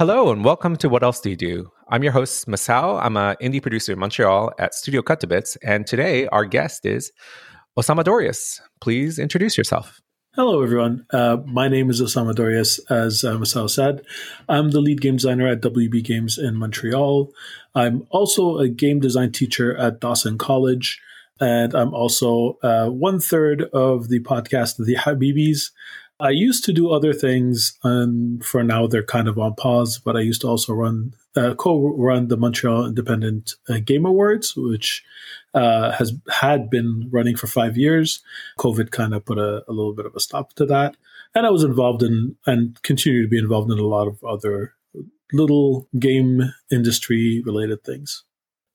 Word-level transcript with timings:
Hello 0.00 0.32
and 0.32 0.46
welcome 0.46 0.76
to 0.76 0.88
What 0.88 1.02
Else 1.02 1.20
Do 1.20 1.28
You 1.28 1.36
Do? 1.36 1.70
I'm 1.90 2.02
your 2.02 2.12
host, 2.12 2.48
Masao. 2.48 2.98
I'm 3.04 3.18
an 3.18 3.36
indie 3.42 3.60
producer 3.60 3.92
in 3.92 3.98
Montreal 3.98 4.50
at 4.58 4.72
Studio 4.72 5.02
Cut 5.02 5.20
to 5.20 5.26
Bits, 5.26 5.56
and 5.56 5.86
today 5.86 6.26
our 6.28 6.46
guest 6.46 6.86
is 6.86 7.12
Osama 7.78 8.02
Dorias. 8.02 8.62
Please 8.80 9.18
introduce 9.18 9.58
yourself. 9.58 10.00
Hello, 10.34 10.62
everyone. 10.62 11.04
Uh, 11.12 11.36
my 11.44 11.68
name 11.68 11.90
is 11.90 12.00
Osama 12.00 12.34
Dorias, 12.34 12.78
as 12.88 13.24
uh, 13.24 13.34
Masao 13.34 13.68
said. 13.68 14.00
I'm 14.48 14.70
the 14.70 14.80
lead 14.80 15.02
game 15.02 15.16
designer 15.16 15.46
at 15.46 15.60
WB 15.60 16.02
Games 16.02 16.38
in 16.38 16.56
Montreal. 16.56 17.30
I'm 17.74 18.06
also 18.08 18.56
a 18.56 18.70
game 18.70 19.00
design 19.00 19.32
teacher 19.32 19.76
at 19.76 20.00
Dawson 20.00 20.38
College, 20.38 20.98
and 21.40 21.74
I'm 21.74 21.92
also 21.92 22.56
uh, 22.62 22.86
one 22.86 23.20
third 23.20 23.64
of 23.74 24.08
the 24.08 24.20
podcast, 24.20 24.82
The 24.82 24.96
Habibis, 24.96 25.72
I 26.20 26.30
used 26.30 26.64
to 26.64 26.72
do 26.72 26.90
other 26.90 27.12
things, 27.12 27.78
and 27.82 28.44
for 28.44 28.62
now 28.62 28.86
they're 28.86 29.02
kind 29.02 29.28
of 29.28 29.38
on 29.38 29.54
pause. 29.54 29.98
But 29.98 30.16
I 30.16 30.20
used 30.20 30.42
to 30.42 30.48
also 30.48 30.72
run 30.72 31.14
uh, 31.36 31.54
co-run 31.54 32.28
the 32.28 32.36
Montreal 32.36 32.86
Independent 32.86 33.54
uh, 33.68 33.78
Game 33.84 34.04
Awards, 34.04 34.54
which 34.56 35.02
uh, 35.54 35.92
has 35.92 36.12
had 36.30 36.70
been 36.70 37.08
running 37.10 37.36
for 37.36 37.46
five 37.46 37.76
years. 37.76 38.22
COVID 38.58 38.90
kind 38.90 39.14
of 39.14 39.24
put 39.24 39.38
a, 39.38 39.62
a, 39.68 39.72
little 39.72 39.94
bit 39.94 40.06
of 40.06 40.14
a 40.14 40.20
stop 40.20 40.52
to 40.54 40.66
that, 40.66 40.96
and 41.34 41.46
I 41.46 41.50
was 41.50 41.64
involved 41.64 42.02
in 42.02 42.36
and 42.46 42.80
continue 42.82 43.22
to 43.22 43.28
be 43.28 43.38
involved 43.38 43.70
in 43.70 43.78
a 43.78 43.86
lot 43.86 44.06
of 44.06 44.22
other 44.24 44.74
little 45.32 45.88
game 45.98 46.52
industry 46.70 47.42
related 47.44 47.84
things. 47.84 48.24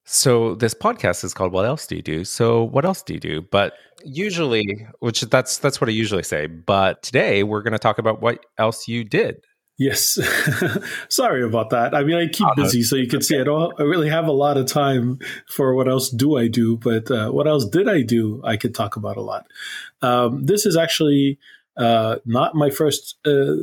So 0.05 0.55
this 0.55 0.73
podcast 0.73 1.23
is 1.23 1.34
called 1.34 1.52
"What 1.52 1.66
Else 1.66 1.88
Do 1.88 1.95
You 1.95 2.02
Do?" 2.02 2.23
So 2.23 2.64
what 2.64 2.86
else 2.86 3.02
do 3.02 3.16
you 3.16 3.20
do? 3.20 3.41
But 3.41 3.73
usually, 4.03 4.88
which 5.00 5.22
that's 5.22 5.58
that's 5.58 5.81
what 5.81 5.89
I 5.89 5.94
usually 5.94 6.23
say. 6.23 6.45
But 6.45 7.02
today 7.02 7.44
we're 7.44 7.64
going 7.64 7.73
to 7.73 7.80
talk 7.80 7.98
about 7.98 8.22
what 8.22 8.45
else 8.58 8.88
you 8.88 9.03
did. 9.03 9.44
Yes, 9.78 10.17
sorry 11.09 11.44
about 11.44 11.72
that. 11.72 11.94
I 11.94 12.03
mean, 12.03 12.16
I 12.16 12.28
keep 12.28 12.48
oh, 12.48 12.56
busy, 12.56 12.81
so 12.81 12.95
you 12.95 13.08
can 13.08 13.17
okay. 13.17 13.26
see 13.26 13.39
I 13.39 13.44
don't 13.44 13.73
I 13.80 13.83
really 13.83 14.09
have 14.09 14.28
a 14.28 14.31
lot 14.31 14.58
of 14.58 14.67
time 14.67 15.20
for 15.50 15.76
what 15.76 15.89
else 15.89 16.09
do 16.09 16.38
I 16.38 16.48
do. 16.48 16.78
But 16.78 17.09
uh, 17.11 17.31
what 17.31 17.48
else 17.48 17.66
did 17.66 17.89
I 17.89 18.02
do? 18.02 18.42
I 18.45 18.58
could 18.58 18.76
talk 18.76 18.95
about 18.95 19.17
a 19.17 19.22
lot. 19.22 19.48
Um, 20.02 20.45
this 20.45 20.66
is 20.66 20.78
actually 20.78 21.39
uh, 21.78 22.17
not 22.26 22.56
my 22.56 22.70
first 22.70 23.17
uh, 23.26 23.53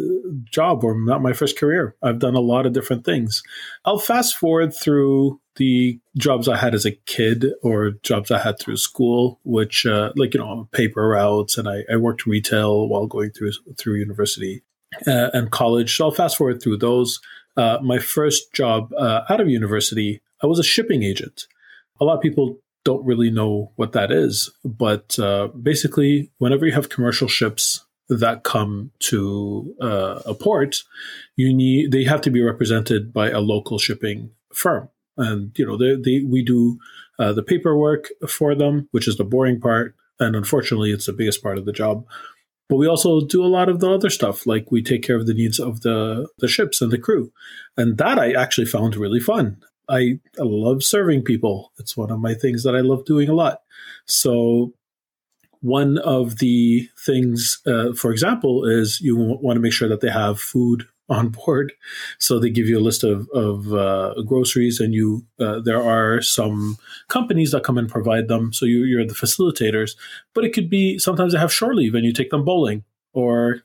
job 0.45 0.85
or 0.85 1.01
not 1.01 1.23
my 1.23 1.33
first 1.33 1.57
career. 1.57 1.97
I've 2.03 2.19
done 2.19 2.35
a 2.35 2.41
lot 2.41 2.67
of 2.67 2.73
different 2.73 3.05
things. 3.05 3.43
I'll 3.85 3.99
fast 3.99 4.37
forward 4.37 4.75
through 4.75 5.41
the 5.57 6.01
jobs 6.17 6.49
I 6.49 6.57
had 6.57 6.75
as 6.75 6.87
a 6.87 6.93
kid 6.93 7.47
or 7.63 7.93
jobs 8.03 8.31
I 8.31 8.39
had 8.39 8.59
through 8.59 8.77
school, 8.77 9.41
which 9.45 9.87
uh, 9.87 10.13
like 10.17 10.35
you 10.35 10.41
know 10.41 10.69
paper 10.73 11.09
routes, 11.09 11.59
and 11.59 11.69
I, 11.69 11.85
I, 11.93 11.97
worked 11.97 12.27
retail 12.27 12.89
while 12.89 13.07
going 13.07 13.31
through 13.31 13.53
through 13.79 13.97
university 13.97 14.63
uh, 15.07 15.31
and 15.33 15.51
college. 15.51 15.97
So 15.97 16.07
I'll 16.07 16.11
fast 16.11 16.37
forward 16.37 16.63
through 16.63 16.79
those. 16.79 17.21
Uh, 17.57 17.79
my 17.83 17.99
first 17.99 18.53
job 18.55 18.93
uh, 18.97 19.23
out 19.29 19.41
of 19.41 19.49
university, 19.49 20.23
I 20.43 20.47
was 20.47 20.59
a 20.59 20.65
shipping 20.65 21.03
agent. 21.03 21.47
A 22.01 22.05
lot 22.05 22.17
of 22.17 22.23
people 22.23 22.59
don't 22.85 23.05
really 23.05 23.31
know 23.31 23.73
what 23.77 23.93
that 23.93 24.11
is, 24.11 24.51
but 24.65 25.17
basically, 25.63 26.31
whenever 26.39 26.67
you 26.67 26.73
have 26.73 26.89
commercial 26.89 27.29
ships 27.29 27.85
that 28.09 28.45
come 28.45 28.91
to 29.01 29.75
uh, 29.81 30.21
a 30.27 30.35
port, 30.35 30.83
you 31.37 31.53
need 31.53 31.93
they 31.93 32.05
have 32.05 32.21
to 32.23 32.31
be 32.31 32.43
represented 32.43 33.13
by 33.13 33.31
a 33.31 33.41
local 33.41 33.79
shipping 33.79 34.31
firm, 34.53 34.89
and 35.17 35.53
you 35.59 35.67
know 35.67 35.77
they, 35.77 35.97
they 35.97 36.25
we 36.25 36.43
do 36.43 36.79
uh, 37.19 37.33
the 37.33 37.43
paperwork 37.43 38.09
for 38.29 38.55
them, 38.55 38.89
which 38.91 39.09
is 39.09 39.17
the 39.17 39.25
boring 39.25 39.61
part, 39.61 39.95
and 40.19 40.35
unfortunately, 40.37 40.91
it's 40.91 41.07
the 41.07 41.13
biggest 41.13 41.43
part 41.43 41.59
of 41.59 41.65
the 41.65 41.73
job. 41.73 42.07
But 42.69 42.77
we 42.77 42.87
also 42.87 43.21
do 43.21 43.45
a 43.45 43.49
lot 43.49 43.69
of 43.69 43.81
the 43.81 43.91
other 43.91 44.09
stuff, 44.09 44.47
like 44.47 44.71
we 44.71 44.83
take 44.83 45.03
care 45.03 45.17
of 45.17 45.27
the 45.27 45.35
needs 45.35 45.59
of 45.59 45.83
the 45.83 46.29
the 46.39 46.49
ships 46.49 46.81
and 46.81 46.91
the 46.91 46.99
crew, 46.99 47.33
and 47.77 47.99
that 47.99 48.19
I 48.19 48.33
actually 48.33 48.67
found 48.67 48.97
really 48.97 49.21
fun. 49.21 49.63
I, 49.89 50.21
I 50.39 50.45
love 50.45 50.83
serving 50.83 51.23
people. 51.23 51.73
It's 51.79 51.97
one 51.97 52.11
of 52.11 52.21
my 52.21 52.35
things 52.35 52.63
that 52.63 52.75
I 52.75 52.81
love 52.81 53.05
doing 53.05 53.29
a 53.29 53.35
lot. 53.35 53.63
So 54.07 54.73
one 55.61 55.99
of 55.99 56.39
the 56.39 56.89
things, 57.05 57.61
uh, 57.67 57.93
for 57.93 58.11
example, 58.11 58.65
is 58.65 59.01
you 59.01 59.17
want 59.17 59.57
to 59.57 59.61
make 59.61 59.73
sure 59.73 59.89
that 59.89 60.01
they 60.01 60.11
have 60.11 60.41
food 60.41 60.87
on 61.19 61.29
board. 61.29 61.73
So 62.19 62.39
they 62.39 62.51
give 62.51 62.67
you 62.67 62.79
a 62.79 62.81
list 62.89 63.05
of, 63.05 63.29
of 63.31 63.73
uh, 63.73 64.15
groceries, 64.27 64.81
and 64.81 64.95
you 64.95 65.27
uh, 65.41 65.61
there 65.61 65.83
are 65.83 66.21
some 66.21 66.79
companies 67.09 67.53
that 67.53 67.65
come 67.65 67.79
and 67.79 67.89
provide 67.89 68.29
them. 68.29 68.53
So 68.53 68.67
you, 68.67 68.85
you're 68.85 69.07
the 69.07 69.15
facilitators, 69.15 69.97
but 70.35 70.45
it 70.45 70.53
could 70.53 70.71
be 70.71 70.99
sometimes 70.99 71.33
they 71.33 71.39
have 71.39 71.53
shore 71.53 71.75
leave, 71.75 71.95
and 71.95 72.05
you 72.05 72.13
take 72.13 72.31
them 72.31 72.45
bowling. 72.45 72.85
Or 73.15 73.61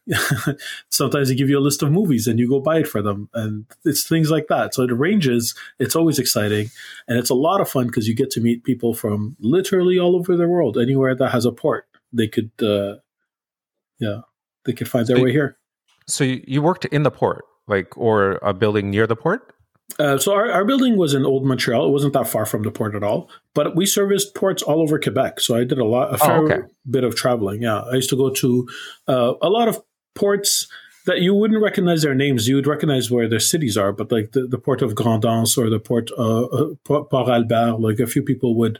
sometimes 0.89 1.29
they 1.29 1.35
give 1.35 1.49
you 1.49 1.57
a 1.57 1.61
list 1.61 1.81
of 1.81 1.89
movies 1.89 2.27
and 2.27 2.37
you 2.37 2.49
go 2.49 2.59
buy 2.59 2.79
it 2.79 2.87
for 2.87 3.01
them. 3.01 3.29
And 3.33 3.65
it's 3.85 4.05
things 4.05 4.29
like 4.29 4.47
that. 4.47 4.73
So 4.73 4.83
it 4.83 4.91
ranges. 4.91 5.55
It's 5.79 5.95
always 5.95 6.19
exciting. 6.19 6.69
And 7.07 7.17
it's 7.17 7.29
a 7.29 7.33
lot 7.33 7.61
of 7.61 7.69
fun 7.69 7.87
because 7.87 8.09
you 8.09 8.13
get 8.13 8.29
to 8.31 8.41
meet 8.41 8.65
people 8.65 8.93
from 8.93 9.37
literally 9.39 9.97
all 9.97 10.17
over 10.17 10.35
the 10.35 10.49
world, 10.49 10.77
anywhere 10.77 11.15
that 11.15 11.31
has 11.31 11.45
a 11.45 11.53
port 11.53 11.87
they 12.13 12.27
could, 12.27 12.51
uh, 12.61 12.95
yeah, 13.99 14.21
they 14.65 14.73
could 14.73 14.89
find 14.89 15.07
their 15.07 15.21
way 15.21 15.31
here. 15.31 15.56
So 16.07 16.23
you 16.23 16.61
worked 16.61 16.85
in 16.85 17.03
the 17.03 17.11
port, 17.11 17.45
like, 17.67 17.97
or 17.97 18.39
a 18.41 18.53
building 18.53 18.89
near 18.89 19.07
the 19.07 19.15
port? 19.15 19.53
Uh, 19.99 20.17
so 20.17 20.33
our, 20.33 20.51
our 20.51 20.65
building 20.65 20.97
was 20.97 21.13
in 21.13 21.25
Old 21.25 21.45
Montreal. 21.45 21.87
It 21.87 21.91
wasn't 21.91 22.13
that 22.13 22.27
far 22.27 22.45
from 22.45 22.63
the 22.63 22.71
port 22.71 22.95
at 22.95 23.03
all, 23.03 23.29
but 23.53 23.75
we 23.75 23.85
serviced 23.85 24.35
ports 24.35 24.61
all 24.61 24.81
over 24.81 24.99
Quebec. 24.99 25.39
So 25.39 25.55
I 25.55 25.63
did 25.63 25.77
a 25.79 25.85
lot, 25.85 26.11
a 26.11 26.15
oh, 26.15 26.17
fair 26.17 26.37
oh, 26.37 26.45
okay. 26.45 26.59
bit 26.89 27.03
of 27.03 27.15
traveling. 27.15 27.61
Yeah, 27.61 27.79
I 27.79 27.95
used 27.95 28.09
to 28.09 28.17
go 28.17 28.29
to 28.29 28.67
uh, 29.07 29.33
a 29.41 29.49
lot 29.49 29.67
of 29.67 29.81
ports 30.13 30.67
that 31.05 31.21
you 31.21 31.33
wouldn't 31.33 31.63
recognize 31.63 32.01
their 32.01 32.13
names. 32.13 32.49
You 32.49 32.55
would 32.55 32.67
recognize 32.67 33.09
where 33.09 33.29
their 33.29 33.39
cities 33.39 33.77
are, 33.77 33.93
but 33.93 34.11
like 34.11 34.33
the, 34.33 34.45
the 34.45 34.57
port 34.57 34.81
of 34.81 34.93
Grand'Anse 34.93 35.57
or 35.57 35.69
the 35.69 35.79
port 35.79 36.11
uh, 36.17 36.43
uh, 36.43 36.73
Port 36.83 37.07
Alfred, 37.11 37.49
like 37.79 37.99
a 37.99 38.07
few 38.07 38.21
people 38.21 38.55
would 38.55 38.79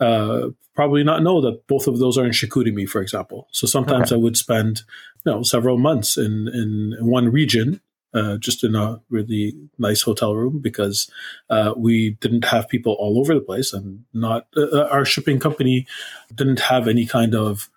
uh, 0.00 0.48
probably 0.74 1.04
not 1.04 1.22
know 1.22 1.40
that 1.40 1.66
both 1.68 1.86
of 1.86 2.00
those 2.00 2.18
are 2.18 2.24
in 2.24 2.32
Chicoutimi, 2.32 2.88
for 2.88 3.00
example. 3.00 3.48
So 3.52 3.66
sometimes 3.66 4.12
okay. 4.12 4.18
I 4.18 4.22
would 4.22 4.36
spend 4.36 4.82
you 5.24 5.32
know 5.32 5.42
several 5.42 5.78
months 5.78 6.16
in 6.16 6.48
in 6.48 6.96
one 7.00 7.30
region. 7.30 7.80
Uh, 8.14 8.38
just 8.38 8.64
in 8.64 8.74
a 8.74 8.98
really 9.10 9.52
nice 9.76 10.00
hotel 10.00 10.34
room 10.34 10.60
because 10.60 11.10
uh, 11.50 11.74
we 11.76 12.16
didn't 12.22 12.46
have 12.46 12.66
people 12.66 12.94
all 12.98 13.20
over 13.20 13.34
the 13.34 13.40
place 13.40 13.74
and 13.74 14.02
not 14.14 14.46
uh, 14.56 14.62
uh 14.62 14.88
our 14.90 15.04
shipping 15.04 15.38
company 15.38 15.86
didn't 16.34 16.58
have 16.58 16.88
any 16.88 17.04
kind 17.04 17.34
of 17.34 17.68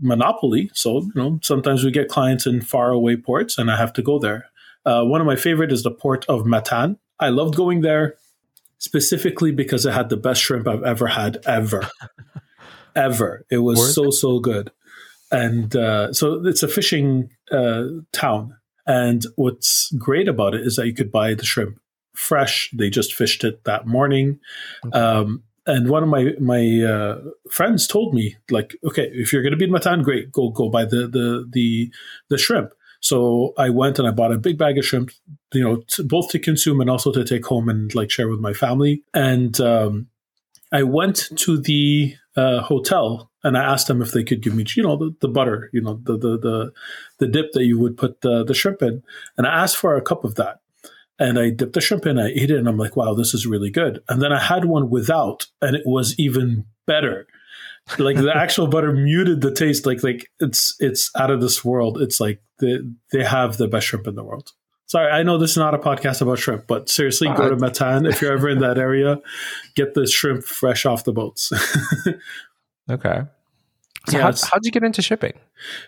monopoly. 0.00 0.70
So, 0.72 1.02
you 1.02 1.12
know, 1.14 1.38
sometimes 1.42 1.84
we 1.84 1.90
get 1.90 2.08
clients 2.08 2.46
in 2.46 2.60
faraway 2.60 3.16
ports 3.16 3.58
and 3.58 3.70
I 3.70 3.76
have 3.76 3.92
to 3.94 4.02
go 4.02 4.18
there. 4.18 4.50
Uh, 4.84 5.04
one 5.04 5.20
of 5.20 5.26
my 5.26 5.36
favorite 5.36 5.72
is 5.72 5.82
the 5.82 5.90
port 5.90 6.24
of 6.26 6.42
Matane. 6.42 6.98
I 7.18 7.30
loved 7.30 7.56
going 7.56 7.80
there 7.80 8.16
specifically 8.78 9.52
because 9.52 9.86
it 9.86 9.92
had 9.92 10.08
the 10.08 10.16
best 10.16 10.40
shrimp 10.40 10.68
I've 10.68 10.84
ever 10.84 11.08
had, 11.08 11.38
ever. 11.46 11.88
ever. 12.96 13.44
It 13.50 13.58
was 13.58 13.78
Word? 13.78 13.92
so, 13.92 14.10
so 14.10 14.38
good. 14.38 14.70
And 15.30 15.74
uh, 15.74 16.12
so 16.12 16.46
it's 16.46 16.62
a 16.62 16.68
fishing 16.68 17.30
uh, 17.50 17.84
town. 18.12 18.56
And 18.86 19.24
what's 19.34 19.92
great 19.98 20.28
about 20.28 20.54
it 20.54 20.64
is 20.64 20.76
that 20.76 20.86
you 20.86 20.94
could 20.94 21.10
buy 21.10 21.34
the 21.34 21.44
shrimp 21.44 21.78
fresh. 22.14 22.70
They 22.72 22.90
just 22.90 23.14
fished 23.14 23.44
it 23.44 23.64
that 23.64 23.86
morning. 23.86 24.40
Okay. 24.86 24.98
Um, 24.98 25.42
and 25.66 25.88
one 25.88 26.04
of 26.04 26.08
my 26.08 26.32
my 26.40 26.82
uh, 26.82 27.20
friends 27.50 27.88
told 27.88 28.14
me 28.14 28.36
like, 28.50 28.76
okay, 28.84 29.10
if 29.12 29.32
you're 29.32 29.42
going 29.42 29.52
to 29.52 29.58
be 29.58 29.64
in 29.64 29.72
Matane, 29.72 30.04
great, 30.04 30.30
go 30.30 30.50
go 30.50 30.68
buy 30.68 30.84
the 30.84 31.08
the 31.08 31.46
the 31.50 31.92
the 32.30 32.38
shrimp. 32.38 32.72
So 33.00 33.52
I 33.58 33.70
went 33.70 33.98
and 33.98 34.08
I 34.08 34.10
bought 34.12 34.32
a 34.32 34.38
big 34.38 34.58
bag 34.58 34.78
of 34.78 34.84
shrimp, 34.84 35.10
you 35.52 35.62
know, 35.62 35.82
to, 35.88 36.04
both 36.04 36.30
to 36.30 36.38
consume 36.38 36.80
and 36.80 36.88
also 36.88 37.12
to 37.12 37.24
take 37.24 37.44
home 37.44 37.68
and 37.68 37.94
like 37.94 38.10
share 38.10 38.28
with 38.28 38.40
my 38.40 38.52
family. 38.52 39.02
And 39.12 39.60
um, 39.60 40.08
I 40.72 40.82
went 40.82 41.28
to 41.36 41.58
the 41.58 42.14
uh, 42.36 42.60
hotel 42.60 43.30
and 43.44 43.56
I 43.56 43.62
asked 43.62 43.86
them 43.86 44.02
if 44.02 44.12
they 44.12 44.24
could 44.24 44.42
give 44.42 44.54
me, 44.54 44.64
you 44.76 44.82
know, 44.82 44.96
the, 44.96 45.14
the 45.20 45.28
butter, 45.28 45.70
you 45.72 45.80
know, 45.80 46.00
the, 46.02 46.18
the 46.18 46.38
the 46.38 46.72
the 47.18 47.28
dip 47.28 47.52
that 47.52 47.64
you 47.64 47.78
would 47.78 47.96
put 47.96 48.20
the 48.20 48.44
the 48.44 48.54
shrimp 48.54 48.82
in, 48.82 49.02
and 49.38 49.46
I 49.46 49.62
asked 49.62 49.76
for 49.76 49.96
a 49.96 50.02
cup 50.02 50.24
of 50.24 50.34
that 50.34 50.60
and 51.18 51.38
I 51.38 51.50
dipped 51.50 51.72
the 51.72 51.80
shrimp 51.80 52.06
in, 52.06 52.18
I 52.18 52.28
ate 52.28 52.50
it, 52.50 52.58
and 52.58 52.68
I'm 52.68 52.76
like, 52.76 52.96
wow, 52.96 53.14
this 53.14 53.32
is 53.32 53.46
really 53.46 53.70
good. 53.70 54.02
And 54.08 54.20
then 54.20 54.32
I 54.32 54.40
had 54.40 54.66
one 54.66 54.90
without, 54.90 55.46
and 55.62 55.74
it 55.74 55.82
was 55.86 56.18
even 56.18 56.66
better. 56.86 57.26
like 57.98 58.16
the 58.16 58.32
actual 58.36 58.66
butter 58.66 58.92
muted 58.92 59.40
the 59.40 59.54
taste. 59.54 59.86
Like 59.86 60.02
like 60.02 60.30
it's 60.40 60.76
it's 60.80 61.10
out 61.16 61.30
of 61.30 61.40
this 61.40 61.64
world. 61.64 62.00
It's 62.00 62.20
like 62.20 62.42
they 62.58 62.78
they 63.12 63.24
have 63.24 63.56
the 63.56 63.68
best 63.68 63.86
shrimp 63.86 64.06
in 64.06 64.14
the 64.14 64.24
world. 64.24 64.52
Sorry, 64.86 65.10
I 65.10 65.24
know 65.24 65.36
this 65.36 65.50
is 65.52 65.56
not 65.56 65.74
a 65.74 65.78
podcast 65.78 66.22
about 66.22 66.38
shrimp, 66.38 66.68
but 66.68 66.88
seriously, 66.88 67.28
go 67.36 67.50
to 67.50 67.56
Matane 67.56 68.08
if 68.08 68.22
you're 68.22 68.32
ever 68.32 68.48
in 68.48 68.60
that 68.60 68.78
area. 68.78 69.20
Get 69.74 69.94
the 69.94 70.06
shrimp 70.06 70.44
fresh 70.44 70.86
off 70.86 71.02
the 71.02 71.12
boats. 71.12 71.52
okay. 72.90 73.22
So 74.08 74.18
yeah, 74.18 74.22
how, 74.22 74.58
did 74.58 74.66
you 74.66 74.70
get 74.70 74.84
into 74.84 75.02
shipping? 75.02 75.32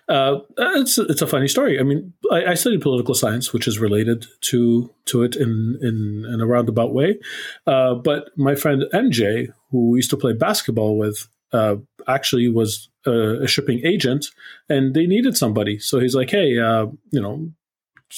Uh, 0.08 0.38
it's 0.56 0.98
it's 0.98 1.22
a 1.22 1.26
funny 1.26 1.46
story. 1.46 1.78
I 1.78 1.84
mean, 1.84 2.12
I, 2.32 2.46
I, 2.46 2.54
studied 2.54 2.80
political 2.80 3.14
science, 3.14 3.52
which 3.52 3.68
is 3.68 3.78
related 3.78 4.26
to 4.40 4.92
to 5.04 5.22
it 5.22 5.36
in 5.36 5.78
in, 5.80 6.24
in 6.28 6.40
a 6.40 6.46
roundabout 6.46 6.92
way. 6.92 7.20
Uh, 7.64 7.94
but 7.94 8.30
my 8.36 8.56
friend 8.56 8.82
NJ, 8.92 9.52
who 9.70 9.94
used 9.94 10.10
to 10.10 10.16
play 10.16 10.32
basketball 10.32 10.98
with, 10.98 11.28
uh, 11.52 11.76
actually 12.08 12.48
was 12.48 12.88
a, 13.06 13.42
a, 13.42 13.46
shipping 13.46 13.80
agent, 13.84 14.26
and 14.68 14.94
they 14.94 15.06
needed 15.06 15.36
somebody. 15.36 15.78
So 15.78 16.00
he's 16.00 16.16
like, 16.16 16.30
"Hey, 16.30 16.58
uh, 16.58 16.86
you 17.12 17.20
know, 17.20 17.52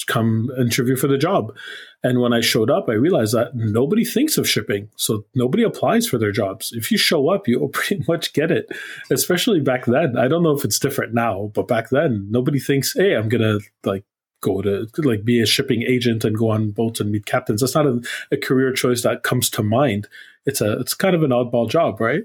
come 0.07 0.49
interview 0.59 0.95
for 0.95 1.07
the 1.07 1.17
job. 1.17 1.55
And 2.03 2.19
when 2.19 2.33
I 2.33 2.41
showed 2.41 2.71
up, 2.71 2.89
I 2.89 2.93
realized 2.93 3.33
that 3.33 3.55
nobody 3.55 4.03
thinks 4.03 4.37
of 4.37 4.49
shipping. 4.49 4.89
So 4.95 5.25
nobody 5.35 5.63
applies 5.63 6.07
for 6.07 6.17
their 6.17 6.31
jobs. 6.31 6.71
If 6.73 6.91
you 6.91 6.97
show 6.97 7.29
up, 7.29 7.47
you'll 7.47 7.67
pretty 7.73 8.03
much 8.07 8.33
get 8.33 8.51
it, 8.51 8.67
especially 9.09 9.59
back 9.59 9.85
then. 9.85 10.17
I 10.17 10.27
don't 10.27 10.43
know 10.43 10.55
if 10.55 10.65
it's 10.65 10.79
different 10.79 11.13
now, 11.13 11.51
but 11.53 11.67
back 11.67 11.89
then, 11.89 12.27
nobody 12.29 12.59
thinks, 12.59 12.93
hey, 12.93 13.15
I'm 13.15 13.29
going 13.29 13.41
to 13.41 13.59
like 13.83 14.03
go 14.41 14.61
to 14.61 14.87
like 14.97 15.23
be 15.23 15.39
a 15.41 15.45
shipping 15.45 15.83
agent 15.83 16.25
and 16.25 16.35
go 16.35 16.49
on 16.49 16.71
boats 16.71 16.99
and 16.99 17.11
meet 17.11 17.25
captains. 17.25 17.61
That's 17.61 17.75
not 17.75 17.85
a, 17.85 18.01
a 18.31 18.37
career 18.37 18.73
choice 18.73 19.03
that 19.03 19.23
comes 19.23 19.49
to 19.51 19.63
mind. 19.63 20.07
It's 20.45 20.61
a, 20.61 20.79
it's 20.79 20.95
kind 20.95 21.15
of 21.15 21.21
an 21.21 21.29
oddball 21.29 21.69
job, 21.69 22.01
right? 22.01 22.23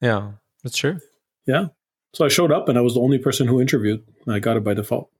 Yeah, 0.00 0.32
that's 0.62 0.76
true. 0.76 1.00
Yeah. 1.46 1.68
So 2.14 2.24
I 2.24 2.28
showed 2.28 2.52
up 2.52 2.68
and 2.68 2.78
I 2.78 2.82
was 2.82 2.94
the 2.94 3.00
only 3.00 3.18
person 3.18 3.48
who 3.48 3.60
interviewed. 3.60 4.04
I 4.28 4.38
got 4.38 4.56
it 4.56 4.64
by 4.64 4.74
default. 4.74 5.10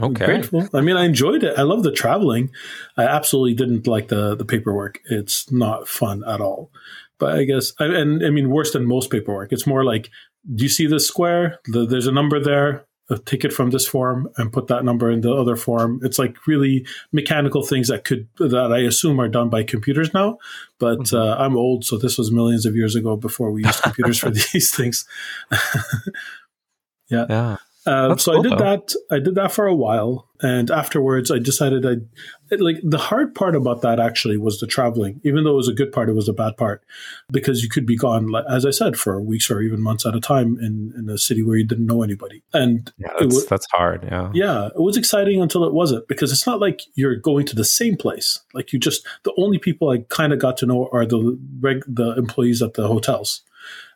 Okay. 0.00 0.26
Grateful. 0.26 0.68
I 0.74 0.80
mean, 0.80 0.96
I 0.96 1.04
enjoyed 1.04 1.42
it. 1.42 1.58
I 1.58 1.62
love 1.62 1.82
the 1.82 1.92
traveling. 1.92 2.50
I 2.96 3.04
absolutely 3.04 3.54
didn't 3.54 3.86
like 3.86 4.08
the 4.08 4.34
the 4.34 4.44
paperwork. 4.44 5.00
It's 5.06 5.50
not 5.50 5.88
fun 5.88 6.22
at 6.26 6.40
all. 6.40 6.70
But 7.18 7.38
I 7.38 7.44
guess, 7.44 7.72
I, 7.80 7.86
and 7.86 8.24
I 8.24 8.30
mean, 8.30 8.50
worse 8.50 8.72
than 8.72 8.86
most 8.86 9.10
paperwork. 9.10 9.52
It's 9.52 9.66
more 9.66 9.84
like, 9.84 10.10
do 10.54 10.64
you 10.64 10.68
see 10.68 10.86
this 10.86 11.08
square? 11.08 11.60
The, 11.66 11.86
there's 11.86 12.06
a 12.06 12.12
number 12.12 12.40
there. 12.40 12.84
A 13.08 13.18
ticket 13.18 13.52
from 13.52 13.70
this 13.70 13.86
form 13.86 14.28
and 14.36 14.52
put 14.52 14.66
that 14.66 14.84
number 14.84 15.08
in 15.12 15.20
the 15.20 15.32
other 15.32 15.54
form. 15.54 16.00
It's 16.02 16.18
like 16.18 16.44
really 16.48 16.84
mechanical 17.12 17.62
things 17.62 17.86
that 17.86 18.02
could 18.02 18.26
that 18.38 18.72
I 18.72 18.78
assume 18.78 19.20
are 19.20 19.28
done 19.28 19.48
by 19.48 19.62
computers 19.62 20.12
now. 20.12 20.38
But 20.80 20.98
mm-hmm. 20.98 21.16
uh, 21.16 21.36
I'm 21.36 21.56
old, 21.56 21.84
so 21.84 21.98
this 21.98 22.18
was 22.18 22.32
millions 22.32 22.66
of 22.66 22.74
years 22.74 22.96
ago 22.96 23.16
before 23.16 23.52
we 23.52 23.64
used 23.64 23.80
computers 23.80 24.18
for 24.18 24.30
these 24.52 24.74
things. 24.74 25.06
yeah. 27.08 27.26
Yeah. 27.30 27.56
Um, 27.86 28.18
so 28.18 28.32
cool, 28.32 28.40
I 28.40 28.42
did 28.42 28.52
though. 28.52 28.64
that. 28.64 28.94
I 29.10 29.18
did 29.20 29.34
that 29.36 29.52
for 29.52 29.66
a 29.66 29.74
while, 29.74 30.28
and 30.40 30.70
afterwards, 30.70 31.30
I 31.30 31.38
decided 31.38 31.86
I 31.86 32.54
like 32.56 32.78
the 32.82 32.98
hard 32.98 33.34
part 33.34 33.54
about 33.54 33.82
that 33.82 34.00
actually 34.00 34.36
was 34.36 34.58
the 34.58 34.66
traveling. 34.66 35.20
Even 35.24 35.44
though 35.44 35.52
it 35.52 35.56
was 35.56 35.68
a 35.68 35.72
good 35.72 35.92
part, 35.92 36.08
it 36.08 36.14
was 36.14 36.28
a 36.28 36.32
bad 36.32 36.56
part 36.56 36.82
because 37.30 37.62
you 37.62 37.68
could 37.68 37.86
be 37.86 37.96
gone, 37.96 38.32
as 38.50 38.66
I 38.66 38.70
said, 38.70 38.96
for 38.96 39.20
weeks 39.20 39.50
or 39.50 39.60
even 39.60 39.80
months 39.80 40.04
at 40.04 40.16
a 40.16 40.20
time 40.20 40.58
in 40.58 40.92
in 40.98 41.08
a 41.08 41.16
city 41.16 41.44
where 41.44 41.56
you 41.56 41.64
didn't 41.64 41.86
know 41.86 42.02
anybody. 42.02 42.42
And 42.52 42.92
yeah, 42.98 43.08
that's, 43.18 43.34
was, 43.34 43.46
that's 43.46 43.66
hard. 43.72 44.04
Yeah, 44.04 44.30
yeah, 44.34 44.66
it 44.66 44.82
was 44.82 44.96
exciting 44.96 45.40
until 45.40 45.64
it 45.64 45.72
wasn't 45.72 46.08
because 46.08 46.32
it's 46.32 46.46
not 46.46 46.58
like 46.58 46.82
you're 46.94 47.16
going 47.16 47.46
to 47.46 47.54
the 47.54 47.64
same 47.64 47.96
place. 47.96 48.40
Like 48.52 48.72
you 48.72 48.80
just 48.80 49.06
the 49.22 49.32
only 49.38 49.58
people 49.58 49.90
I 49.90 49.98
kind 50.08 50.32
of 50.32 50.40
got 50.40 50.56
to 50.58 50.66
know 50.66 50.88
are 50.92 51.06
the 51.06 51.38
reg, 51.60 51.84
the 51.86 52.16
employees 52.16 52.62
at 52.62 52.74
the 52.74 52.88
hotels 52.88 53.42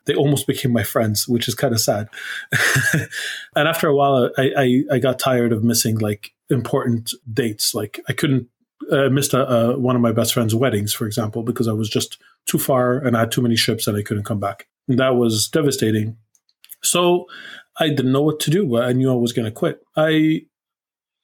they 0.06 0.14
almost 0.14 0.46
became 0.46 0.72
my 0.72 0.82
friends, 0.82 1.28
which 1.28 1.48
is 1.48 1.54
kind 1.54 1.74
of 1.74 1.80
sad. 1.80 2.08
and 3.56 3.68
after 3.68 3.88
a 3.88 3.94
while, 3.94 4.30
I, 4.36 4.50
I, 4.56 4.82
I, 4.92 4.98
got 4.98 5.18
tired 5.18 5.52
of 5.52 5.62
missing 5.62 5.98
like 5.98 6.32
important 6.48 7.12
dates. 7.32 7.74
Like 7.74 8.00
I 8.08 8.12
couldn't 8.12 8.48
uh, 8.90 9.08
missed 9.10 9.34
a, 9.34 9.74
one 9.76 9.96
of 9.96 10.02
my 10.02 10.12
best 10.12 10.34
friend's 10.34 10.54
weddings, 10.54 10.92
for 10.92 11.06
example, 11.06 11.42
because 11.42 11.68
I 11.68 11.72
was 11.72 11.88
just 11.88 12.18
too 12.46 12.58
far 12.58 12.98
and 12.98 13.16
I 13.16 13.20
had 13.20 13.32
too 13.32 13.42
many 13.42 13.56
ships 13.56 13.86
and 13.86 13.96
I 13.96 14.02
couldn't 14.02 14.24
come 14.24 14.40
back. 14.40 14.66
And 14.88 14.98
that 14.98 15.16
was 15.16 15.48
devastating. 15.48 16.16
So 16.82 17.26
I 17.78 17.88
didn't 17.88 18.12
know 18.12 18.22
what 18.22 18.40
to 18.40 18.50
do. 18.50 18.66
But 18.66 18.84
I 18.84 18.92
knew 18.92 19.10
I 19.10 19.14
was 19.14 19.32
going 19.32 19.44
to 19.44 19.52
quit. 19.52 19.80
I 19.96 20.42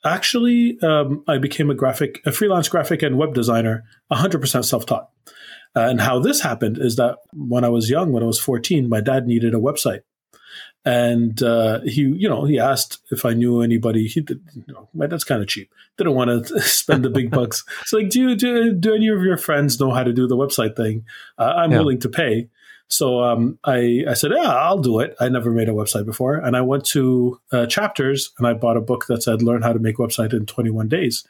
actually 0.04 0.78
um, 0.82 1.24
I 1.26 1.38
became 1.38 1.70
a 1.70 1.74
graphic, 1.74 2.20
a 2.24 2.32
freelance 2.32 2.68
graphic 2.68 3.02
and 3.02 3.18
web 3.18 3.34
designer, 3.34 3.84
100% 4.12 4.64
self-taught. 4.64 5.10
Uh, 5.76 5.88
and 5.90 6.00
how 6.00 6.18
this 6.18 6.40
happened 6.40 6.78
is 6.78 6.96
that 6.96 7.18
when 7.34 7.62
I 7.62 7.68
was 7.68 7.90
young, 7.90 8.10
when 8.10 8.22
I 8.22 8.26
was 8.26 8.40
14, 8.40 8.88
my 8.88 9.02
dad 9.02 9.26
needed 9.26 9.54
a 9.54 9.58
website. 9.58 10.00
And 10.86 11.42
uh, 11.42 11.80
he, 11.80 12.02
you 12.02 12.28
know, 12.28 12.44
he 12.44 12.58
asked 12.58 13.00
if 13.10 13.26
I 13.26 13.34
knew 13.34 13.60
anybody. 13.60 14.06
He 14.06 14.20
did, 14.20 14.40
you 14.54 14.72
know, 14.72 14.88
my 14.94 15.06
dad's 15.06 15.24
kind 15.24 15.42
of 15.42 15.48
cheap. 15.48 15.70
Didn't 15.98 16.14
want 16.14 16.46
to 16.46 16.60
spend 16.62 17.04
the 17.04 17.10
big 17.10 17.30
bucks. 17.30 17.64
So 17.84 17.98
like, 17.98 18.08
do 18.08 18.20
you, 18.20 18.36
do, 18.36 18.72
do 18.72 18.94
any 18.94 19.08
of 19.08 19.22
your 19.22 19.36
friends 19.36 19.78
know 19.78 19.90
how 19.90 20.04
to 20.04 20.12
do 20.12 20.26
the 20.26 20.36
website 20.36 20.76
thing? 20.76 21.04
Uh, 21.36 21.54
I'm 21.56 21.72
yeah. 21.72 21.78
willing 21.78 21.98
to 22.00 22.08
pay. 22.08 22.48
So 22.88 23.20
um, 23.20 23.58
I, 23.64 24.04
I 24.08 24.14
said, 24.14 24.30
yeah, 24.34 24.54
I'll 24.54 24.78
do 24.78 25.00
it. 25.00 25.16
I 25.18 25.28
never 25.28 25.50
made 25.50 25.68
a 25.68 25.72
website 25.72 26.06
before. 26.06 26.36
And 26.36 26.56
I 26.56 26.60
went 26.60 26.84
to 26.86 27.40
uh, 27.50 27.66
Chapters 27.66 28.32
and 28.38 28.46
I 28.46 28.54
bought 28.54 28.76
a 28.76 28.80
book 28.80 29.06
that 29.08 29.22
said, 29.22 29.42
Learn 29.42 29.62
how 29.62 29.72
to 29.72 29.78
make 29.80 29.96
website 29.96 30.32
in 30.32 30.46
21 30.46 30.88
days. 30.88 31.26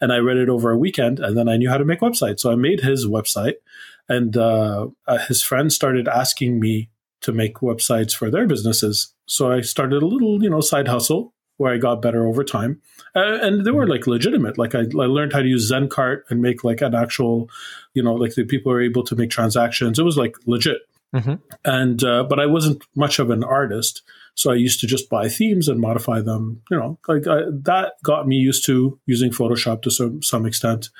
And 0.00 0.12
I 0.12 0.18
read 0.18 0.36
it 0.36 0.48
over 0.48 0.70
a 0.70 0.78
weekend 0.78 1.18
and 1.18 1.36
then 1.36 1.48
I 1.48 1.56
knew 1.56 1.70
how 1.70 1.78
to 1.78 1.84
make 1.84 2.00
websites. 2.00 2.40
So 2.40 2.52
I 2.52 2.56
made 2.56 2.80
his 2.80 3.06
website 3.06 3.54
and 4.08 4.36
uh, 4.36 4.88
uh, 5.06 5.18
his 5.26 5.42
friends 5.42 5.74
started 5.74 6.08
asking 6.08 6.60
me 6.60 6.90
to 7.22 7.32
make 7.32 7.56
websites 7.56 8.14
for 8.14 8.30
their 8.30 8.46
businesses. 8.46 9.14
So 9.26 9.50
I 9.50 9.60
started 9.62 10.02
a 10.02 10.06
little, 10.06 10.42
you 10.42 10.50
know, 10.50 10.60
side 10.60 10.88
hustle 10.88 11.34
where 11.56 11.74
I 11.74 11.78
got 11.78 12.00
better 12.00 12.26
over 12.26 12.44
time. 12.44 12.80
Uh, 13.16 13.38
and 13.42 13.66
they 13.66 13.72
were 13.72 13.86
like 13.86 14.06
legitimate. 14.06 14.56
Like 14.56 14.74
I, 14.74 14.80
I, 14.80 15.06
learned 15.06 15.32
how 15.32 15.42
to 15.42 15.48
use 15.48 15.70
Zencart 15.70 16.22
and 16.30 16.40
make 16.40 16.62
like 16.62 16.80
an 16.80 16.94
actual, 16.94 17.50
you 17.94 18.02
know, 18.02 18.14
like 18.14 18.34
the 18.34 18.44
people 18.44 18.70
were 18.70 18.80
able 18.80 19.02
to 19.04 19.16
make 19.16 19.30
transactions. 19.30 19.98
It 19.98 20.04
was 20.04 20.16
like 20.16 20.36
legit. 20.46 20.82
Mm-hmm. 21.14 21.34
And 21.64 22.04
uh, 22.04 22.24
but 22.24 22.38
I 22.38 22.46
wasn't 22.46 22.84
much 22.94 23.18
of 23.18 23.30
an 23.30 23.42
artist, 23.42 24.02
so 24.34 24.50
I 24.50 24.56
used 24.56 24.80
to 24.80 24.86
just 24.86 25.08
buy 25.08 25.28
themes 25.28 25.68
and 25.68 25.80
modify 25.80 26.20
them. 26.20 26.62
You 26.70 26.76
know, 26.76 26.98
like 27.08 27.26
I, 27.26 27.42
that 27.62 27.94
got 28.02 28.28
me 28.28 28.36
used 28.36 28.64
to 28.66 28.98
using 29.06 29.30
Photoshop 29.30 29.82
to 29.82 29.90
some 29.90 30.22
some 30.22 30.46
extent. 30.46 30.90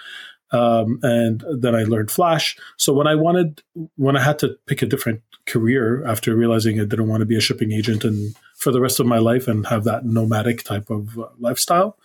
Um, 0.51 0.99
and 1.03 1.45
then 1.59 1.75
I 1.75 1.83
learned 1.83 2.11
Flash. 2.11 2.57
So 2.79 2.95
when 2.95 3.07
I 3.07 3.15
wanted, 3.17 3.63
when 3.97 4.17
I 4.17 4.23
had 4.23 4.39
to 4.39 4.57
pick 4.67 4.81
a 4.81 4.87
different 4.87 5.21
career 5.45 6.07
after 6.07 6.35
realizing 6.35 6.81
I 6.81 6.85
didn't 6.85 7.09
want 7.09 7.21
to 7.21 7.27
be 7.27 7.37
a 7.37 7.41
shipping 7.41 7.73
agent 7.73 8.05
and 8.05 8.35
for 8.57 8.73
the 8.73 8.81
rest 8.81 8.99
of 8.99 9.07
my 9.07 9.19
life 9.19 9.47
and 9.47 9.67
have 9.67 9.85
that 9.85 10.05
nomadic 10.05 10.65
type 10.65 10.91
of 10.91 11.19
uh, 11.19 11.27
lifestyle, 11.39 11.99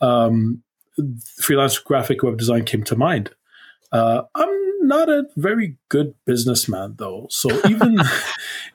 um, 0.00 0.62
freelance 1.36 1.78
graphic 1.78 2.22
web 2.22 2.38
design 2.38 2.64
came 2.64 2.84
to 2.84 2.96
mind. 2.96 3.30
Uh, 3.90 4.22
I'm 4.34 4.67
not 4.88 5.08
a 5.08 5.24
very 5.36 5.76
good 5.88 6.14
businessman 6.24 6.94
though. 6.98 7.26
So 7.30 7.50
even 7.68 7.98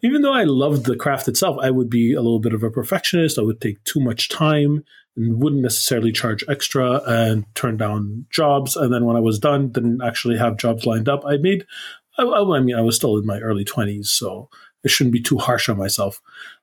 even 0.02 0.22
though 0.22 0.34
I 0.34 0.44
loved 0.44 0.86
the 0.86 0.96
craft 0.96 1.28
itself, 1.28 1.58
I 1.62 1.72
would 1.72 1.90
be 1.90 2.14
a 2.14 2.22
little 2.22 2.40
bit 2.40 2.54
of 2.54 2.64
a 2.64 2.72
perfectionist. 2.72 3.38
I 3.38 3.42
would 3.42 3.60
take 3.60 3.84
too 3.84 4.00
much 4.00 4.30
time 4.30 4.84
and 5.16 5.42
wouldn't 5.42 5.62
necessarily 5.62 6.12
charge 6.12 6.44
extra 6.48 7.02
and 7.06 7.46
turn 7.56 7.78
down 7.78 8.26
jobs. 8.30 8.76
And 8.76 8.94
then 8.94 9.06
when 9.06 9.16
I 9.16 9.20
was 9.20 9.40
done, 9.40 9.70
didn't 9.70 10.02
actually 10.02 10.38
have 10.38 10.58
jobs 10.58 10.86
lined 10.86 11.08
up. 11.08 11.24
I 11.26 11.38
made, 11.38 11.66
I, 12.18 12.24
I 12.24 12.60
mean, 12.60 12.76
I 12.76 12.82
was 12.82 12.96
still 12.96 13.18
in 13.18 13.26
my 13.26 13.40
early 13.40 13.64
20s, 13.64 14.08
so 14.08 14.50
I 14.84 14.88
shouldn't 14.88 15.14
be 15.14 15.22
too 15.22 15.38
harsh 15.38 15.70
on 15.70 15.78
myself. 15.78 16.20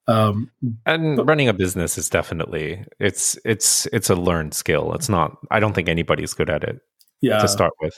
Um, 0.06 0.50
and 0.84 1.16
but, 1.16 1.26
running 1.26 1.48
a 1.48 1.52
business 1.52 1.96
is 1.96 2.10
definitely 2.10 2.84
it's 2.98 3.38
it's 3.44 3.86
it's 3.92 4.10
a 4.10 4.16
learned 4.16 4.54
skill. 4.54 4.92
It's 4.94 5.08
not. 5.08 5.36
I 5.50 5.60
don't 5.60 5.72
think 5.72 5.88
anybody's 5.88 6.34
good 6.34 6.50
at 6.50 6.64
it. 6.64 6.80
Yeah, 7.20 7.38
to 7.38 7.48
start 7.48 7.72
with. 7.80 7.94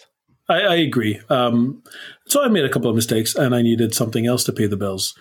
I, 0.49 0.61
I 0.61 0.75
agree. 0.77 1.21
Um, 1.29 1.83
so 2.27 2.43
I 2.43 2.49
made 2.49 2.65
a 2.65 2.69
couple 2.69 2.91
of 2.91 2.97
mistakes, 2.97 3.35
and 3.35 3.55
I 3.55 3.63
needed 3.63 3.95
something 3.95 4.27
else 4.27 4.45
to 4.45 4.53
pay 4.53 4.67
the 4.67 4.77
bills. 4.77 5.15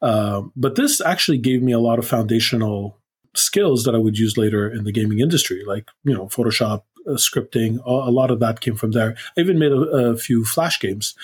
Uh, 0.00 0.42
but 0.54 0.76
this 0.76 1.00
actually 1.00 1.38
gave 1.38 1.62
me 1.62 1.72
a 1.72 1.78
lot 1.78 1.98
of 1.98 2.06
foundational 2.06 2.98
skills 3.34 3.84
that 3.84 3.94
I 3.94 3.98
would 3.98 4.18
use 4.18 4.36
later 4.36 4.70
in 4.70 4.84
the 4.84 4.92
gaming 4.92 5.20
industry, 5.20 5.62
like 5.66 5.88
you 6.04 6.14
know 6.14 6.26
Photoshop, 6.26 6.82
uh, 7.06 7.12
scripting. 7.12 7.78
A 7.84 8.10
lot 8.10 8.30
of 8.30 8.40
that 8.40 8.60
came 8.60 8.76
from 8.76 8.92
there. 8.92 9.16
I 9.36 9.40
even 9.40 9.58
made 9.58 9.72
a, 9.72 9.80
a 9.80 10.16
few 10.16 10.44
Flash 10.44 10.78
games, 10.78 11.14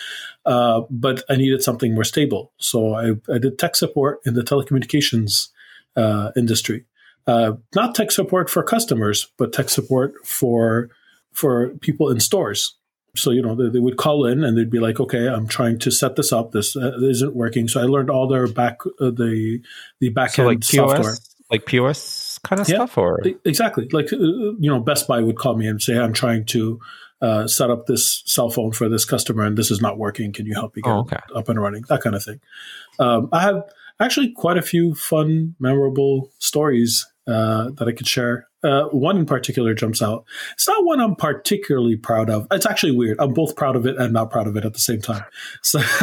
uh, 0.45 0.83
but 0.91 1.23
I 1.29 1.37
needed 1.37 1.63
something 1.63 1.95
more 1.95 2.05
stable, 2.05 2.53
so 2.59 2.95
I, 2.95 3.13
I 3.33 3.39
did 3.39 3.59
tech 3.59 3.77
support 3.77 4.21
in 4.25 4.35
the 4.35 4.43
telecommunications 4.43 5.49
uh, 5.97 6.33
industry. 6.37 6.85
Uh, 7.27 7.53
not 7.75 7.95
tech 7.95 8.11
support 8.11 8.51
for 8.51 8.63
customers, 8.63 9.33
but 9.39 9.53
tech 9.53 9.69
support 9.69 10.15
for 10.25 10.91
for 11.33 11.71
people 11.81 12.11
in 12.11 12.21
stores. 12.21 12.77
So 13.17 13.31
you 13.31 13.43
know 13.43 13.55
they, 13.55 13.71
they, 13.71 13.79
would 13.79 13.97
call 13.97 14.27
in 14.27 14.43
and 14.43 14.57
they'd 14.59 14.71
be 14.71 14.81
like, 14.81 14.99
"Okay, 14.99 15.29
I'm 15.29 15.47
trying 15.47 15.79
to 15.81 15.91
set 15.91 16.17
this 16.17 16.33
up. 16.33 16.53
This 16.53 16.77
uh, 16.77 16.99
isn't 17.01 17.35
working." 17.35 17.69
So 17.69 17.81
I 17.81 17.85
learned 17.85 18.11
all 18.11 18.27
their 18.29 18.47
back 18.49 18.79
uh, 19.01 19.11
the 19.11 19.61
the 20.01 20.13
backend 20.13 20.35
so 20.35 20.45
like 20.47 20.65
software 20.65 21.17
like 21.51 21.67
POS 21.67 22.39
kind 22.43 22.61
of 22.61 22.69
yeah, 22.69 22.77
stuff, 22.77 22.99
or 22.99 23.21
exactly 23.45 23.89
like 23.93 24.13
uh, 24.13 24.17
you 24.17 24.71
know, 24.71 24.81
Best 24.81 25.07
Buy 25.07 25.21
would 25.21 25.37
call 25.37 25.57
me 25.57 25.67
and 25.67 25.81
say, 25.81 25.97
"I'm 25.97 26.13
trying 26.13 26.45
to 26.47 26.81
uh, 27.21 27.47
set 27.47 27.71
up 27.71 27.87
this 27.87 28.23
cell 28.27 28.51
phone 28.51 28.73
for 28.73 28.89
this 28.89 29.05
customer, 29.05 29.45
and 29.45 29.57
this 29.57 29.71
is 29.71 29.81
not 29.81 29.99
working. 29.99 30.33
Can 30.33 30.47
you 30.47 30.55
help 30.55 30.75
me 30.75 30.83
get 30.83 30.91
oh, 30.91 31.01
okay. 31.01 31.19
up 31.35 31.49
and 31.49 31.61
running?" 31.61 31.85
That 31.89 32.01
kind 32.01 32.17
of 32.17 32.25
thing. 32.25 32.41
Um, 32.99 33.29
I 33.33 33.43
have 33.43 33.63
actually 34.01 34.33
quite 34.33 34.59
a 34.59 34.63
few 34.63 34.95
fun, 34.95 35.55
memorable 35.59 36.31
stories 36.39 37.07
uh, 37.27 37.71
that 37.77 37.89
I 37.89 37.93
could 37.93 38.09
share. 38.09 38.49
Uh, 38.65 38.85
one 38.89 39.19
in 39.19 39.27
particular 39.27 39.75
jumps 39.75 40.01
out. 40.01 40.25
It's 40.55 40.67
not 40.67 40.85
one 40.85 41.01
I'm 41.01 41.15
particularly 41.17 41.97
proud 41.97 42.31
of. 42.31 42.47
It's 42.51 42.65
actually 42.65 42.97
weird. 42.97 43.19
I'm 43.21 43.35
both 43.35 43.57
proud 43.57 43.77
of 43.77 43.87
it 43.87 43.99
and 43.99 44.13
not 44.13 44.31
proud 44.31 44.47
of 44.47 44.57
it 44.57 44.65
at 44.65 44.73
the 44.73 44.79
same 44.79 45.03
time. 45.03 45.25
So, 45.63 45.81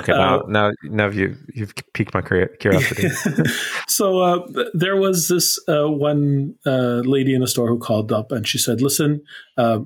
okay, 0.00 0.12
now, 0.12 0.40
uh, 0.40 0.42
now, 0.48 0.72
now 0.84 1.08
you 1.08 1.36
you've 1.52 1.74
piqued 1.92 2.14
my 2.14 2.22
curiosity. 2.22 3.08
so 3.88 4.20
uh, 4.20 4.46
there 4.72 4.96
was 4.96 5.28
this 5.28 5.60
uh, 5.68 5.88
one 5.88 6.54
uh, 6.64 7.02
lady 7.04 7.34
in 7.34 7.42
a 7.42 7.46
store 7.46 7.68
who 7.68 7.78
called 7.78 8.10
up 8.10 8.32
and 8.32 8.48
she 8.48 8.58
said, 8.58 8.80
"Listen, 8.80 9.22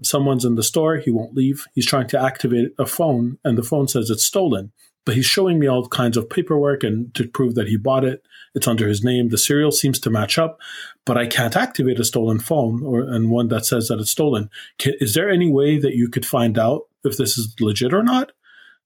someone's 0.03 0.45
in 0.45 0.55
the 0.55 0.63
store. 0.63 0.99
He 0.99 1.11
won't 1.11 1.35
leave. 1.35 1.65
He's 1.75 1.87
trying 1.87 2.07
to 2.09 2.23
activate 2.23 2.71
a 2.79 2.87
phone, 2.87 3.39
and 3.45 3.59
the 3.59 3.63
phone 3.63 3.89
says 3.89 4.11
it's 4.11 4.25
stolen." 4.25 4.73
But 5.07 5.15
he's 5.15 5.25
showing 5.25 5.59
me 5.59 5.69
all 5.69 5.89
kinds 5.89 6.19
of 6.19 6.29
paperwork 6.29 6.83
and 6.83 7.15
to 7.15 7.27
prove 7.27 7.55
that 7.55 7.69
he 7.69 7.79
bought 7.79 8.05
it. 8.05 8.27
It's 8.55 8.69
under 8.69 8.87
his 8.87 9.03
name. 9.03 9.29
The 9.29 9.39
serial 9.39 9.71
seems 9.71 9.99
to 10.01 10.11
match 10.11 10.37
up, 10.37 10.61
but 11.07 11.17
I 11.17 11.27
can't 11.27 11.57
activate 11.57 12.01
a 12.01 12.05
stolen 12.05 12.41
phone 12.41 12.83
or 12.85 13.01
and 13.01 13.31
one 13.31 13.49
that 13.49 13.65
says 13.65 13.89
that 13.89 14.01
it's 14.01 14.11
stolen. 14.11 14.51
Can, 14.79 14.95
is 15.01 15.15
there 15.15 15.31
any 15.31 15.51
way 15.51 15.79
that 15.79 15.95
you 15.95 16.09
could 16.09 16.27
find 16.27 16.59
out 16.59 16.83
if 17.05 17.17
this 17.17 17.39
is 17.39 17.55
legit 17.61 17.95
or 17.95 18.03
not? 18.03 18.33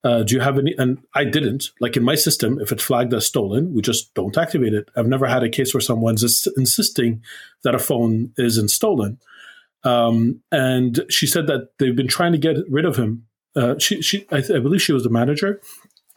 Uh, 0.05 0.23
do 0.23 0.35
you 0.35 0.41
have 0.41 0.59
any? 0.59 0.75
And 0.79 0.99
I 1.15 1.25
didn't. 1.25 1.71
Like 1.81 1.97
in 1.97 2.05
my 2.05 2.15
system, 2.15 2.59
if 2.61 2.71
it's 2.71 2.85
flagged 2.85 3.15
as 3.15 3.27
stolen, 3.27 3.75
we 3.75 3.83
just 3.83 4.15
don't 4.15 4.37
activate 4.37 4.75
it. 4.75 4.91
I've 4.97 5.07
never 5.07 5.27
had 5.27 5.43
a 5.43 5.50
case 5.50 5.75
where 5.75 5.81
someone's 5.81 6.23
ins- 6.23 6.49
insisting 6.57 7.23
that 7.65 7.75
a 7.75 7.79
phone 7.79 8.33
isn't 8.39 8.69
stolen. 8.69 9.19
Um, 9.85 10.43
and 10.53 11.00
she 11.09 11.27
said 11.27 11.47
that 11.47 11.71
they've 11.79 11.97
been 11.97 12.09
trying 12.09 12.33
to 12.33 12.39
get 12.39 12.57
rid 12.69 12.85
of 12.85 12.97
him. 12.97 13.27
Uh, 13.57 13.79
she, 13.79 14.00
she, 14.00 14.27
I, 14.31 14.41
th- 14.41 14.53
I 14.53 14.61
believe 14.61 14.83
she 14.83 14.93
was 14.93 15.03
the 15.03 15.11
manager. 15.11 15.61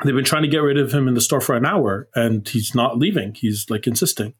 They've 0.03 0.15
been 0.15 0.23
trying 0.25 0.43
to 0.43 0.49
get 0.49 0.57
rid 0.57 0.77
of 0.77 0.91
him 0.91 1.07
in 1.07 1.13
the 1.13 1.21
store 1.21 1.41
for 1.41 1.55
an 1.55 1.65
hour, 1.65 2.09
and 2.15 2.47
he's 2.47 2.75
not 2.75 2.97
leaving. 2.97 3.33
He's 3.35 3.69
like 3.69 3.87
insisting. 3.87 4.33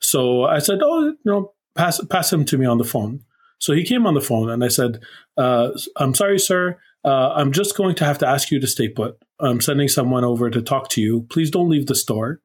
So 0.00 0.44
I 0.44 0.58
said, 0.58 0.80
"Oh, 0.82 1.04
you 1.06 1.16
know, 1.24 1.52
pass 1.74 2.00
pass 2.10 2.32
him 2.32 2.44
to 2.46 2.58
me 2.58 2.66
on 2.66 2.78
the 2.78 2.84
phone." 2.84 3.20
So 3.58 3.72
he 3.72 3.84
came 3.84 4.06
on 4.06 4.14
the 4.14 4.20
phone, 4.20 4.50
and 4.50 4.64
I 4.64 4.68
said, 4.68 5.00
uh, 5.36 5.70
"I'm 5.96 6.14
sorry, 6.14 6.38
sir. 6.38 6.78
Uh, 7.04 7.32
I'm 7.34 7.52
just 7.52 7.76
going 7.76 7.94
to 7.96 8.04
have 8.04 8.18
to 8.18 8.28
ask 8.28 8.50
you 8.50 8.60
to 8.60 8.66
stay 8.66 8.88
put. 8.88 9.18
I'm 9.40 9.60
sending 9.60 9.88
someone 9.88 10.24
over 10.24 10.48
to 10.50 10.62
talk 10.62 10.88
to 10.90 11.02
you. 11.02 11.26
Please 11.30 11.50
don't 11.50 11.68
leave 11.68 11.86
the 11.86 11.94
store." 11.94 12.40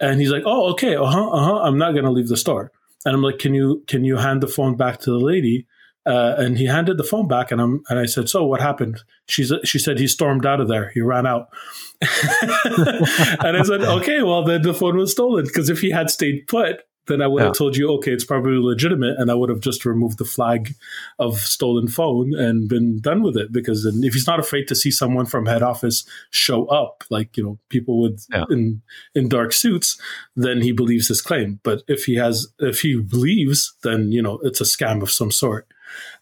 And 0.00 0.20
he's 0.20 0.30
like, 0.30 0.42
"Oh, 0.46 0.72
okay. 0.72 0.96
Uh 0.96 1.06
huh. 1.06 1.30
Uh 1.30 1.44
huh. 1.44 1.58
I'm 1.62 1.78
not 1.78 1.92
going 1.92 2.04
to 2.04 2.10
leave 2.10 2.28
the 2.28 2.36
store." 2.36 2.70
And 3.04 3.14
I'm 3.14 3.22
like, 3.22 3.38
"Can 3.38 3.54
you 3.54 3.84
can 3.86 4.04
you 4.04 4.16
hand 4.16 4.42
the 4.42 4.46
phone 4.48 4.76
back 4.76 5.00
to 5.00 5.10
the 5.10 5.18
lady?" 5.18 5.66
Uh, 6.06 6.34
and 6.36 6.58
he 6.58 6.66
handed 6.66 6.98
the 6.98 7.04
phone 7.04 7.26
back, 7.26 7.50
and 7.50 7.60
I'm 7.60 7.82
and 7.88 7.98
I 7.98 8.06
said, 8.06 8.28
"So 8.28 8.44
what 8.44 8.60
happened?" 8.60 9.02
She's 9.26 9.52
she 9.64 9.78
said 9.78 9.98
he 9.98 10.06
stormed 10.06 10.44
out 10.44 10.60
of 10.60 10.68
there. 10.68 10.90
He 10.90 11.00
ran 11.00 11.26
out, 11.26 11.48
and 12.02 13.56
I 13.56 13.62
said, 13.62 13.80
"Okay, 13.80 14.22
well 14.22 14.44
then 14.44 14.62
the 14.62 14.74
phone 14.74 14.96
was 14.96 15.12
stolen 15.12 15.44
because 15.44 15.70
if 15.70 15.80
he 15.80 15.90
had 15.90 16.10
stayed 16.10 16.46
put, 16.46 16.82
then 17.06 17.20
I 17.20 17.26
would 17.26 17.40
yeah. 17.40 17.46
have 17.46 17.56
told 17.56 17.76
you, 17.76 17.90
okay, 17.94 18.12
it's 18.12 18.24
probably 18.24 18.56
legitimate, 18.56 19.18
and 19.18 19.30
I 19.30 19.34
would 19.34 19.50
have 19.50 19.60
just 19.60 19.84
removed 19.84 20.18
the 20.18 20.24
flag 20.24 20.74
of 21.18 21.38
stolen 21.38 21.88
phone 21.88 22.34
and 22.34 22.68
been 22.68 23.00
done 23.00 23.22
with 23.22 23.36
it. 23.36 23.52
Because 23.52 23.84
if 23.84 24.14
he's 24.14 24.26
not 24.26 24.40
afraid 24.40 24.68
to 24.68 24.74
see 24.74 24.90
someone 24.90 25.26
from 25.26 25.46
head 25.46 25.62
office 25.62 26.06
show 26.30 26.66
up, 26.66 27.04
like 27.10 27.36
you 27.36 27.44
know 27.44 27.58
people 27.68 28.00
with 28.00 28.26
yeah. 28.32 28.44
in 28.50 28.82
in 29.14 29.28
dark 29.28 29.52
suits, 29.52 30.00
then 30.34 30.62
he 30.62 30.72
believes 30.72 31.08
his 31.08 31.20
claim. 31.20 31.60
But 31.62 31.82
if 31.88 32.04
he 32.04 32.16
has, 32.16 32.48
if 32.58 32.80
he 32.80 33.00
believes, 33.00 33.74
then 33.82 34.12
you 34.12 34.22
know 34.22 34.38
it's 34.42 34.60
a 34.60 34.64
scam 34.64 35.02
of 35.02 35.10
some 35.10 35.30
sort. 35.30 35.66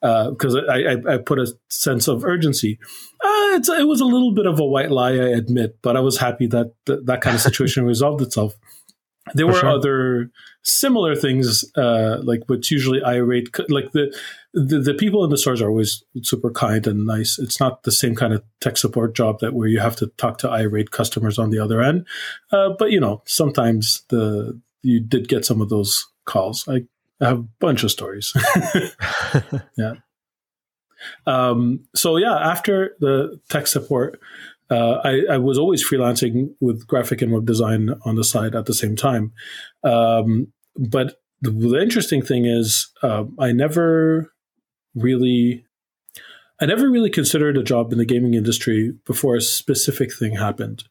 Because 0.01 0.57
uh, 0.57 0.63
I, 0.71 0.93
I, 0.93 1.15
I, 1.15 1.19
put 1.19 1.39
a 1.39 1.53
sense 1.69 2.09
of 2.09 2.25
urgency. 2.25 2.79
Uh, 3.23 3.61
it 3.79 3.87
was 3.87 4.01
a 4.01 4.07
little 4.07 4.33
bit 4.35 4.47
of 4.47 4.59
a 4.59 4.65
white 4.65 4.91
lie, 4.91 5.13
I 5.13 5.29
admit, 5.29 5.79
but 5.83 5.97
I 5.97 6.01
was 6.01 6.19
happy 6.19 6.47
that 6.49 6.73
th- 6.87 7.01
that 7.05 7.21
kind 7.21 7.35
of 7.35 7.43
situation 7.49 7.85
resolved 7.85 8.23
itself. 8.23 8.55
There 9.35 9.47
For 9.47 9.53
were 9.53 9.59
sure. 9.59 9.69
other 9.69 10.31
similar 10.65 11.15
things, 11.15 11.65
uh, 11.77 12.19
like 12.25 12.41
what's 12.47 12.71
usually 12.71 13.03
irate, 13.05 13.57
like 13.69 13.93
the, 13.93 14.13
the, 14.53 14.81
the 14.81 14.95
people 14.95 15.25
in 15.25 15.31
the 15.31 15.39
stores 15.39 15.63
are 15.63 15.69
always 15.69 16.03
super 16.23 16.51
kind 16.51 16.87
and 16.89 17.07
nice. 17.07 17.39
It's 17.39 17.61
not 17.61 17.85
the 17.85 17.93
same 17.93 18.17
kind 18.17 18.35
of 18.35 18.43
tech 18.61 18.77
support 18.77 19.15
job 19.15 19.39
that 19.41 19.55
where 19.55 19.69
you 19.69 19.79
have 19.79 19.95
to 19.97 20.09
talk 20.19 20.39
to 20.39 20.51
irate 20.51 20.91
customers 20.91 21.39
on 21.39 21.51
the 21.51 21.61
other 21.61 21.81
end. 21.81 22.07
Uh, 22.51 22.71
but 22.77 22.91
you 22.91 22.99
know, 22.99 23.23
sometimes 23.25 24.03
the 24.09 24.61
you 24.83 25.01
did 25.01 25.29
get 25.29 25.45
some 25.45 25.61
of 25.61 25.69
those 25.69 26.05
calls. 26.27 26.67
I, 26.69 26.83
I 27.23 27.29
have 27.29 27.39
a 27.39 27.49
bunch 27.61 27.85
of 27.85 27.91
stories. 27.91 28.33
yeah. 29.79 29.95
Um, 31.27 31.85
so 31.95 32.17
yeah, 32.17 32.35
after 32.35 32.97
the 33.01 33.41
tech 33.49 33.67
support, 33.67 34.21
uh, 34.71 35.01
I, 35.05 35.23
I, 35.33 35.39
was 35.39 35.59
always 35.59 35.87
freelancing 35.87 36.55
with 36.61 36.87
graphic 36.87 37.21
and 37.21 37.33
web 37.33 37.45
design 37.45 37.91
on 38.05 38.15
the 38.15 38.25
side 38.25 38.55
at 38.55 38.67
the 38.67 38.75
same 38.75 38.97
time. 38.97 39.33
Um, 39.85 40.53
but 40.77 41.21
the, 41.43 41.51
the, 41.51 41.83
interesting 41.83 42.23
thing 42.23 42.47
is, 42.47 42.91
uh, 43.03 43.25
I 43.39 43.53
never 43.53 44.33
really, 44.95 45.67
I 46.61 46.67
never 46.67 46.91
really 46.91 47.11
considered 47.11 47.59
a 47.59 47.63
job 47.63 47.93
in 47.93 47.99
the 47.99 48.07
gaming 48.07 48.35
industry 48.35 48.95
before 49.05 49.37
a 49.37 49.43
specific 49.43 50.15
thing 50.15 50.37
happened. 50.37 50.85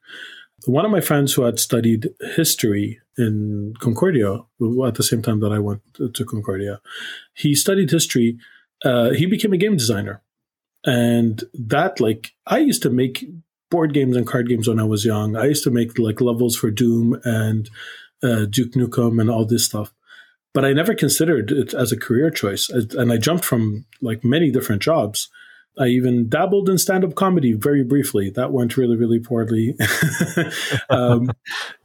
One 0.66 0.86
of 0.86 0.92
my 0.92 1.02
friends 1.02 1.34
who 1.34 1.44
had 1.44 1.60
studied 1.60 2.10
history 2.36 3.00
in 3.18 3.74
Concordia 3.80 4.36
at 4.36 4.96
the 4.96 5.04
same 5.04 5.22
time 5.22 5.40
that 5.40 5.52
I 5.52 5.60
went 5.60 5.82
to 5.96 6.26
Concordia, 6.26 6.82
he 7.34 7.56
studied 7.56 7.90
history. 7.90 8.38
Uh, 8.84 9.12
he 9.12 9.26
became 9.26 9.54
a 9.54 9.58
game 9.58 9.78
designer 9.78 10.22
and 10.84 11.44
that 11.54 12.00
like 12.00 12.32
i 12.48 12.58
used 12.58 12.82
to 12.82 12.90
make 12.90 13.24
board 13.72 13.94
games 13.94 14.16
and 14.16 14.28
card 14.28 14.48
games 14.48 14.68
when 14.68 14.80
I 14.80 14.84
was 14.84 15.06
young. 15.06 15.36
I 15.36 15.46
used 15.46 15.64
to 15.64 15.72
make 15.72 15.98
like 15.98 16.22
levels 16.22 16.56
for 16.56 16.70
Doom 16.70 17.20
and 17.24 17.68
uh, 18.22 18.46
Duke 18.46 18.74
Nukem 18.74 19.20
and 19.20 19.32
all 19.32 19.46
this 19.46 19.66
stuff, 19.66 19.92
but 20.54 20.64
I 20.64 20.74
never 20.74 20.94
considered 20.94 21.52
it 21.52 21.74
as 21.74 21.92
a 21.92 21.98
career 21.98 22.30
choice. 22.30 22.70
And 22.70 23.12
I 23.12 23.18
jumped 23.18 23.46
from 23.46 23.86
like 24.02 24.24
many 24.24 24.52
different 24.52 24.84
jobs. 24.84 25.30
I 25.80 25.88
even 25.88 26.28
dabbled 26.28 26.70
in 26.70 26.78
stand 26.78 27.04
up 27.04 27.16
comedy 27.16 27.54
very 27.54 27.84
briefly. 27.84 28.30
That 28.30 28.52
went 28.52 28.78
really, 28.78 28.98
really 28.98 29.20
poorly. 29.20 29.76
um, 30.90 31.32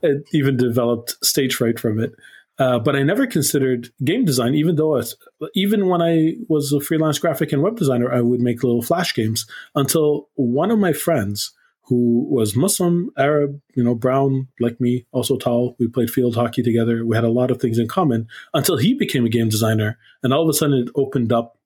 it 0.03 0.29
even 0.33 0.57
developed 0.57 1.17
stage 1.25 1.55
fright 1.55 1.79
from 1.79 2.01
it. 2.01 2.13
Uh, 2.59 2.79
but 2.79 2.97
I 2.97 3.03
never 3.03 3.27
considered 3.27 3.91
game 4.03 4.25
design, 4.25 4.55
even 4.55 4.77
though 4.77 4.91
was, 4.91 5.17
even 5.55 5.89
when 5.89 6.01
I 6.01 6.37
was 6.49 6.73
a 6.73 6.81
freelance 6.81 7.19
graphic 7.19 7.53
and 7.53 7.63
web 7.63 7.77
designer, 7.77 8.13
I 8.13 8.23
would 8.23 8.41
make 8.41 8.63
little 8.63 8.83
flash 8.83 9.15
games 9.15 9.47
until 9.75 10.29
one 10.35 10.71
of 10.71 10.79
my 10.79 10.93
friends 10.93 11.53
who 11.83 12.27
was 12.29 12.57
Muslim, 12.57 13.11
Arab, 13.17 13.61
you 13.75 13.85
know, 13.85 13.95
brown 13.95 14.49
like 14.59 14.81
me, 14.81 15.07
also 15.13 15.37
tall. 15.37 15.77
We 15.79 15.87
played 15.87 16.11
field 16.11 16.35
hockey 16.35 16.63
together. 16.63 17.07
We 17.07 17.15
had 17.15 17.25
a 17.25 17.31
lot 17.31 17.51
of 17.51 17.61
things 17.61 17.79
in 17.79 17.87
common 17.87 18.27
until 18.55 18.77
he 18.77 18.95
became 18.95 19.25
a 19.25 19.29
game 19.29 19.49
designer, 19.49 19.99
and 20.23 20.33
all 20.33 20.43
of 20.43 20.49
a 20.49 20.53
sudden 20.53 20.79
it 20.79 20.89
opened 20.97 21.33
up 21.33 21.59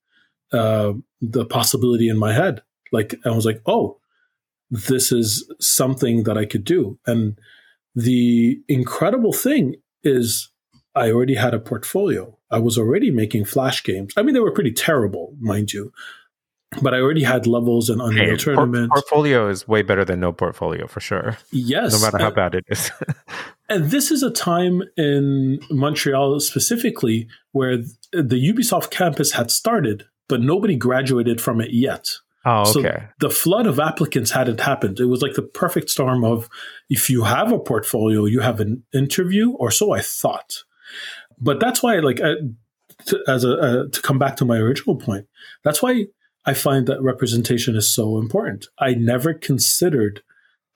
uh, 0.53 0.93
the 1.21 1.45
possibility 1.45 2.09
in 2.09 2.19
my 2.19 2.33
head. 2.33 2.63
Like 2.93 3.15
I 3.25 3.31
was 3.31 3.47
like, 3.47 3.63
oh, 3.67 3.99
this 4.71 5.13
is 5.13 5.51
something 5.61 6.25
that 6.25 6.39
I 6.39 6.45
could 6.45 6.65
do. 6.65 6.99
And 7.07 7.39
the 7.95 8.61
incredible 8.69 9.33
thing 9.33 9.77
is, 10.03 10.51
I 10.95 11.11
already 11.11 11.35
had 11.35 11.55
a 11.55 11.61
portfolio. 11.61 12.37
I 12.51 12.59
was 12.59 12.77
already 12.77 13.11
making 13.11 13.45
flash 13.45 13.83
games. 13.83 14.13
I 14.17 14.23
mean, 14.23 14.35
they 14.35 14.41
were 14.41 14.53
pretty 14.53 14.73
terrible, 14.73 15.35
mind 15.39 15.73
you, 15.73 15.93
but 16.83 16.95
I 16.95 17.01
already 17.01 17.23
had 17.23 17.47
levels 17.47 17.91
in 17.91 18.01
Unreal 18.01 18.31
hey, 18.31 18.37
Tournament. 18.37 18.93
portfolio 18.93 19.49
is 19.49 19.67
way 19.67 19.83
better 19.83 20.05
than 20.05 20.21
no 20.21 20.33
portfolio 20.33 20.87
for 20.87 21.01
sure. 21.01 21.37
Yes. 21.51 21.93
No 21.93 22.01
matter 22.01 22.19
how 22.19 22.27
and, 22.27 22.37
bad 22.37 22.55
it 22.55 22.65
is. 22.69 22.91
and 23.69 23.91
this 23.91 24.11
is 24.11 24.23
a 24.23 24.31
time 24.31 24.83
in 24.97 25.61
Montreal 25.71 26.39
specifically 26.41 27.29
where 27.53 27.79
the 28.13 28.53
Ubisoft 28.53 28.91
campus 28.91 29.33
had 29.33 29.51
started, 29.51 30.05
but 30.31 30.41
nobody 30.41 30.77
graduated 30.77 31.41
from 31.41 31.61
it 31.61 31.73
yet. 31.73 32.09
Oh, 32.47 32.63
okay. 32.63 32.73
So 32.73 33.03
the 33.19 33.31
flood 33.31 33.67
of 33.67 33.79
applicants 33.79 34.31
hadn't 34.31 34.61
happened. 34.61 34.99
It 34.99 35.05
was 35.07 35.21
like 35.21 35.35
the 35.35 35.43
perfect 35.43 35.91
storm 35.91 36.25
of 36.25 36.49
if 36.89 37.11
you 37.11 37.25
have 37.25 37.53
a 37.53 37.59
portfolio, 37.59 38.25
you 38.25 38.41
have 38.41 38.61
an 38.61 38.83
interview, 38.95 39.51
or 39.51 39.71
so 39.71 39.93
I 39.93 40.01
thought. 40.01 40.65
But 41.39 41.61
that's 41.61 41.83
why, 41.83 41.99
like, 41.99 42.21
uh, 42.21 42.37
to, 43.07 43.23
as 43.29 43.45
a 43.45 43.53
uh, 43.53 43.89
to 43.93 44.03
come 44.03 44.19
back 44.19 44.37
to 44.37 44.47
my 44.47 44.57
original 44.57 44.97
point, 44.97 45.27
that's 45.65 45.83
why 45.83 46.07
I 46.47 46.55
find 46.55 46.87
that 46.87 47.03
representation 47.03 47.77
is 47.77 47.93
so 47.95 48.19
important. 48.19 48.67
I 48.79 48.95
never 48.95 49.35
considered 49.35 50.23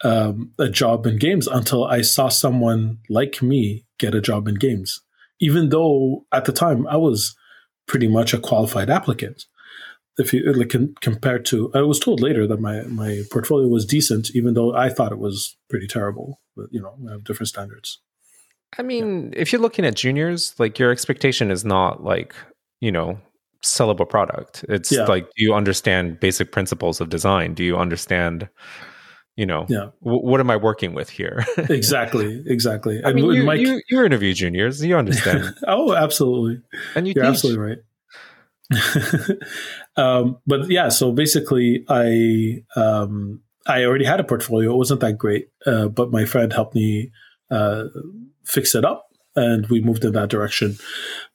um, 0.02 0.50
a 0.58 0.68
job 0.68 1.06
in 1.06 1.16
games 1.18 1.46
until 1.46 1.84
I 1.84 2.02
saw 2.02 2.28
someone 2.28 2.98
like 3.08 3.40
me 3.40 3.86
get 3.98 4.14
a 4.14 4.20
job 4.20 4.48
in 4.48 4.56
games, 4.56 5.00
even 5.40 5.70
though 5.70 6.26
at 6.30 6.44
the 6.44 6.52
time 6.52 6.86
I 6.86 6.96
was 6.96 7.34
pretty 7.86 8.08
much 8.08 8.34
a 8.34 8.38
qualified 8.38 8.90
applicant. 8.90 9.46
If 10.16 10.32
you 10.32 10.52
like 10.52 10.74
compared 11.00 11.44
to, 11.46 11.72
I 11.74 11.82
was 11.82 11.98
told 11.98 12.20
later 12.20 12.46
that 12.46 12.60
my 12.60 12.82
my 12.82 13.22
portfolio 13.30 13.66
was 13.66 13.84
decent, 13.84 14.30
even 14.34 14.54
though 14.54 14.74
I 14.74 14.88
thought 14.88 15.12
it 15.12 15.18
was 15.18 15.56
pretty 15.68 15.88
terrible. 15.88 16.40
But 16.56 16.66
you 16.70 16.80
know, 16.80 16.94
I 17.08 17.12
have 17.12 17.24
different 17.24 17.48
standards. 17.48 18.00
I 18.78 18.82
mean, 18.82 19.32
yeah. 19.32 19.40
if 19.40 19.52
you're 19.52 19.60
looking 19.60 19.84
at 19.84 19.94
juniors, 19.94 20.54
like 20.58 20.78
your 20.78 20.92
expectation 20.92 21.50
is 21.50 21.64
not 21.64 22.04
like 22.04 22.34
you 22.80 22.92
know 22.92 23.18
sellable 23.64 24.08
product. 24.08 24.64
It's 24.68 24.92
yeah. 24.92 25.04
like, 25.04 25.24
do 25.24 25.42
you 25.42 25.54
understand 25.54 26.20
basic 26.20 26.52
principles 26.52 27.00
of 27.00 27.08
design? 27.08 27.54
Do 27.54 27.64
you 27.64 27.76
understand, 27.76 28.48
you 29.36 29.46
know, 29.46 29.66
yeah. 29.68 29.90
W- 30.02 30.24
what 30.24 30.40
am 30.40 30.50
I 30.50 30.56
working 30.56 30.94
with 30.94 31.10
here? 31.10 31.44
exactly, 31.56 32.42
exactly. 32.46 33.04
I 33.04 33.12
mean, 33.12 33.32
you, 33.32 33.42
Mike, 33.42 33.60
you, 33.60 33.80
you 33.88 34.04
interview 34.04 34.32
juniors, 34.32 34.84
you 34.84 34.96
understand. 34.96 35.54
oh, 35.66 35.94
absolutely. 35.94 36.62
And 36.94 37.08
you 37.08 37.14
are 37.20 37.24
absolutely 37.24 37.60
right. 37.60 37.78
um, 39.96 40.38
but 40.46 40.70
yeah, 40.70 40.88
so 40.88 41.12
basically, 41.12 41.84
I 41.88 42.62
um, 42.76 43.40
I 43.66 43.84
already 43.84 44.04
had 44.04 44.20
a 44.20 44.24
portfolio. 44.24 44.72
It 44.72 44.76
wasn't 44.76 45.00
that 45.00 45.18
great, 45.18 45.48
uh, 45.66 45.88
but 45.88 46.10
my 46.10 46.24
friend 46.24 46.52
helped 46.52 46.74
me 46.74 47.10
uh, 47.50 47.84
fix 48.44 48.74
it 48.74 48.84
up, 48.84 49.08
and 49.36 49.66
we 49.66 49.80
moved 49.80 50.04
in 50.04 50.12
that 50.12 50.28
direction 50.28 50.76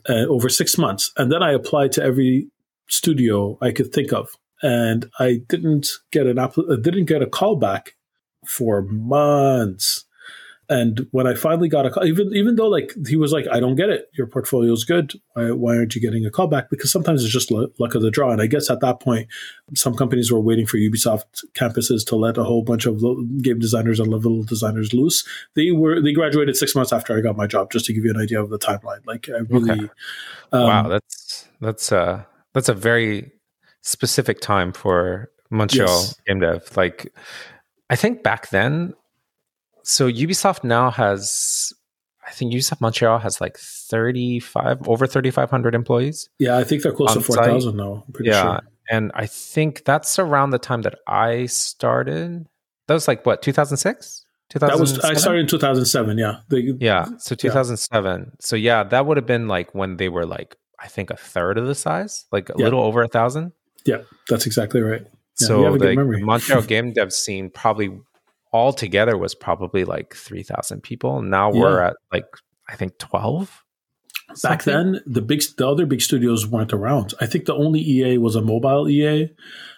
uh, 0.08 0.26
over 0.28 0.50
six 0.50 0.78
months. 0.78 1.12
And 1.18 1.32
then 1.32 1.44
I 1.44 1.52
applied 1.52 1.92
to 1.94 2.04
every 2.04 2.50
studio 2.88 3.58
I 3.62 3.72
could 3.72 3.94
think 3.94 4.14
of. 4.14 4.30
And 4.62 5.10
I 5.20 5.42
didn't 5.48 5.90
get 6.12 6.28
an 6.28 6.38
app- 6.38 6.58
uh, 6.58 6.76
didn't 6.76 7.06
get 7.06 7.22
a 7.22 7.28
call 7.28 7.56
back 7.56 7.96
for 8.46 8.82
months. 8.82 10.06
And 10.72 11.08
when 11.10 11.26
I 11.26 11.34
finally 11.34 11.68
got 11.68 11.88
a 11.88 11.90
call, 11.90 12.06
even 12.06 12.32
even 12.32 12.56
though 12.56 12.68
like 12.68 12.94
he 13.08 13.16
was 13.16 13.32
like, 13.32 13.48
I 13.52 13.60
don't 13.60 13.76
get 13.76 13.90
it. 13.90 14.08
Your 14.14 14.28
portfolio 14.28 14.72
is 14.72 14.84
good. 14.84 15.14
Why, 15.34 15.50
why 15.50 15.76
aren't 15.76 15.96
you 15.96 16.02
getting 16.02 16.28
a 16.28 16.30
call 16.30 16.46
back? 16.46 16.70
Because 16.70 16.92
sometimes 16.92 17.24
it's 17.24 17.34
just 17.34 17.50
luck 17.50 17.96
of 17.96 18.04
the 18.04 18.12
draw. 18.12 18.30
And 18.32 18.40
I 18.40 18.46
guess 18.46 18.70
at 18.70 18.80
that 18.82 19.00
point, 19.00 19.28
some 19.74 19.96
companies 19.96 20.32
were 20.32 20.40
waiting 20.40 20.68
for 20.68 20.78
Ubisoft 20.78 21.44
campuses 21.56 22.06
to 22.06 22.16
let 22.16 22.38
a 22.38 22.44
whole 22.44 22.62
bunch 22.62 22.86
of 22.86 23.02
game 23.42 23.58
designers 23.58 24.00
and 24.00 24.12
level 24.12 24.44
designers 24.44 24.94
loose. 24.94 25.28
They 25.56 25.72
were 25.72 26.00
they 26.04 26.14
graduated 26.14 26.56
six 26.56 26.76
months 26.76 26.94
after 26.94 27.18
I 27.18 27.22
got 27.22 27.36
my 27.36 27.48
job, 27.48 27.72
just 27.72 27.86
to 27.86 27.94
give 27.94 28.06
you 28.06 28.12
an 28.12 28.22
idea 28.22 28.40
of 28.40 28.52
the 28.52 28.60
timeline. 28.60 29.04
Like 29.08 29.28
I 29.28 29.40
really, 29.50 29.72
okay. 29.72 29.90
um, 30.52 30.64
wow, 30.64 30.88
that's 30.88 31.48
that's 31.60 31.92
uh 31.92 32.26
that's 32.54 32.70
a 32.70 32.76
very 32.76 33.32
specific 33.82 34.40
time 34.40 34.72
for 34.72 35.30
Montreal 35.50 35.88
yes. 35.88 36.22
game 36.28 36.40
dev. 36.40 36.70
Like 36.76 37.14
I 37.90 37.96
think 37.96 38.24
back 38.24 38.50
then 38.50 38.94
so 39.84 40.10
Ubisoft 40.10 40.64
now 40.64 40.92
has 40.92 41.74
I 42.28 42.32
think 42.32 42.54
Ubisoft 42.54 42.80
Montreal 42.82 43.20
has 43.20 43.42
like 43.42 43.58
35 43.58 44.88
over 44.88 45.08
3500 45.08 45.74
employees. 45.74 46.30
Yeah, 46.38 46.58
I 46.58 46.64
think 46.64 46.84
they're 46.84 46.94
close 46.94 47.14
to 47.14 47.22
4000 47.22 47.76
now. 47.76 48.06
yeah. 48.20 48.42
Sure. 48.42 48.60
And 48.92 49.12
I 49.16 49.26
think 49.26 49.84
that's 49.86 50.20
around 50.20 50.52
the 50.52 50.60
time 50.60 50.82
that 50.84 50.96
I 51.08 51.48
started. 51.48 52.48
That 52.88 52.94
was 52.94 53.08
like 53.08 53.26
what, 53.26 53.42
2006? 53.42 54.26
That 54.56 54.80
was 54.80 55.00
I 55.00 55.14
started 55.14 55.42
in 55.42 55.48
2007, 55.48 56.18
yeah. 56.18 56.40
Yeah, 56.50 57.06
so 57.20 57.36
2007. 57.36 58.20
Yeah. 58.20 58.26
So 58.40 58.56
yeah, 58.56 58.84
that 58.84 59.06
would 59.06 59.18
have 59.18 59.28
been 59.28 59.48
like 59.48 59.76
when 59.76 59.98
they 59.98 60.10
were 60.10 60.26
like 60.26 60.56
I 60.80 60.88
think 60.88 61.12
a 61.12 61.16
third 61.16 61.58
of 61.58 61.68
the 61.68 61.76
size, 61.76 62.26
like 62.32 62.50
a 62.50 62.54
yeah. 62.58 62.66
little 62.66 62.82
over 62.82 63.04
a 63.04 63.08
thousand. 63.08 63.52
Yeah, 63.86 64.02
that's 64.28 64.46
exactly 64.46 64.82
right. 64.82 65.06
Yeah, 65.40 65.48
so 65.48 65.78
the 65.78 65.96
Montreal 66.22 66.62
game 66.68 66.94
dev 66.94 67.14
scene 67.14 67.50
probably 67.50 67.98
all 68.52 68.74
together 68.74 69.18
was 69.18 69.36
probably 69.36 69.86
like 69.86 70.14
3000 70.14 70.82
people. 70.82 71.22
Now 71.22 71.52
yeah. 71.54 71.62
we're 71.62 71.82
at 71.82 71.96
like 72.12 72.26
i 72.68 72.76
think 72.76 72.98
12 73.00 73.64
back 74.44 74.64
then 74.64 75.02
the 75.08 75.22
big 75.22 75.42
the 75.58 75.68
other 75.68 75.86
big 75.86 76.02
studios 76.02 76.46
weren't 76.46 76.74
around. 76.74 77.14
I 77.20 77.26
think 77.26 77.46
the 77.46 77.56
only 77.56 77.82
ea 77.82 78.18
was 78.18 78.36
a 78.36 78.42
mobile 78.42 78.90
ea 78.90 79.30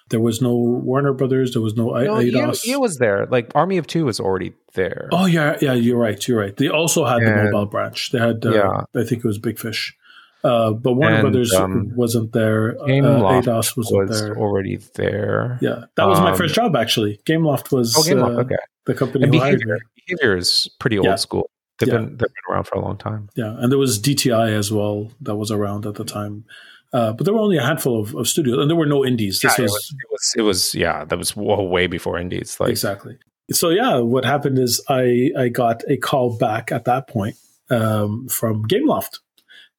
there 0.10 0.20
was 0.20 0.42
no 0.42 0.54
warner 0.54 1.14
brothers 1.14 1.54
there 1.54 1.62
was 1.62 1.76
no, 1.76 1.90
no 1.90 2.22
eidos. 2.22 2.66
EA, 2.66 2.72
EA 2.72 2.76
was 2.76 2.98
there. 2.98 3.26
Like 3.28 3.50
army 3.56 3.78
of 3.78 3.88
two 3.88 4.06
was 4.06 4.20
already 4.20 4.54
there. 4.74 5.08
Oh 5.12 5.26
yeah 5.26 5.58
yeah 5.62 5.74
you're 5.74 5.98
right 5.98 6.28
you're 6.28 6.40
right. 6.40 6.56
They 6.56 6.68
also 6.68 7.06
had 7.06 7.22
and, 7.22 7.28
the 7.28 7.52
mobile 7.52 7.66
branch. 7.68 8.12
They 8.12 8.20
had 8.20 8.46
uh, 8.46 8.52
yeah. 8.52 8.82
I 8.94 9.06
think 9.06 9.24
it 9.24 9.26
was 9.26 9.38
big 9.38 9.58
fish 9.58 9.96
uh, 10.44 10.72
but 10.72 10.94
Warner 10.94 11.16
and, 11.16 11.22
Brothers 11.22 11.54
um, 11.54 11.96
wasn't 11.96 12.34
there. 12.34 12.74
Game 12.86 13.06
uh, 13.06 13.20
Eidos 13.20 13.78
wasn't 13.78 14.10
was 14.10 14.22
there. 14.22 14.38
already 14.38 14.78
there. 14.96 15.60
Yeah, 15.62 15.86
that 15.96 16.08
was 16.08 16.20
um, 16.20 16.26
my 16.26 16.36
first 16.36 16.56
job 16.56 16.76
actually. 16.76 17.20
Gameloft 17.26 17.72
was 17.72 17.96
oh, 17.96 18.02
Gameloft, 18.02 18.38
uh, 18.38 18.42
okay. 18.42 18.56
the 18.86 18.96
company. 18.96 19.24
And 19.24 19.32
behavior, 19.32 19.80
behavior 20.08 20.38
is 20.38 20.70
pretty 20.80 20.98
old 20.98 21.06
yeah. 21.06 21.16
school. 21.16 21.50
They've 21.80 21.90
yeah. 21.90 21.98
been 22.00 22.10
they've 22.10 22.20
been 22.20 22.54
around 22.54 22.66
for 22.66 22.76
a 22.76 22.82
long 22.82 22.98
time. 22.98 23.30
Yeah, 23.36 23.56
and 23.58 23.72
there 23.72 23.80
was 23.80 24.00
DTI 24.00 24.52
as 24.52 24.72
well 24.72 25.12
that 25.22 25.36
was 25.36 25.52
around 25.52 25.86
at 25.86 25.96
the 25.96 26.06
time. 26.06 26.46
Uh, 26.94 27.14
but 27.14 27.24
there 27.24 27.34
were 27.34 27.40
only 27.40 27.58
a 27.58 27.64
handful 27.64 28.02
of, 28.02 28.14
of, 28.16 28.28
studios, 28.28 28.58
and 28.58 28.70
there 28.70 28.76
were 28.76 28.86
no 28.86 29.06
indies. 29.06 29.40
This 29.40 29.58
yeah, 29.58 29.64
was, 29.64 29.72
it 29.72 29.74
was, 29.74 29.92
it 29.92 30.12
was, 30.12 30.34
it 30.38 30.42
was 30.42 30.76
yeah, 30.76 31.06
that 31.06 31.18
was 31.18 31.36
way 31.36 31.88
before 31.88 32.18
indies. 32.18 32.60
Like 32.60 32.70
exactly. 32.70 33.18
So 33.52 33.70
yeah, 33.70 33.98
what 33.98 34.26
happened 34.26 34.58
is 34.60 34.84
I 34.90 35.32
I 35.38 35.50
got 35.50 35.84
a 35.88 35.98
call 35.98 36.38
back 36.38 36.72
at 36.72 36.86
that 36.86 37.08
point 37.08 37.36
um, 37.70 38.28
from 38.28 38.66
Gameloft 38.66 39.20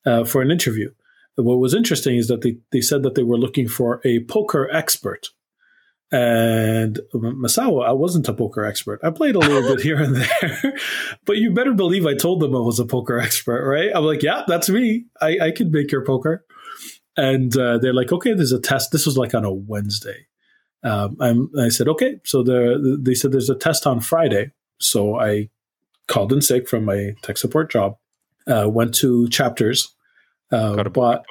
uh, 0.04 0.24
for 0.24 0.42
an 0.42 0.50
interview. 0.50 0.90
What 1.36 1.58
was 1.58 1.74
interesting 1.74 2.16
is 2.16 2.28
that 2.28 2.42
they, 2.42 2.58
they 2.72 2.80
said 2.80 3.02
that 3.02 3.14
they 3.14 3.22
were 3.22 3.38
looking 3.38 3.68
for 3.68 4.00
a 4.04 4.20
poker 4.24 4.68
expert. 4.70 5.28
And 6.10 7.00
Masao, 7.14 7.86
I 7.86 7.92
wasn't 7.92 8.28
a 8.28 8.34
poker 8.34 8.66
expert. 8.66 9.00
I 9.02 9.08
played 9.08 9.34
a 9.34 9.38
little 9.38 9.62
bit 9.62 9.82
here 9.82 9.96
and 9.96 10.14
there, 10.14 10.74
but 11.24 11.38
you 11.38 11.52
better 11.52 11.72
believe 11.72 12.04
I 12.04 12.14
told 12.14 12.40
them 12.40 12.54
I 12.54 12.58
was 12.58 12.78
a 12.78 12.84
poker 12.84 13.18
expert, 13.18 13.66
right? 13.66 13.90
I'm 13.94 14.04
like, 14.04 14.22
yeah, 14.22 14.42
that's 14.46 14.68
me. 14.68 15.06
I, 15.22 15.38
I 15.40 15.50
can 15.52 15.70
make 15.70 15.90
your 15.90 16.04
poker. 16.04 16.44
And 17.16 17.56
uh, 17.56 17.78
they're 17.78 17.94
like, 17.94 18.12
okay, 18.12 18.34
there's 18.34 18.52
a 18.52 18.60
test. 18.60 18.92
This 18.92 19.06
was 19.06 19.16
like 19.16 19.34
on 19.34 19.46
a 19.46 19.52
Wednesday. 19.52 20.26
Um, 20.84 21.50
i 21.58 21.68
said, 21.68 21.88
okay. 21.88 22.20
So 22.24 22.42
they 22.42 23.14
said 23.14 23.32
there's 23.32 23.50
a 23.50 23.54
test 23.54 23.86
on 23.86 24.00
Friday. 24.00 24.52
So 24.80 25.18
I 25.18 25.48
called 26.08 26.32
in 26.32 26.42
sick 26.42 26.68
from 26.68 26.84
my 26.84 27.14
tech 27.22 27.38
support 27.38 27.70
job 27.70 27.96
uh, 28.46 28.68
went 28.68 28.94
to 28.96 29.28
chapters, 29.28 29.94
uh, 30.50 30.88
bought 30.88 31.24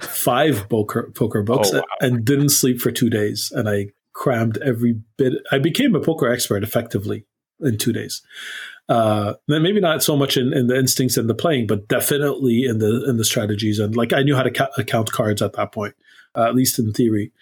five 0.00 0.68
poker, 0.68 1.10
poker 1.14 1.42
books, 1.42 1.70
oh, 1.72 1.78
wow. 1.78 1.84
and 2.00 2.24
didn't 2.24 2.50
sleep 2.50 2.80
for 2.80 2.90
two 2.90 3.10
days. 3.10 3.52
And 3.54 3.68
I 3.68 3.86
crammed 4.12 4.58
every 4.58 5.00
bit. 5.16 5.34
I 5.52 5.58
became 5.58 5.94
a 5.94 6.00
poker 6.00 6.28
expert 6.28 6.62
effectively 6.62 7.26
in 7.60 7.78
two 7.78 7.92
days. 7.92 8.22
Uh, 8.88 9.34
maybe 9.46 9.80
not 9.80 10.02
so 10.02 10.16
much 10.16 10.36
in, 10.36 10.52
in, 10.54 10.66
the 10.66 10.78
instincts 10.78 11.18
and 11.18 11.28
the 11.28 11.34
playing, 11.34 11.66
but 11.66 11.88
definitely 11.88 12.64
in 12.64 12.78
the 12.78 13.04
in 13.06 13.18
the 13.18 13.24
strategies. 13.24 13.78
And 13.78 13.94
like 13.94 14.12
I 14.14 14.22
knew 14.22 14.34
how 14.34 14.44
to 14.44 14.50
ca- 14.50 14.70
count 14.86 15.12
cards 15.12 15.42
at 15.42 15.52
that 15.54 15.72
point, 15.72 15.94
uh, 16.34 16.44
at 16.44 16.54
least 16.54 16.78
in 16.78 16.92
theory 16.92 17.32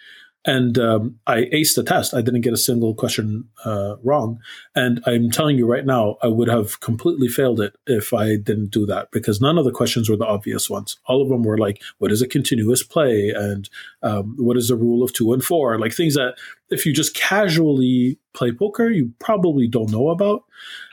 and 0.47 0.79
um, 0.79 1.19
I 1.27 1.41
aced 1.53 1.75
the 1.75 1.83
test. 1.83 2.13
I 2.13 2.21
didn't 2.21 2.41
get 2.41 2.53
a 2.53 2.57
single 2.57 2.95
question 2.95 3.49
uh, 3.65 3.97
wrong. 4.01 4.39
And 4.75 5.03
I'm 5.05 5.29
telling 5.29 5.57
you 5.57 5.69
right 5.69 5.85
now, 5.85 6.15
I 6.23 6.27
would 6.27 6.47
have 6.47 6.79
completely 6.79 7.27
failed 7.27 7.59
it 7.59 7.75
if 7.85 8.13
I 8.13 8.37
didn't 8.37 8.71
do 8.71 8.85
that 8.85 9.11
because 9.11 9.41
none 9.41 9.57
of 9.57 9.65
the 9.65 9.73
questions 9.73 10.09
were 10.09 10.15
the 10.15 10.25
obvious 10.25 10.69
ones. 10.69 10.97
All 11.05 11.21
of 11.21 11.27
them 11.27 11.43
were 11.43 11.57
like, 11.57 11.81
what 11.97 12.13
is 12.13 12.21
a 12.21 12.27
continuous 12.27 12.81
play? 12.81 13.33
And 13.35 13.69
um, 14.01 14.35
what 14.39 14.55
is 14.55 14.69
the 14.69 14.77
rule 14.77 15.03
of 15.03 15.11
two 15.11 15.33
and 15.33 15.43
four? 15.43 15.77
Like 15.77 15.93
things 15.93 16.13
that 16.13 16.35
if 16.69 16.85
you 16.85 16.93
just 16.93 17.13
casually 17.13 18.17
play 18.33 18.53
poker, 18.53 18.89
you 18.89 19.11
probably 19.19 19.67
don't 19.67 19.91
know 19.91 20.09
about. 20.09 20.45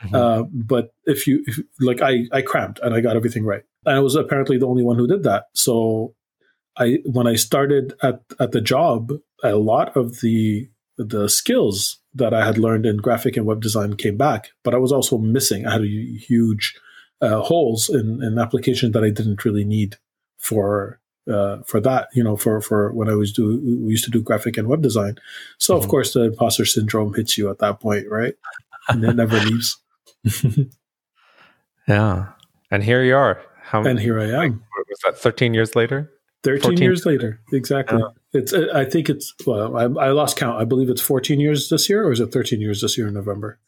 Mm-hmm. 0.03 0.15
Uh, 0.15 0.43
but 0.51 0.93
if 1.05 1.27
you, 1.27 1.45
if, 1.47 1.59
like, 1.79 2.01
I, 2.01 2.25
I 2.33 2.41
cramped 2.41 2.79
and 2.83 2.93
I 2.93 2.99
got 2.99 3.15
everything 3.15 3.45
right. 3.45 3.63
And 3.85 3.95
I 3.95 3.99
was 4.01 4.15
apparently 4.15 4.57
the 4.57 4.67
only 4.67 4.83
one 4.83 4.97
who 4.97 5.07
did 5.07 5.23
that. 5.23 5.45
So 5.53 6.13
I 6.77 6.99
when 7.05 7.27
I 7.27 7.35
started 7.35 7.93
at, 8.01 8.21
at 8.39 8.51
the 8.51 8.61
job, 8.61 9.11
a 9.43 9.55
lot 9.55 9.95
of 9.95 10.21
the 10.21 10.69
the 10.97 11.27
skills 11.29 11.99
that 12.13 12.33
I 12.33 12.45
had 12.45 12.57
learned 12.57 12.85
in 12.85 12.97
graphic 12.97 13.35
and 13.35 13.45
web 13.45 13.61
design 13.61 13.95
came 13.95 14.17
back, 14.17 14.51
but 14.63 14.73
I 14.73 14.77
was 14.77 14.91
also 14.91 15.17
missing. 15.17 15.65
I 15.65 15.73
had 15.73 15.81
a 15.81 15.87
huge 15.87 16.73
uh, 17.21 17.41
holes 17.41 17.89
in 17.89 18.21
an 18.21 18.39
application 18.39 18.91
that 18.93 19.03
I 19.03 19.09
didn't 19.09 19.43
really 19.43 19.65
need 19.65 19.97
for 20.37 20.99
uh, 21.29 21.57
for 21.65 21.79
that. 21.81 22.07
You 22.13 22.23
know, 22.23 22.35
for 22.35 22.61
for 22.61 22.91
when 22.93 23.09
I 23.09 23.15
was 23.15 23.31
do 23.31 23.59
we 23.83 23.91
used 23.91 24.05
to 24.05 24.11
do 24.11 24.21
graphic 24.21 24.57
and 24.57 24.67
web 24.67 24.81
design. 24.81 25.15
So 25.59 25.73
mm-hmm. 25.73 25.83
of 25.83 25.89
course 25.89 26.13
the 26.13 26.23
imposter 26.23 26.65
syndrome 26.65 27.13
hits 27.13 27.37
you 27.37 27.49
at 27.49 27.59
that 27.59 27.79
point, 27.79 28.05
right? 28.09 28.35
And 28.87 29.03
it 29.03 29.15
never 29.15 29.39
leaves. 29.39 29.77
yeah, 31.87 32.27
and 32.69 32.83
here 32.83 33.03
you 33.03 33.15
are. 33.15 33.41
How, 33.63 33.83
and 33.83 33.99
here 33.99 34.19
I 34.19 34.45
am. 34.45 34.63
Was 34.89 34.99
that 35.05 35.17
thirteen 35.17 35.53
years 35.53 35.75
later? 35.75 36.11
13 36.45 36.61
14. 36.61 36.83
years 36.83 37.05
later. 37.05 37.41
Exactly. 37.51 38.01
Uh, 38.01 38.09
it's 38.33 38.53
i 38.53 38.85
think 38.85 39.09
it's 39.09 39.33
well 39.47 39.75
I, 39.75 39.83
I, 39.83 40.11
lost 40.11 40.37
count. 40.37 40.61
I 40.61 40.65
believe 40.65 40.89
it's 40.89 41.01
14 41.01 41.39
years 41.39 41.69
this 41.69 41.89
year 41.89 42.05
or 42.05 42.11
is 42.11 42.19
it 42.19 42.31
13 42.31 42.61
years 42.61 42.81
this 42.81 42.97
year 42.97 43.07
in 43.07 43.13
november? 43.13 43.59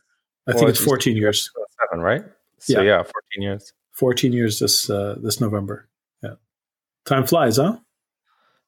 I 0.48 0.52
well, 0.52 0.60
think 0.60 0.70
it's 0.70 0.80
14 0.84 1.18
years. 1.18 1.50
seven 1.82 2.04
right? 2.04 2.24
So 2.60 2.82
yeah. 2.82 2.98
yeah 2.98 3.04
14 3.04 3.12
years. 3.40 3.74
14 3.94 4.32
years 4.32 4.60
this 4.60 4.90
uh, 4.90 5.16
this 5.22 5.42
november. 5.42 5.90
Yeah. 6.22 6.36
Time 7.06 7.26
flies 7.26 7.58
huh? 7.58 7.78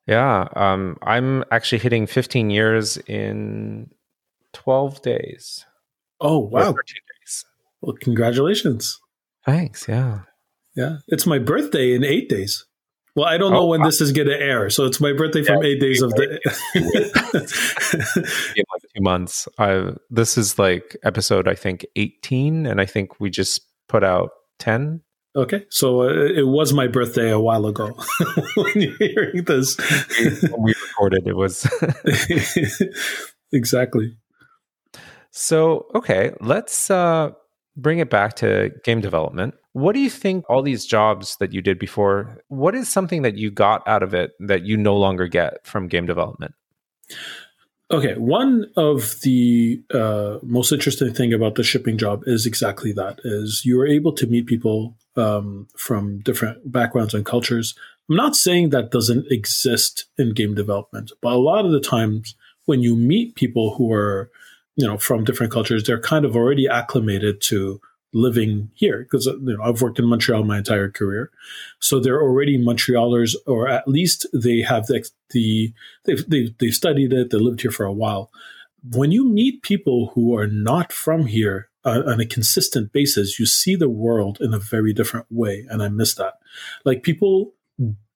Yeah 0.08 0.48
um 0.56 0.98
i'm 1.04 1.44
actually 1.52 1.80
hitting 1.80 2.08
15 2.08 2.50
years 2.50 2.98
in 2.98 3.92
12 4.54 5.02
days. 5.04 5.66
Oh 6.20 6.40
wow. 6.40 6.72
days. 6.72 7.46
well 7.82 7.96
congratulations. 8.02 9.00
Thanks 9.46 9.88
yeah. 9.88 10.22
Yeah. 10.76 10.98
It's 11.08 11.28
my 11.28 11.38
birthday 11.40 11.94
in 11.94 12.04
eight 12.04 12.30
days 12.30 12.66
well, 13.20 13.28
I 13.28 13.38
don't 13.38 13.52
know 13.52 13.64
oh, 13.64 13.66
when 13.66 13.82
wow. 13.82 13.88
this 13.88 14.00
is 14.00 14.14
going 14.14 14.30
to 14.30 14.40
air, 14.40 14.70
so 14.70 14.86
it's 14.86 15.02
my 15.02 15.12
birthday 15.12 15.44
from 15.44 15.62
eight 15.62 15.82
days 15.82 16.02
of 16.02 16.12
the. 16.12 16.40
in 18.56 18.64
like 18.72 18.82
two 18.96 19.02
months. 19.02 19.46
I 19.58 19.92
this 20.10 20.38
is 20.38 20.58
like 20.58 20.96
episode 21.04 21.46
I 21.46 21.54
think 21.54 21.86
eighteen, 21.98 22.66
and 22.66 22.80
I 22.80 22.86
think 22.86 23.20
we 23.20 23.30
just 23.30 23.60
put 23.90 24.06
out 24.06 24.30
ten. 24.58 25.02
Okay, 25.36 25.66
so 25.70 26.04
uh, 26.04 26.28
it 26.34 26.48
was 26.48 26.72
my 26.72 26.88
birthday 26.88 27.30
a 27.30 27.40
while 27.42 27.66
ago 27.66 27.88
when 28.56 28.74
you're 28.76 28.96
hearing 28.98 29.44
this. 29.44 29.78
when 30.50 30.64
we 30.64 30.74
recorded, 30.88 31.28
it 31.28 31.36
was 31.36 31.68
exactly. 33.52 34.16
So 35.32 35.88
okay, 35.94 36.32
let's 36.40 36.90
uh, 36.90 37.32
bring 37.76 38.00
it 38.00 38.10
back 38.10 38.38
to 38.38 38.72
game 38.86 39.02
development. 39.02 39.56
What 39.80 39.94
do 39.94 40.02
you 40.02 40.10
think 40.10 40.44
all 40.50 40.62
these 40.62 40.86
jobs 40.86 41.38
that 41.38 41.54
you 41.54 41.62
did 41.62 41.80
before, 41.80 42.44
what 42.50 42.76
is 42.76 42.90
something 42.90 43.22
that 43.22 43.38
you 43.38 43.50
got 43.50 43.88
out 43.88 44.04
of 44.04 44.14
it 44.14 44.32
that 44.42 44.66
you 44.66 44.76
no 44.76 44.98
longer 44.98 45.28
get 45.28 45.66
from 45.66 45.88
game 45.88 46.06
development? 46.06 46.54
Okay, 47.90 48.16
one 48.16 48.70
of 48.76 49.22
the 49.22 49.82
uh, 49.94 50.40
most 50.44 50.74
interesting 50.74 51.14
thing 51.14 51.34
about 51.34 51.56
the 51.56 51.64
shipping 51.64 51.98
job 51.98 52.24
is 52.26 52.46
exactly 52.46 52.92
that: 52.92 53.20
is 53.24 53.64
you 53.64 53.80
are 53.80 53.88
able 53.88 54.12
to 54.14 54.28
meet 54.28 54.48
people 54.48 54.96
um, 55.16 55.68
from 55.78 56.20
different 56.20 56.70
backgrounds 56.70 57.14
and 57.14 57.26
cultures. 57.26 57.74
I'm 58.10 58.18
not 58.18 58.36
saying 58.36 58.72
that 58.72 58.92
doesn't 58.92 59.32
exist 59.32 60.06
in 60.18 60.34
game 60.34 60.56
development, 60.56 61.14
but 61.22 61.34
a 61.34 61.38
lot 61.38 61.66
of 61.66 61.72
the 61.72 61.80
times 61.80 62.36
when 62.66 62.82
you 62.82 62.98
meet 62.98 63.36
people 63.36 63.76
who 63.76 63.92
are 63.94 64.30
you 64.76 64.86
know 64.86 64.98
from 64.98 65.24
different 65.24 65.52
cultures 65.52 65.84
they're 65.84 66.00
kind 66.00 66.26
of 66.26 66.36
already 66.36 66.68
acclimated 66.68 67.42
to 67.42 67.82
living 68.14 68.72
here 68.74 69.04
because 69.04 69.26
you 69.26 69.40
know 69.40 69.64
I've 69.64 69.82
worked 69.82 70.00
in 70.00 70.06
Montreal 70.06 70.44
my 70.44 70.58
entire 70.58 70.90
career, 70.90 71.32
so 71.80 72.00
they're 72.00 72.22
already 72.22 72.58
Montrealers, 72.58 73.36
or 73.46 73.68
at 73.68 73.88
least 73.88 74.26
they 74.34 74.62
have 74.62 74.88
the, 74.88 75.08
the 75.32 75.74
they've, 76.06 76.30
they've 76.30 76.58
they've 76.58 76.74
studied 76.74 77.14
it, 77.14 77.30
they 77.30 77.38
lived 77.38 77.62
here 77.62 77.72
for 77.72 77.86
a 77.86 77.94
while. 77.94 78.32
When 78.84 79.12
you 79.12 79.28
meet 79.28 79.62
people 79.62 80.12
who 80.16 80.36
are 80.38 80.48
not 80.48 80.94
from 80.94 81.26
here 81.26 81.70
uh, 81.84 82.02
on 82.06 82.20
a 82.20 82.26
consistent 82.26 82.94
basis, 82.94 83.40
you 83.40 83.46
see 83.46 83.76
the 83.76 83.90
world 83.90 84.40
in 84.42 84.54
a 84.54 84.60
very 84.60 84.94
different 84.94 85.28
way, 85.30 85.66
and 85.70 85.84
I 85.84 85.90
miss 85.90 86.16
that. 86.16 86.36
Like 86.86 87.04
people 87.04 87.54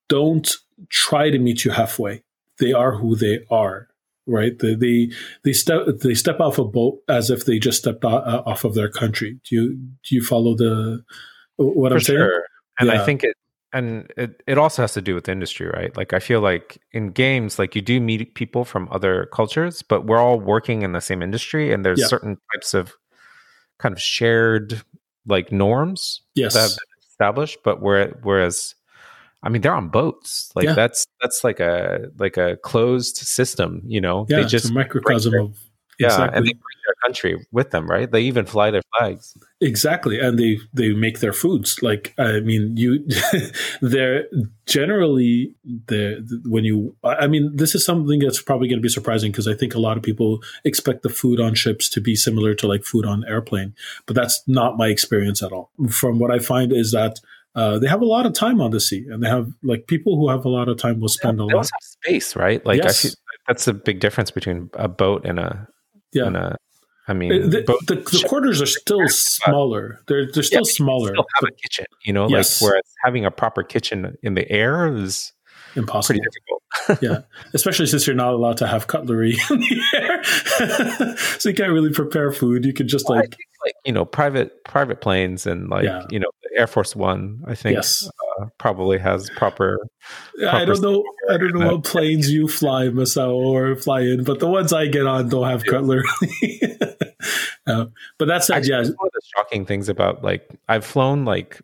don't 0.10 0.56
try 0.90 1.30
to 1.30 1.40
meet 1.40 1.66
you 1.66 1.72
halfway; 1.72 2.24
they 2.60 2.74
are 2.74 2.96
who 2.98 3.16
they 3.16 3.46
are 3.52 3.90
right? 4.28 4.58
They, 4.60 4.76
they 4.76 5.12
they 5.44 5.54
step 5.54 5.86
they 6.02 6.14
step 6.14 6.40
off 6.40 6.58
a 6.58 6.66
boat 6.66 7.00
as 7.08 7.30
if 7.30 7.46
they 7.46 7.60
just 7.60 7.80
stepped 7.80 8.06
uh, 8.06 8.44
off 8.46 8.64
of 8.64 8.76
their 8.76 8.90
country. 8.90 9.40
Do 9.50 9.56
you 9.56 9.76
do 9.76 10.16
you 10.16 10.24
follow 10.24 10.56
the 10.56 11.04
what 11.58 11.92
For 11.92 11.96
I'm 11.96 12.02
saying? 12.02 12.42
And 12.80 12.90
yeah. 12.90 13.02
I 13.02 13.06
think 13.06 13.24
it 13.24 13.36
and 13.74 14.12
it, 14.16 14.44
it 14.46 14.58
also 14.58 14.84
has 14.84 14.94
to 14.94 15.02
do 15.02 15.16
with 15.16 15.26
the 15.26 15.32
industry, 15.32 15.68
right? 15.68 15.96
Like 15.98 16.14
I 16.14 16.20
feel 16.20 16.42
like 16.42 16.80
in 16.92 17.10
games, 17.10 17.58
like 17.58 17.76
you 17.76 17.82
do 17.82 18.00
meet 18.00 18.36
people 18.36 18.66
from 18.66 18.88
other 18.92 19.28
cultures, 19.34 19.82
but 19.82 20.06
we're 20.06 20.20
all 20.20 20.40
working 20.40 20.84
in 20.84 20.92
the 20.92 21.02
same 21.02 21.24
industry, 21.24 21.74
and 21.74 21.84
there's 21.84 22.00
yeah. 22.00 22.08
certain 22.08 22.38
types 22.54 22.74
of 22.74 22.94
kind 23.80 23.94
of 23.94 24.00
shared 24.00 24.82
like 25.26 25.52
norms 25.52 26.22
yes. 26.36 26.54
that 26.54 26.62
have 26.62 26.70
been 26.70 27.10
established. 27.10 27.58
But 27.64 27.82
where, 27.82 28.10
whereas 28.22 28.76
I 29.44 29.50
mean, 29.50 29.62
they're 29.62 29.76
on 29.76 29.90
boats. 29.90 30.52
Like 30.56 30.66
yeah. 30.66 30.74
that's 30.74 31.06
that's 31.22 31.44
like 31.44 31.60
a 31.60 32.08
like 32.18 32.38
a 32.38 32.58
closed 32.58 33.18
system. 33.18 33.82
You 33.86 34.02
know, 34.02 34.26
yeah, 34.30 34.38
they 34.38 34.46
just 34.46 34.70
a 34.70 34.74
microcosm 34.74 35.34
of 35.34 35.58
yeah, 36.00 36.08
exactly. 36.08 36.38
and 36.38 36.46
they 36.46 36.54
bring 36.54 36.78
their 36.86 36.96
country 37.04 37.48
with 37.52 37.72
them, 37.72 37.88
right? 37.88 38.12
They 38.12 38.22
even 38.22 38.46
fly 38.46 38.72
their 38.72 38.82
flags. 38.98 39.38
Exactly, 39.62 40.20
and 40.20 40.40
they 40.40 40.60
they 40.74 40.94
make 40.94 41.20
their 41.20 41.34
foods. 41.34 41.82
Like 41.82 42.14
I 42.18 42.40
mean, 42.40 42.76
you 42.76 43.06
they're 43.82 44.26
generally 44.66 45.56
the 45.88 46.42
when 46.46 46.64
you. 46.64 46.96
I 47.04 47.28
mean, 47.28 47.56
this 47.56 47.76
is 47.76 47.86
something 47.86 48.20
that's 48.20 48.42
probably 48.42 48.68
going 48.68 48.80
to 48.80 48.84
be 48.84 48.90
surprising 48.90 49.32
because 49.32 49.48
I 49.48 49.54
think 49.54 49.76
a 49.76 49.80
lot 49.80 49.98
of 49.98 50.04
people 50.04 50.42
expect 50.64 51.04
the 51.04 51.10
food 51.10 51.40
on 51.40 51.54
ships 51.54 51.90
to 51.90 52.02
be 52.02 52.16
similar 52.16 52.54
to 52.56 52.68
like 52.68 52.84
food 52.84 53.06
on 53.06 53.24
airplane, 53.28 53.76
but 54.06 54.16
that's 54.16 54.42
not 54.48 54.78
my 54.78 54.88
experience 54.88 55.44
at 55.44 55.52
all. 55.52 55.72
From 55.90 56.20
what 56.20 56.32
I 56.32 56.40
find 56.40 56.72
is 56.72 56.92
that 56.92 57.20
uh, 57.56 57.80
they 57.80 57.88
have 57.88 58.02
a 58.02 58.06
lot 58.06 58.26
of 58.26 58.34
time 58.34 58.62
on 58.62 58.72
the 58.72 58.80
sea, 58.80 59.06
and 59.10 59.24
they 59.24 59.30
have 59.30 59.48
like 59.64 59.88
people 59.88 60.18
who 60.18 60.30
have 60.30 60.46
a 60.46 60.50
lot 60.50 60.68
of 60.68 60.78
time 60.78 61.00
will 61.00 61.08
spend 61.08 61.40
yeah, 61.40 61.46
a 61.46 61.48
lot. 61.56 61.66
of 61.66 61.72
space, 61.82 62.36
right? 62.36 62.66
Like 62.66 62.84
yes. 62.84 63.06
I 63.06 63.08
feel, 63.08 63.16
that's 63.48 63.68
a 63.68 63.74
big 63.74 64.00
difference 64.00 64.32
between 64.32 64.70
a 64.74 64.88
boat 64.88 65.26
and 65.26 65.40
a 65.40 65.68
yeah. 66.14 66.26
And 66.26 66.38
a, 66.38 66.58
I 67.08 67.14
mean, 67.14 67.50
the, 67.50 67.64
the, 67.88 67.96
the 67.96 68.26
quarters 68.28 68.62
are 68.62 68.66
still 68.66 69.08
smaller. 69.10 70.00
They're 70.08 70.32
they're 70.32 70.44
still 70.44 70.62
yeah, 70.66 70.72
smaller. 70.72 71.10
Still 71.10 71.26
have 71.42 71.50
a 71.50 71.56
kitchen, 71.62 71.86
you 72.06 72.14
know, 72.14 72.30
yes. 72.30 72.62
like 72.62 72.70
whereas 72.70 72.84
having 73.04 73.26
a 73.26 73.32
proper 73.32 73.62
kitchen 73.62 74.16
in 74.24 74.36
the 74.36 74.50
air 74.50 74.88
is 74.96 75.34
impossible. 75.76 76.20
Pretty 76.20 76.30
difficult. 76.30 77.02
yeah, 77.02 77.22
especially 77.54 77.88
since 77.88 78.08
you're 78.08 78.16
not 78.16 78.34
allowed 78.34 78.58
to 78.58 78.68
have 78.68 78.88
cutlery 78.88 79.32
in 79.50 79.60
the 79.60 79.82
air, 79.96 81.18
so 81.40 81.50
you 81.50 81.56
can't 81.56 81.74
really 81.74 81.92
prepare 81.92 82.32
food. 82.32 82.64
You 82.64 82.74
can 82.74 82.88
just 82.88 83.10
well, 83.10 83.20
like 83.20 83.36
like 83.66 83.76
you 83.86 83.92
know 83.92 84.06
private 84.06 84.64
private 84.64 85.02
planes 85.02 85.46
and 85.46 85.70
like 85.70 85.86
yeah. 85.86 86.06
you 86.10 86.20
know 86.20 86.30
Air 86.56 86.68
Force 86.68 86.96
One. 86.96 87.44
I 87.48 87.56
think 87.56 87.76
yes. 87.76 88.08
uh, 88.40 88.46
probably 88.58 88.98
has 89.00 89.30
proper, 89.32 89.80
proper. 90.38 90.56
I 90.56 90.66
don't 90.66 90.82
know. 90.82 91.04
I 91.30 91.38
don't 91.38 91.54
know 91.54 91.74
what 91.74 91.84
planes 91.84 92.32
you 92.32 92.48
fly, 92.48 92.86
Masao, 92.86 93.34
or 93.34 93.76
fly 93.76 94.02
in, 94.02 94.24
but 94.24 94.40
the 94.40 94.48
ones 94.48 94.74
I 94.74 94.88
get 94.88 95.06
on 95.06 95.30
don't 95.30 95.48
have 95.48 95.66
cutlery. 95.66 96.04
uh, 97.68 97.86
but 98.18 98.26
that's 98.26 98.50
Actually, 98.50 98.70
yeah. 98.70 98.78
One 98.78 99.08
of 99.08 99.12
the 99.14 99.22
shocking 99.36 99.66
things 99.66 99.90
about 99.90 100.24
like 100.24 100.50
I've 100.68 100.86
flown 100.86 101.26
like 101.26 101.62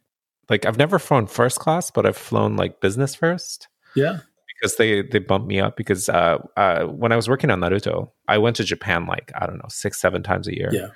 like 0.49 0.65
I've 0.65 0.77
never 0.77 0.99
flown 0.99 1.27
first 1.27 1.59
class, 1.59 1.91
but 1.91 2.05
I've 2.05 2.17
flown 2.17 2.55
like 2.55 2.81
business 2.81 3.15
first. 3.15 3.67
Yeah 3.95 4.19
because 4.59 4.75
they 4.75 5.01
they 5.01 5.19
bumped 5.19 5.47
me 5.47 5.59
up 5.59 5.77
because 5.77 6.09
uh, 6.09 6.37
uh, 6.57 6.83
when 6.83 7.11
I 7.11 7.15
was 7.15 7.29
working 7.29 7.49
on 7.49 7.61
Naruto, 7.61 8.11
I 8.27 8.37
went 8.37 8.57
to 8.57 8.63
Japan 8.63 9.05
like 9.05 9.31
I 9.35 9.45
don't 9.45 9.57
know 9.57 9.69
six 9.69 9.99
seven 10.01 10.23
times 10.23 10.47
a 10.47 10.55
year. 10.55 10.69
Yeah. 10.71 10.87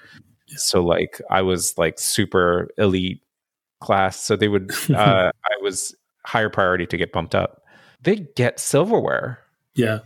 Yeah. 0.54 0.58
So 0.58 0.84
like 0.84 1.22
I 1.30 1.42
was 1.42 1.78
like 1.78 2.00
super 2.00 2.70
elite 2.78 3.22
class, 3.82 4.20
so 4.20 4.36
they 4.36 4.48
would 4.48 4.72
uh, 4.90 5.32
I 5.34 5.62
was 5.62 5.96
higher 6.26 6.50
priority 6.50 6.86
to 6.88 6.98
get 6.98 7.12
bumped 7.12 7.36
up. 7.36 7.64
They 8.02 8.28
get 8.36 8.60
silverware. 8.60 9.40
Yeah. 9.76 10.00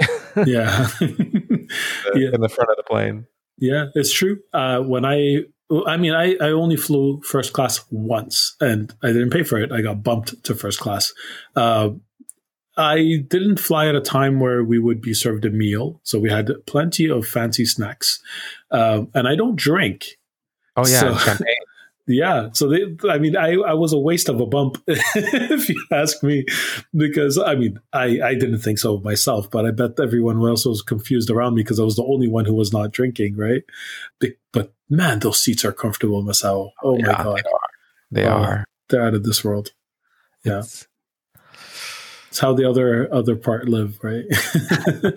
Yeah. 0.44 0.86
yeah. 1.00 2.28
In 2.34 2.42
the 2.42 2.50
front 2.50 2.68
of 2.68 2.76
the 2.76 2.84
plane. 2.86 3.26
Yeah, 3.56 3.86
it's 3.94 4.12
true. 4.12 4.40
Uh, 4.52 4.80
when 4.80 5.06
I 5.06 5.44
I 5.86 5.96
mean, 5.96 6.12
I, 6.12 6.36
I 6.40 6.50
only 6.50 6.76
flew 6.76 7.20
first 7.22 7.52
class 7.52 7.84
once 7.90 8.54
and 8.60 8.94
I 9.02 9.08
didn't 9.08 9.30
pay 9.30 9.42
for 9.42 9.58
it. 9.58 9.72
I 9.72 9.80
got 9.80 10.02
bumped 10.02 10.44
to 10.44 10.54
first 10.54 10.78
class. 10.78 11.12
Uh, 11.56 11.90
I 12.76 13.24
didn't 13.28 13.58
fly 13.58 13.88
at 13.88 13.94
a 13.94 14.00
time 14.00 14.38
where 14.38 14.62
we 14.62 14.78
would 14.78 15.00
be 15.00 15.14
served 15.14 15.44
a 15.44 15.50
meal, 15.50 16.00
so 16.02 16.18
we 16.18 16.30
had 16.30 16.50
plenty 16.66 17.08
of 17.08 17.26
fancy 17.26 17.64
snacks. 17.64 18.22
Um, 18.70 19.08
and 19.14 19.26
I 19.26 19.34
don't 19.34 19.56
drink. 19.56 20.18
Oh 20.76 20.86
yeah, 20.86 21.16
so, 21.16 21.44
yeah. 22.06 22.48
So 22.52 22.68
they, 22.68 22.94
I 23.08 23.18
mean, 23.18 23.34
I, 23.34 23.54
I 23.54 23.72
was 23.72 23.94
a 23.94 23.98
waste 23.98 24.28
of 24.28 24.40
a 24.40 24.46
bump, 24.46 24.82
if 24.86 25.68
you 25.70 25.86
ask 25.90 26.22
me, 26.22 26.44
because 26.94 27.38
I 27.38 27.54
mean, 27.54 27.80
I, 27.94 28.20
I 28.20 28.34
didn't 28.34 28.58
think 28.58 28.78
so 28.78 28.98
myself, 28.98 29.50
but 29.50 29.64
I 29.64 29.70
bet 29.70 29.98
everyone 29.98 30.36
else 30.46 30.66
was 30.66 30.82
confused 30.82 31.30
around 31.30 31.54
me 31.54 31.62
because 31.62 31.80
I 31.80 31.84
was 31.84 31.96
the 31.96 32.04
only 32.04 32.28
one 32.28 32.44
who 32.44 32.54
was 32.54 32.74
not 32.74 32.92
drinking, 32.92 33.36
right? 33.36 33.62
But 34.52 34.72
man, 34.90 35.20
those 35.20 35.40
seats 35.40 35.64
are 35.64 35.72
comfortable, 35.72 36.22
Masao. 36.22 36.72
Oh 36.82 36.98
yeah, 36.98 37.06
my 37.06 37.22
god, 37.22 37.42
they 37.42 37.50
are. 37.50 37.60
They 38.10 38.26
uh, 38.26 38.34
are. 38.34 38.64
They're 38.88 39.06
out 39.06 39.14
of 39.14 39.24
this 39.24 39.42
world. 39.42 39.72
Yeah. 40.44 40.60
It's, 40.60 40.86
it's 42.36 42.42
how 42.42 42.52
the 42.52 42.68
other 42.68 43.12
other 43.12 43.34
part 43.34 43.66
live, 43.66 43.98
right? 44.02 44.26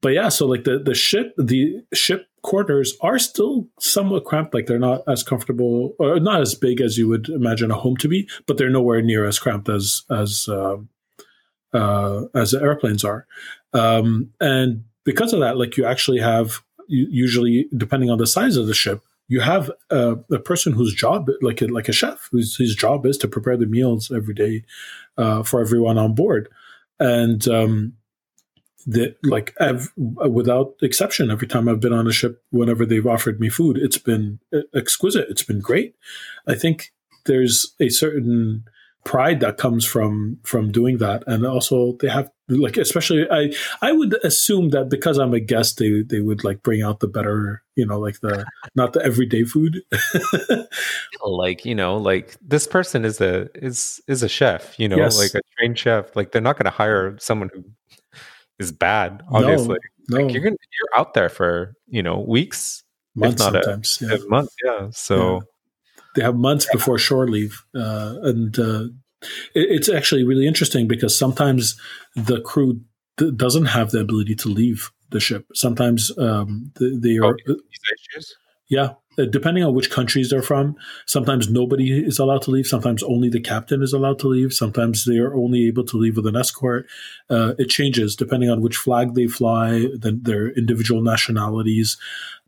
but 0.00 0.10
yeah, 0.10 0.28
so 0.28 0.46
like 0.46 0.62
the 0.62 0.78
the 0.78 0.94
ship 0.94 1.34
the 1.36 1.82
ship 1.92 2.28
quarters 2.42 2.96
are 3.00 3.18
still 3.18 3.68
somewhat 3.80 4.24
cramped. 4.24 4.54
Like 4.54 4.66
they're 4.66 4.78
not 4.78 5.02
as 5.08 5.24
comfortable 5.24 5.96
or 5.98 6.20
not 6.20 6.40
as 6.40 6.54
big 6.54 6.80
as 6.80 6.96
you 6.96 7.08
would 7.08 7.28
imagine 7.28 7.72
a 7.72 7.74
home 7.74 7.96
to 7.96 8.06
be, 8.06 8.28
but 8.46 8.58
they're 8.58 8.70
nowhere 8.70 9.02
near 9.02 9.26
as 9.26 9.40
cramped 9.40 9.68
as 9.68 10.04
as 10.08 10.46
uh, 10.48 10.76
uh, 11.72 12.26
as 12.32 12.52
the 12.52 12.62
airplanes 12.62 13.02
are. 13.02 13.26
Um, 13.72 14.30
and 14.40 14.84
because 15.02 15.32
of 15.32 15.40
that, 15.40 15.56
like 15.56 15.76
you 15.76 15.84
actually 15.84 16.20
have 16.20 16.62
usually 16.86 17.66
depending 17.76 18.08
on 18.08 18.18
the 18.18 18.26
size 18.28 18.56
of 18.56 18.68
the 18.68 18.74
ship, 18.74 19.02
you 19.28 19.40
have 19.40 19.70
a, 19.90 20.16
a, 20.30 20.38
person 20.38 20.74
whose 20.74 20.94
job, 20.94 21.30
like 21.40 21.62
a, 21.62 21.66
like 21.66 21.88
a 21.88 21.92
chef, 21.92 22.28
whose 22.30 22.56
his 22.56 22.74
job 22.74 23.06
is 23.06 23.16
to 23.18 23.28
prepare 23.28 23.56
the 23.56 23.66
meals 23.66 24.10
every 24.10 24.34
day 24.34 24.64
uh, 25.16 25.42
for 25.42 25.60
everyone 25.60 25.98
on 25.98 26.14
board, 26.14 26.48
and 27.00 27.48
um, 27.48 27.94
that 28.86 29.16
like 29.22 29.54
I've, 29.58 29.92
without 29.96 30.74
exception, 30.82 31.30
every 31.30 31.48
time 31.48 31.68
I've 31.68 31.80
been 31.80 31.92
on 31.92 32.06
a 32.06 32.12
ship, 32.12 32.42
whenever 32.50 32.84
they've 32.84 33.06
offered 33.06 33.40
me 33.40 33.48
food, 33.48 33.78
it's 33.78 33.98
been 33.98 34.40
exquisite. 34.74 35.26
It's 35.30 35.42
been 35.42 35.60
great. 35.60 35.94
I 36.46 36.54
think 36.54 36.92
there's 37.24 37.74
a 37.80 37.88
certain 37.88 38.64
pride 39.04 39.40
that 39.40 39.58
comes 39.58 39.84
from 39.84 40.38
from 40.42 40.72
doing 40.72 40.98
that 40.98 41.22
and 41.26 41.46
also 41.46 41.96
they 42.00 42.08
have 42.08 42.30
like 42.48 42.76
especially 42.76 43.26
i 43.30 43.52
i 43.82 43.92
would 43.92 44.14
assume 44.24 44.70
that 44.70 44.88
because 44.88 45.18
i'm 45.18 45.32
a 45.32 45.40
guest 45.40 45.78
they 45.78 46.02
they 46.02 46.20
would 46.20 46.44
like 46.44 46.62
bring 46.62 46.82
out 46.82 47.00
the 47.00 47.08
better 47.08 47.62
you 47.76 47.86
know 47.86 47.98
like 47.98 48.20
the 48.20 48.44
not 48.74 48.92
the 48.92 49.02
everyday 49.02 49.44
food 49.44 49.82
like 51.24 51.64
you 51.64 51.74
know 51.74 51.96
like 51.96 52.36
this 52.40 52.66
person 52.66 53.04
is 53.04 53.20
a 53.20 53.48
is 53.54 54.00
is 54.08 54.22
a 54.22 54.28
chef 54.28 54.78
you 54.78 54.88
know 54.88 54.96
yes. 54.96 55.18
like 55.18 55.34
a 55.34 55.40
trained 55.56 55.78
chef 55.78 56.14
like 56.16 56.32
they're 56.32 56.42
not 56.42 56.56
going 56.56 56.64
to 56.64 56.70
hire 56.70 57.16
someone 57.18 57.50
who 57.54 57.64
is 58.58 58.70
bad 58.72 59.22
obviously 59.32 59.68
no, 60.08 60.18
no. 60.18 60.24
Like 60.24 60.34
you're 60.34 60.42
gonna 60.42 60.56
you're 60.56 61.00
out 61.00 61.14
there 61.14 61.30
for 61.30 61.74
you 61.88 62.02
know 62.02 62.20
weeks 62.20 62.82
months 63.14 63.42
sometimes 63.42 64.02
a, 64.02 64.06
yeah. 64.06 64.14
a 64.14 64.28
month 64.28 64.50
yeah 64.62 64.88
so 64.90 65.36
yeah 65.36 65.40
they 66.14 66.22
have 66.22 66.36
months 66.36 66.66
before 66.72 66.98
shore 66.98 67.28
leave, 67.28 67.64
uh, 67.74 68.14
and 68.22 68.58
uh, 68.58 68.84
it's 69.54 69.88
actually 69.88 70.24
really 70.24 70.46
interesting 70.46 70.88
because 70.88 71.18
sometimes 71.18 71.78
the 72.14 72.40
crew 72.40 72.80
d- 73.16 73.32
doesn't 73.34 73.66
have 73.66 73.90
the 73.90 74.00
ability 74.00 74.34
to 74.36 74.48
leave 74.48 74.90
the 75.10 75.20
ship. 75.20 75.46
Sometimes 75.54 76.10
um, 76.18 76.72
they, 76.78 76.90
they, 76.96 77.18
are. 77.18 77.36
Oh, 77.48 77.56
yeah, 78.68 78.94
uh, 79.18 79.24
depending 79.26 79.62
on 79.62 79.74
which 79.74 79.90
countries 79.90 80.30
they're 80.30 80.42
from, 80.42 80.74
sometimes 81.06 81.50
nobody 81.50 82.04
is 82.04 82.18
allowed 82.18 82.42
to 82.42 82.50
leave. 82.50 82.66
Sometimes 82.66 83.02
only 83.02 83.28
the 83.28 83.40
captain 83.40 83.82
is 83.82 83.92
allowed 83.92 84.18
to 84.20 84.28
leave. 84.28 84.52
Sometimes 84.52 85.04
they 85.04 85.18
are 85.18 85.34
only 85.34 85.66
able 85.66 85.84
to 85.84 85.96
leave 85.96 86.16
with 86.16 86.26
an 86.26 86.36
escort. 86.36 86.86
Uh, 87.28 87.54
it 87.58 87.68
changes 87.68 88.16
depending 88.16 88.50
on 88.50 88.62
which 88.62 88.76
flag 88.76 89.14
they 89.14 89.26
fly, 89.26 89.86
then 89.94 90.20
their 90.22 90.48
individual 90.50 91.02
nationalities. 91.02 91.96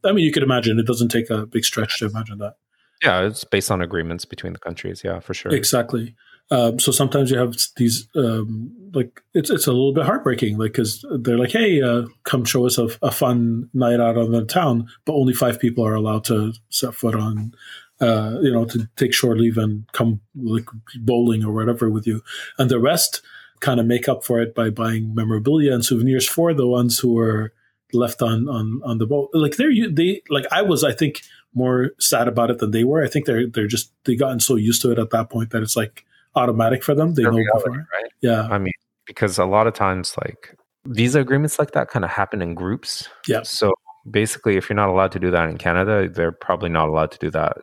I 0.05 0.13
mean, 0.13 0.25
you 0.25 0.33
could 0.33 0.43
imagine 0.43 0.79
it 0.79 0.87
doesn't 0.87 1.09
take 1.09 1.31
a 1.31 1.47
big 1.47 1.65
stretch 1.65 1.99
to 1.99 2.07
imagine 2.07 2.39
that. 2.39 2.57
Yeah, 3.03 3.27
it's 3.27 3.45
based 3.45 3.71
on 3.71 3.83
agreements 3.83 4.25
between 4.25 4.55
the 4.55 4.59
countries. 4.59 5.03
Yeah, 5.05 5.21
for 5.21 5.35
sure. 5.35 5.55
Exactly. 5.55 6.15
Um, 6.51 6.79
so 6.79 6.93
sometimes 6.93 7.31
you 7.31 7.39
have 7.39 7.57
these 7.77 8.09
um, 8.15 8.73
like 8.95 9.21
it's 9.35 9.51
it's 9.51 9.67
a 9.67 9.73
little 9.73 9.93
bit 9.93 10.05
heartbreaking, 10.05 10.59
like 10.59 10.73
because 10.73 11.05
they're 11.21 11.39
like, 11.39 11.51
hey, 11.51 11.83
uh, 11.83 12.03
come 12.23 12.45
show 12.45 12.67
us 12.67 12.79
a, 12.79 12.89
a, 13.03 13.11
fun 13.11 13.69
night 13.75 13.99
out 13.99 14.17
on 14.17 14.31
the 14.31 14.45
town, 14.45 14.89
but 15.05 15.15
only 15.15 15.33
five 15.33 15.59
people 15.59 15.85
are 15.85 15.95
allowed 15.95 16.25
to 16.25 16.53
set 16.69 16.95
foot 16.95 17.17
on, 17.17 17.53
uh, 18.01 18.39
you 18.43 18.53
know, 18.53 18.65
to 18.65 18.89
take 18.95 19.13
shore 19.13 19.37
leave 19.37 19.59
and 19.59 19.91
come 19.93 20.21
like 20.37 20.69
bowling 21.01 21.45
or 21.45 21.53
whatever 21.53 21.91
with 21.91 22.07
you, 22.07 22.23
and 22.59 22.71
the 22.71 22.79
rest 22.79 23.23
kind 23.61 23.81
of 23.81 23.87
make 23.87 24.09
up 24.09 24.23
for 24.23 24.41
it 24.41 24.55
by 24.55 24.71
buying 24.71 25.15
memorabilia 25.15 25.73
and 25.73 25.85
souvenirs 25.85 26.29
for 26.29 26.55
the 26.55 26.67
ones 26.67 27.01
who 27.01 27.19
are 27.19 27.53
left 27.93 28.23
on 28.23 28.49
on 28.49 28.81
on 28.85 28.99
the 28.99 29.07
boat. 29.07 29.31
Like 29.33 29.57
they're 29.57 29.73
they 29.91 30.23
like 30.31 30.47
I 30.53 30.63
was, 30.63 30.85
I 30.85 30.93
think 30.93 31.23
more 31.55 31.91
sad 31.99 32.29
about 32.29 32.51
it 32.51 32.59
than 32.59 32.71
they 32.71 32.85
were. 32.85 33.03
I 33.03 33.09
think 33.09 33.27
they're 33.27 33.49
they're 33.49 33.67
just 33.67 33.93
they 34.05 34.15
gotten 34.15 34.39
so 34.39 34.55
used 34.55 34.81
to 34.83 34.93
it 34.93 34.99
at 35.01 35.11
that 35.11 35.29
point 35.29 35.51
that 35.51 35.63
it's 35.63 35.77
like 35.77 36.06
automatic 36.37 36.85
for 36.85 36.95
them. 36.95 37.15
They 37.15 37.23
know 37.23 37.31
reality, 37.31 37.71
before, 37.71 37.89
right? 37.93 38.11
Yeah. 38.21 38.43
I 38.51 38.59
mean, 38.59 38.73
because 39.07 39.39
a 39.39 39.45
lot 39.45 39.67
of 39.67 39.75
times, 39.75 40.15
like 40.25 40.55
visa 40.87 41.21
agreements 41.21 41.59
like 41.59 41.73
that, 41.73 41.89
kind 41.89 42.05
of 42.05 42.11
happen 42.11 42.43
in 42.43 42.55
groups. 42.55 43.09
Yeah. 43.27 43.43
So 43.43 43.73
basically, 44.09 44.57
if 44.57 44.69
you're 44.69 44.77
not 44.77 44.89
allowed 44.89 45.13
to 45.13 45.19
do 45.19 45.31
that 45.31 45.49
in 45.49 45.59
Canada, 45.59 46.09
they're 46.09 46.33
probably 46.33 46.69
not 46.69 46.89
allowed 46.89 47.11
to 47.13 47.19
do 47.19 47.31
that 47.31 47.59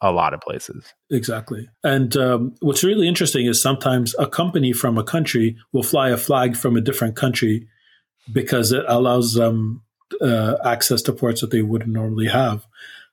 a 0.00 0.12
lot 0.12 0.32
of 0.32 0.40
places. 0.40 0.94
Exactly. 1.10 1.68
And 1.82 2.16
um, 2.16 2.54
what's 2.60 2.84
really 2.84 3.08
interesting 3.08 3.46
is 3.46 3.60
sometimes 3.60 4.14
a 4.18 4.28
company 4.28 4.72
from 4.72 4.96
a 4.96 5.04
country 5.04 5.56
will 5.72 5.82
fly 5.82 6.10
a 6.10 6.16
flag 6.16 6.56
from 6.56 6.76
a 6.76 6.80
different 6.80 7.16
country 7.16 7.66
because 8.32 8.72
it 8.72 8.84
allows 8.86 9.34
them 9.34 9.82
uh, 10.20 10.56
access 10.64 11.02
to 11.02 11.12
ports 11.12 11.40
that 11.40 11.50
they 11.50 11.62
wouldn't 11.62 11.90
normally 11.90 12.28
have. 12.28 12.66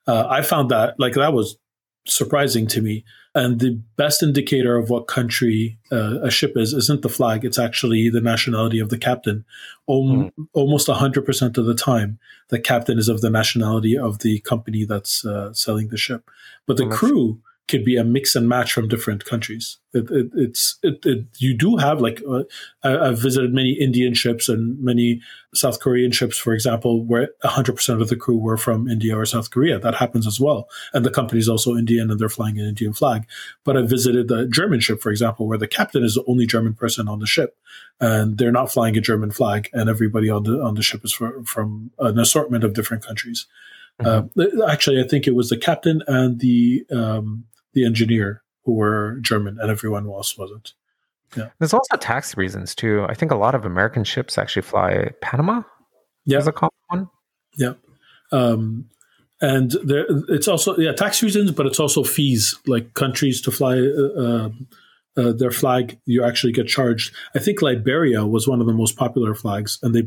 Uh, 0.08 0.28
I 0.30 0.42
found 0.42 0.70
that 0.70 1.00
like 1.00 1.14
that 1.14 1.34
was 1.34 1.58
surprising 2.06 2.68
to 2.68 2.82
me. 2.82 3.04
And 3.36 3.60
the 3.60 3.82
best 3.98 4.24
indicator 4.24 4.78
of 4.78 4.90
what 4.90 5.08
country 5.08 5.78
uh, 5.92 6.22
a 6.22 6.32
ship 6.32 6.54
is 6.56 6.72
isn't 6.74 7.02
the 7.02 7.10
flag; 7.10 7.44
it's 7.44 7.60
actually 7.60 8.10
the 8.10 8.22
nationality 8.22 8.80
of 8.80 8.90
the 8.90 8.98
captain. 8.98 9.44
mm. 9.90 10.32
Almost 10.54 10.88
hundred 10.88 11.26
percent 11.26 11.58
of 11.58 11.66
the 11.66 11.76
time, 11.76 12.18
the 12.48 12.60
captain 12.60 12.98
is 12.98 13.10
of 13.10 13.20
the 13.20 13.30
nationality 13.30 13.98
of 13.98 14.20
the 14.20 14.40
company 14.40 14.86
that's 14.86 15.26
uh, 15.26 15.52
selling 15.54 15.90
the 15.90 15.98
ship, 15.98 16.32
but 16.66 16.78
the 16.78 16.88
crew 16.88 17.42
could 17.68 17.84
be 17.84 17.98
a 17.98 18.04
mix 18.04 18.36
and 18.36 18.48
match 18.48 18.72
from 18.72 18.88
different 18.88 19.26
countries. 19.26 19.78
It, 19.94 20.12
it, 20.12 20.28
it's 20.36 20.78
it, 20.84 21.06
it, 21.06 21.26
you 21.38 21.58
do 21.58 21.78
have 21.78 22.00
like 22.00 22.22
uh, 22.30 22.44
I, 22.84 23.08
have 23.08 23.20
visited 23.20 23.54
many 23.54 23.72
Indian 23.72 24.14
ships 24.14 24.48
and 24.48 24.80
many 24.84 25.22
South 25.54 25.80
Korean 25.80 26.12
ships, 26.12 26.38
for 26.38 26.54
example, 26.54 27.04
where 27.04 27.30
100% 27.44 28.02
of 28.02 28.10
the 28.10 28.16
crew 28.16 28.38
were 28.38 28.58
from 28.58 28.88
India 28.88 29.18
or 29.18 29.26
South 29.26 29.50
Korea. 29.50 29.80
That 29.80 29.96
happens 29.96 30.28
as 30.28 30.40
well, 30.40 30.68
and 30.94 31.04
the 31.04 31.10
company 31.10 31.40
is 31.40 31.50
also 31.50 31.76
Indian 31.76 32.12
and 32.12 32.20
they're 32.20 32.30
flying 32.30 32.60
an 32.60 32.68
Indian 32.68 32.94
flag. 32.94 33.26
But 33.64 33.78
I 33.78 33.82
visited 33.82 34.30
a 34.30 34.48
German 34.48 34.80
ship, 34.80 35.02
for 35.02 35.10
example, 35.10 35.48
where 35.48 35.58
the 35.58 35.68
captain 35.68 36.04
is 36.04 36.16
the 36.16 36.26
only 36.28 36.46
German 36.46 36.76
person 36.76 37.08
on 37.08 37.20
the 37.20 37.28
ship, 37.28 37.58
and 38.00 38.38
they're 38.38 38.52
not 38.52 38.72
flying 38.72 38.96
a 38.96 39.02
German 39.02 39.32
flag, 39.32 39.70
and 39.74 39.90
everybody 39.90 40.30
on 40.30 40.44
the 40.44 40.62
on 40.62 40.76
the 40.76 40.84
ship 40.84 41.04
is 41.04 41.14
for, 41.14 41.44
from 41.44 41.92
an 41.98 42.20
assortment 42.20 42.64
of 42.64 42.74
different 42.74 43.04
countries. 43.04 43.48
Mm-hmm. 44.02 44.62
Uh, 44.62 44.66
actually, 44.68 45.02
I 45.02 45.08
think 45.08 45.26
it 45.26 45.36
was 45.36 45.50
the 45.50 45.58
captain 45.58 46.04
and 46.08 46.40
the 46.40 46.86
um, 46.92 47.46
the 47.76 47.86
engineer 47.86 48.42
who 48.64 48.74
were 48.74 49.20
German 49.22 49.60
and 49.62 49.70
everyone 49.70 50.08
else 50.08 50.38
wasn't. 50.38 50.74
Yeah. 51.38 51.50
There's 51.60 51.74
also 51.74 51.98
tax 51.98 52.36
reasons 52.36 52.74
too. 52.74 53.06
I 53.08 53.14
think 53.14 53.32
a 53.32 53.36
lot 53.36 53.54
of 53.54 53.66
American 53.66 54.04
ships 54.04 54.38
actually 54.38 54.64
fly 54.64 55.12
Panama. 55.22 55.62
Yeah. 56.26 56.40
Is 56.40 56.48
a 56.48 56.52
common 56.52 56.72
one. 56.88 57.10
Yeah. 57.58 57.74
Um, 58.32 58.90
and 59.42 59.72
there, 59.84 60.06
it's 60.30 60.48
also 60.48 60.78
yeah 60.78 60.94
tax 60.94 61.22
reasons, 61.22 61.52
but 61.52 61.66
it's 61.66 61.80
also 61.80 62.04
fees. 62.04 62.58
Like 62.66 62.94
countries 62.94 63.42
to 63.42 63.52
fly 63.52 63.78
uh, 63.78 64.22
uh, 64.22 64.50
uh, 65.18 65.34
their 65.34 65.52
flag, 65.52 66.00
you 66.06 66.24
actually 66.24 66.54
get 66.54 66.68
charged. 66.68 67.14
I 67.36 67.40
think 67.40 67.62
Liberia 67.62 68.26
was 68.26 68.48
one 68.48 68.62
of 68.62 68.68
the 68.68 68.74
most 68.74 68.96
popular 68.96 69.36
flags, 69.36 69.78
and 69.84 69.94
they 69.94 70.04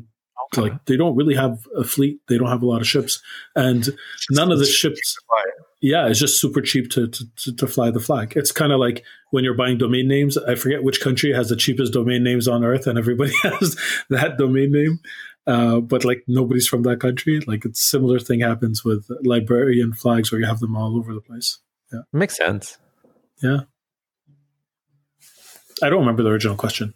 okay. 0.53 0.63
like 0.63 0.85
they 0.87 0.97
don't 0.97 1.15
really 1.15 1.35
have 1.35 1.59
a 1.77 1.85
fleet. 1.85 2.21
They 2.29 2.39
don't 2.39 2.49
have 2.49 2.63
a 2.63 2.67
lot 2.67 2.81
of 2.81 2.89
ships, 2.89 3.21
and 3.55 3.89
none 4.31 4.51
of 4.51 4.59
the 4.59 4.67
ships 4.67 5.17
yeah, 5.81 6.09
it's 6.09 6.19
just 6.19 6.41
super 6.41 6.61
cheap 6.61 6.91
to, 6.91 7.09
to, 7.09 7.55
to 7.55 7.67
fly 7.67 7.91
the 7.91 8.01
flag. 8.01 8.33
It's 8.37 8.51
kind 8.51 8.73
of 8.73 8.81
like 8.81 9.05
when 9.31 9.45
you're 9.45 9.55
buying 9.55 9.79
domain 9.79 10.09
names. 10.09 10.37
I 10.37 10.57
forget 10.57 10.83
which 10.83 11.01
country 11.01 11.33
has 11.33 11.49
the 11.49 11.57
cheapest 11.57 11.93
domain 11.93 12.25
names 12.25 12.49
on 12.49 12.65
earth, 12.65 12.87
and 12.87 12.99
everybody 12.99 13.33
has 13.43 13.77
that 14.11 14.39
domain 14.39 14.73
name. 14.73 14.99
Uh, 15.47 15.81
but 15.81 16.05
like 16.05 16.25
nobody's 16.27 16.69
from 16.69 16.83
that 16.83 17.01
country. 17.01 17.41
Like 17.47 17.65
it's 17.65 17.81
similar 17.81 18.19
thing 18.19 18.41
happens 18.41 18.85
with 18.85 19.07
Liberian 19.23 19.93
flags 19.93 20.31
where 20.31 20.41
you 20.41 20.47
have 20.47 20.61
them 20.61 20.77
all 20.77 20.97
over 20.97 21.15
the 21.15 21.21
place. 21.21 21.59
Yeah, 21.93 22.01
makes 22.13 22.37
sense. 22.37 22.77
Yeah, 23.43 23.61
I 25.83 25.89
don't 25.89 26.01
remember 26.01 26.23
the 26.23 26.31
original 26.31 26.57
question. 26.57 26.93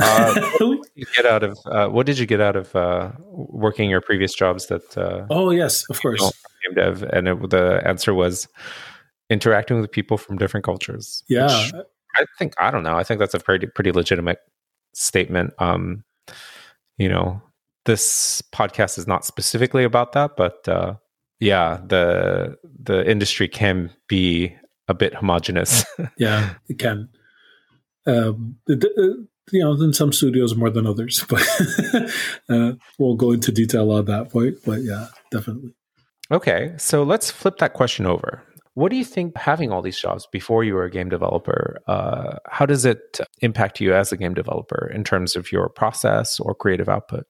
Uh, 0.00 0.40
what 0.58 0.82
did 0.82 0.90
you 0.94 1.06
get 1.16 1.26
out 1.26 1.42
of 1.42 1.58
uh, 1.66 1.88
what 1.88 2.06
did 2.06 2.18
you 2.18 2.26
get 2.26 2.40
out 2.40 2.56
of 2.56 2.74
uh, 2.76 3.12
working 3.30 3.90
your 3.90 4.00
previous 4.00 4.34
jobs 4.34 4.66
that 4.66 4.96
uh, 4.96 5.26
oh 5.30 5.50
yes 5.50 5.84
of 5.90 6.00
course 6.00 6.32
game 6.66 6.74
dev, 6.74 7.02
and 7.02 7.28
it, 7.28 7.50
the 7.50 7.82
answer 7.84 8.14
was 8.14 8.48
interacting 9.30 9.80
with 9.80 9.90
people 9.90 10.16
from 10.16 10.36
different 10.36 10.64
cultures. 10.64 11.22
Yeah, 11.28 11.70
I 12.16 12.24
think 12.38 12.54
I 12.58 12.70
don't 12.70 12.82
know. 12.82 12.96
I 12.96 13.04
think 13.04 13.20
that's 13.20 13.34
a 13.34 13.40
pretty 13.40 13.66
pretty 13.66 13.92
legitimate 13.92 14.38
statement. 14.94 15.52
Um, 15.58 16.04
you 16.98 17.08
know, 17.08 17.42
this 17.84 18.42
podcast 18.52 18.98
is 18.98 19.06
not 19.06 19.24
specifically 19.24 19.84
about 19.84 20.12
that, 20.12 20.32
but 20.36 20.66
uh, 20.68 20.94
yeah, 21.40 21.80
the 21.86 22.56
the 22.82 23.08
industry 23.08 23.48
can 23.48 23.90
be 24.08 24.54
a 24.88 24.94
bit 24.94 25.14
homogenous. 25.14 25.84
yeah, 26.18 26.54
it 26.68 26.78
can. 26.78 27.08
Um, 28.06 28.56
the, 28.66 29.26
you 29.52 29.62
know, 29.62 29.72
in 29.72 29.92
some 29.92 30.12
studios 30.12 30.54
more 30.54 30.70
than 30.70 30.86
others, 30.86 31.24
but 31.28 31.42
uh, 32.48 32.72
we'll 32.98 33.16
go 33.16 33.32
into 33.32 33.52
detail 33.52 33.90
on 33.92 34.06
that 34.06 34.30
point. 34.30 34.56
But 34.64 34.82
yeah, 34.82 35.08
definitely. 35.30 35.74
Okay, 36.30 36.74
so 36.76 37.02
let's 37.02 37.30
flip 37.30 37.58
that 37.58 37.74
question 37.74 38.06
over. 38.06 38.42
What 38.74 38.90
do 38.90 38.96
you 38.96 39.04
think 39.04 39.36
having 39.38 39.72
all 39.72 39.80
these 39.80 39.98
jobs 39.98 40.26
before 40.30 40.62
you 40.62 40.74
were 40.74 40.84
a 40.84 40.90
game 40.90 41.08
developer, 41.08 41.78
uh, 41.86 42.36
how 42.46 42.66
does 42.66 42.84
it 42.84 43.20
impact 43.40 43.80
you 43.80 43.94
as 43.94 44.12
a 44.12 44.18
game 44.18 44.34
developer 44.34 44.90
in 44.92 45.02
terms 45.02 45.34
of 45.34 45.50
your 45.50 45.70
process 45.70 46.38
or 46.38 46.54
creative 46.54 46.88
output? 46.88 47.24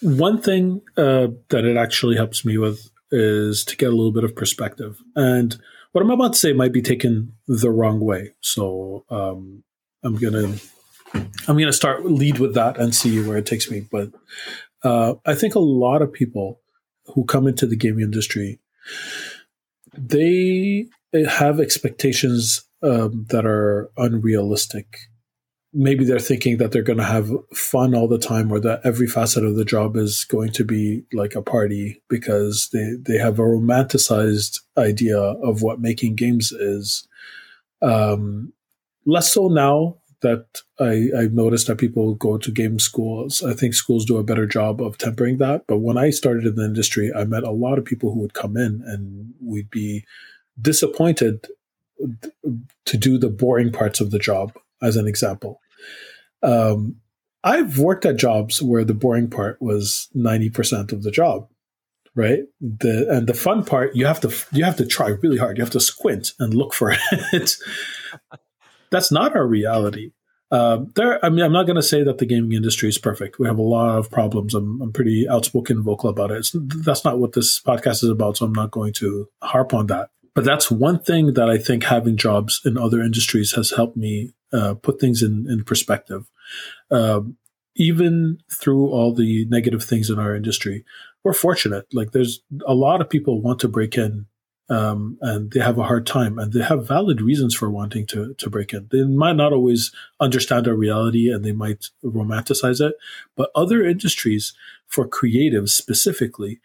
One 0.00 0.40
thing 0.40 0.82
uh, 0.96 1.28
that 1.48 1.64
it 1.64 1.76
actually 1.76 2.14
helps 2.14 2.44
me 2.44 2.56
with 2.56 2.88
is 3.10 3.64
to 3.64 3.76
get 3.76 3.86
a 3.86 3.96
little 3.96 4.12
bit 4.12 4.22
of 4.22 4.36
perspective. 4.36 5.00
And 5.16 5.56
what 5.92 6.02
I'm 6.02 6.10
about 6.10 6.34
to 6.34 6.38
say 6.38 6.52
might 6.52 6.72
be 6.72 6.82
taken 6.82 7.32
the 7.48 7.70
wrong 7.70 7.98
way. 7.98 8.34
So 8.40 9.04
um, 9.10 9.64
I'm 10.04 10.16
gonna 10.16 10.54
I'm 11.14 11.56
gonna 11.56 11.72
start 11.72 12.04
lead 12.04 12.38
with 12.38 12.54
that 12.54 12.78
and 12.78 12.94
see 12.94 13.22
where 13.22 13.38
it 13.38 13.46
takes 13.46 13.70
me. 13.70 13.80
But 13.80 14.10
uh, 14.82 15.14
I 15.26 15.34
think 15.34 15.54
a 15.54 15.60
lot 15.60 16.02
of 16.02 16.12
people 16.12 16.60
who 17.14 17.24
come 17.24 17.46
into 17.46 17.66
the 17.66 17.76
gaming 17.76 18.02
industry, 18.02 18.60
they 19.96 20.86
have 21.12 21.60
expectations 21.60 22.62
um, 22.82 23.26
that 23.30 23.46
are 23.46 23.90
unrealistic. 23.96 24.98
Maybe 25.72 26.04
they're 26.04 26.18
thinking 26.18 26.58
that 26.58 26.72
they're 26.72 26.82
going 26.82 26.98
to 26.98 27.04
have 27.04 27.30
fun 27.54 27.94
all 27.94 28.08
the 28.08 28.18
time, 28.18 28.50
or 28.50 28.60
that 28.60 28.80
every 28.84 29.06
facet 29.06 29.44
of 29.44 29.56
the 29.56 29.64
job 29.64 29.96
is 29.96 30.24
going 30.24 30.52
to 30.52 30.64
be 30.64 31.04
like 31.12 31.34
a 31.34 31.42
party 31.42 32.02
because 32.08 32.70
they, 32.72 32.94
they 33.00 33.18
have 33.18 33.38
a 33.38 33.42
romanticized 33.42 34.60
idea 34.78 35.18
of 35.18 35.60
what 35.62 35.80
making 35.80 36.14
games 36.14 36.52
is. 36.52 37.06
Um, 37.82 38.52
less 39.04 39.32
so 39.32 39.48
now 39.48 39.97
that 40.20 40.46
I, 40.80 41.10
I've 41.16 41.32
noticed 41.32 41.68
that 41.68 41.78
people 41.78 42.14
go 42.14 42.38
to 42.38 42.50
game 42.50 42.78
schools. 42.78 43.42
I 43.42 43.54
think 43.54 43.74
schools 43.74 44.04
do 44.04 44.16
a 44.16 44.24
better 44.24 44.46
job 44.46 44.80
of 44.80 44.98
tempering 44.98 45.38
that. 45.38 45.64
But 45.66 45.78
when 45.78 45.96
I 45.96 46.10
started 46.10 46.44
in 46.44 46.56
the 46.56 46.64
industry, 46.64 47.12
I 47.14 47.24
met 47.24 47.44
a 47.44 47.50
lot 47.50 47.78
of 47.78 47.84
people 47.84 48.12
who 48.12 48.20
would 48.20 48.34
come 48.34 48.56
in 48.56 48.82
and 48.84 49.34
we'd 49.40 49.70
be 49.70 50.04
disappointed 50.60 51.46
to 52.84 52.96
do 52.96 53.18
the 53.18 53.28
boring 53.28 53.72
parts 53.72 54.00
of 54.00 54.10
the 54.10 54.18
job, 54.18 54.56
as 54.82 54.96
an 54.96 55.06
example. 55.06 55.60
Um, 56.42 56.96
I've 57.44 57.78
worked 57.78 58.04
at 58.04 58.16
jobs 58.16 58.60
where 58.60 58.84
the 58.84 58.94
boring 58.94 59.30
part 59.30 59.60
was 59.60 60.08
90% 60.16 60.92
of 60.92 61.02
the 61.02 61.10
job 61.10 61.48
right 62.14 62.40
the 62.60 63.06
and 63.10 63.26
the 63.26 63.34
fun 63.34 63.62
part 63.64 63.94
you 63.94 64.06
have 64.06 64.18
to 64.18 64.34
you 64.50 64.64
have 64.64 64.76
to 64.76 64.86
try 64.86 65.08
really 65.08 65.36
hard 65.36 65.56
you 65.56 65.62
have 65.62 65.70
to 65.70 65.78
squint 65.78 66.32
and 66.38 66.54
look 66.54 66.72
for 66.74 66.92
it 67.32 67.56
that's 68.90 69.12
not 69.12 69.36
our 69.36 69.46
reality. 69.46 70.12
Uh, 70.50 70.84
there, 70.94 71.22
I 71.24 71.28
mean, 71.28 71.44
I'm 71.44 71.52
not 71.52 71.66
going 71.66 71.76
to 71.76 71.82
say 71.82 72.02
that 72.02 72.18
the 72.18 72.26
gaming 72.26 72.52
industry 72.52 72.88
is 72.88 72.96
perfect. 72.96 73.38
We 73.38 73.46
have 73.46 73.58
a 73.58 73.62
lot 73.62 73.98
of 73.98 74.10
problems. 74.10 74.54
I'm, 74.54 74.80
I'm 74.80 74.92
pretty 74.92 75.28
outspoken, 75.28 75.76
and 75.76 75.84
vocal 75.84 76.08
about 76.08 76.30
it. 76.30 76.38
It's, 76.38 76.54
that's 76.54 77.04
not 77.04 77.18
what 77.18 77.34
this 77.34 77.60
podcast 77.60 78.02
is 78.02 78.08
about, 78.08 78.38
so 78.38 78.46
I'm 78.46 78.54
not 78.54 78.70
going 78.70 78.94
to 78.94 79.28
harp 79.42 79.74
on 79.74 79.88
that. 79.88 80.08
But 80.34 80.44
that's 80.44 80.70
one 80.70 81.00
thing 81.00 81.34
that 81.34 81.50
I 81.50 81.58
think 81.58 81.84
having 81.84 82.16
jobs 82.16 82.62
in 82.64 82.78
other 82.78 83.02
industries 83.02 83.52
has 83.52 83.72
helped 83.72 83.96
me 83.96 84.32
uh, 84.52 84.74
put 84.74 85.00
things 85.00 85.22
in, 85.22 85.46
in 85.50 85.64
perspective. 85.64 86.30
Um, 86.90 87.36
even 87.76 88.38
through 88.50 88.88
all 88.88 89.14
the 89.14 89.44
negative 89.50 89.84
things 89.84 90.08
in 90.08 90.18
our 90.18 90.34
industry, 90.34 90.84
we're 91.24 91.34
fortunate. 91.34 91.86
Like, 91.92 92.12
there's 92.12 92.40
a 92.66 92.74
lot 92.74 93.00
of 93.02 93.10
people 93.10 93.42
want 93.42 93.60
to 93.60 93.68
break 93.68 93.98
in 93.98 94.26
um, 94.70 95.18
and 95.22 95.50
they 95.52 95.60
have 95.60 95.78
a 95.78 95.84
hard 95.84 96.06
time 96.06 96.38
and 96.38 96.52
they 96.52 96.62
have 96.62 96.86
valid 96.86 97.20
reasons 97.20 97.54
for 97.54 97.70
wanting 97.70 98.06
to, 98.06 98.34
to 98.34 98.50
break 98.50 98.72
in. 98.74 98.88
They 98.90 99.04
might 99.04 99.36
not 99.36 99.52
always 99.52 99.92
understand 100.20 100.68
our 100.68 100.74
reality 100.74 101.32
and 101.32 101.44
they 101.44 101.52
might 101.52 101.86
romanticize 102.04 102.80
it, 102.80 102.94
but 103.34 103.50
other 103.54 103.84
industries 103.84 104.52
for 104.86 105.08
creatives 105.08 105.70
specifically, 105.70 106.60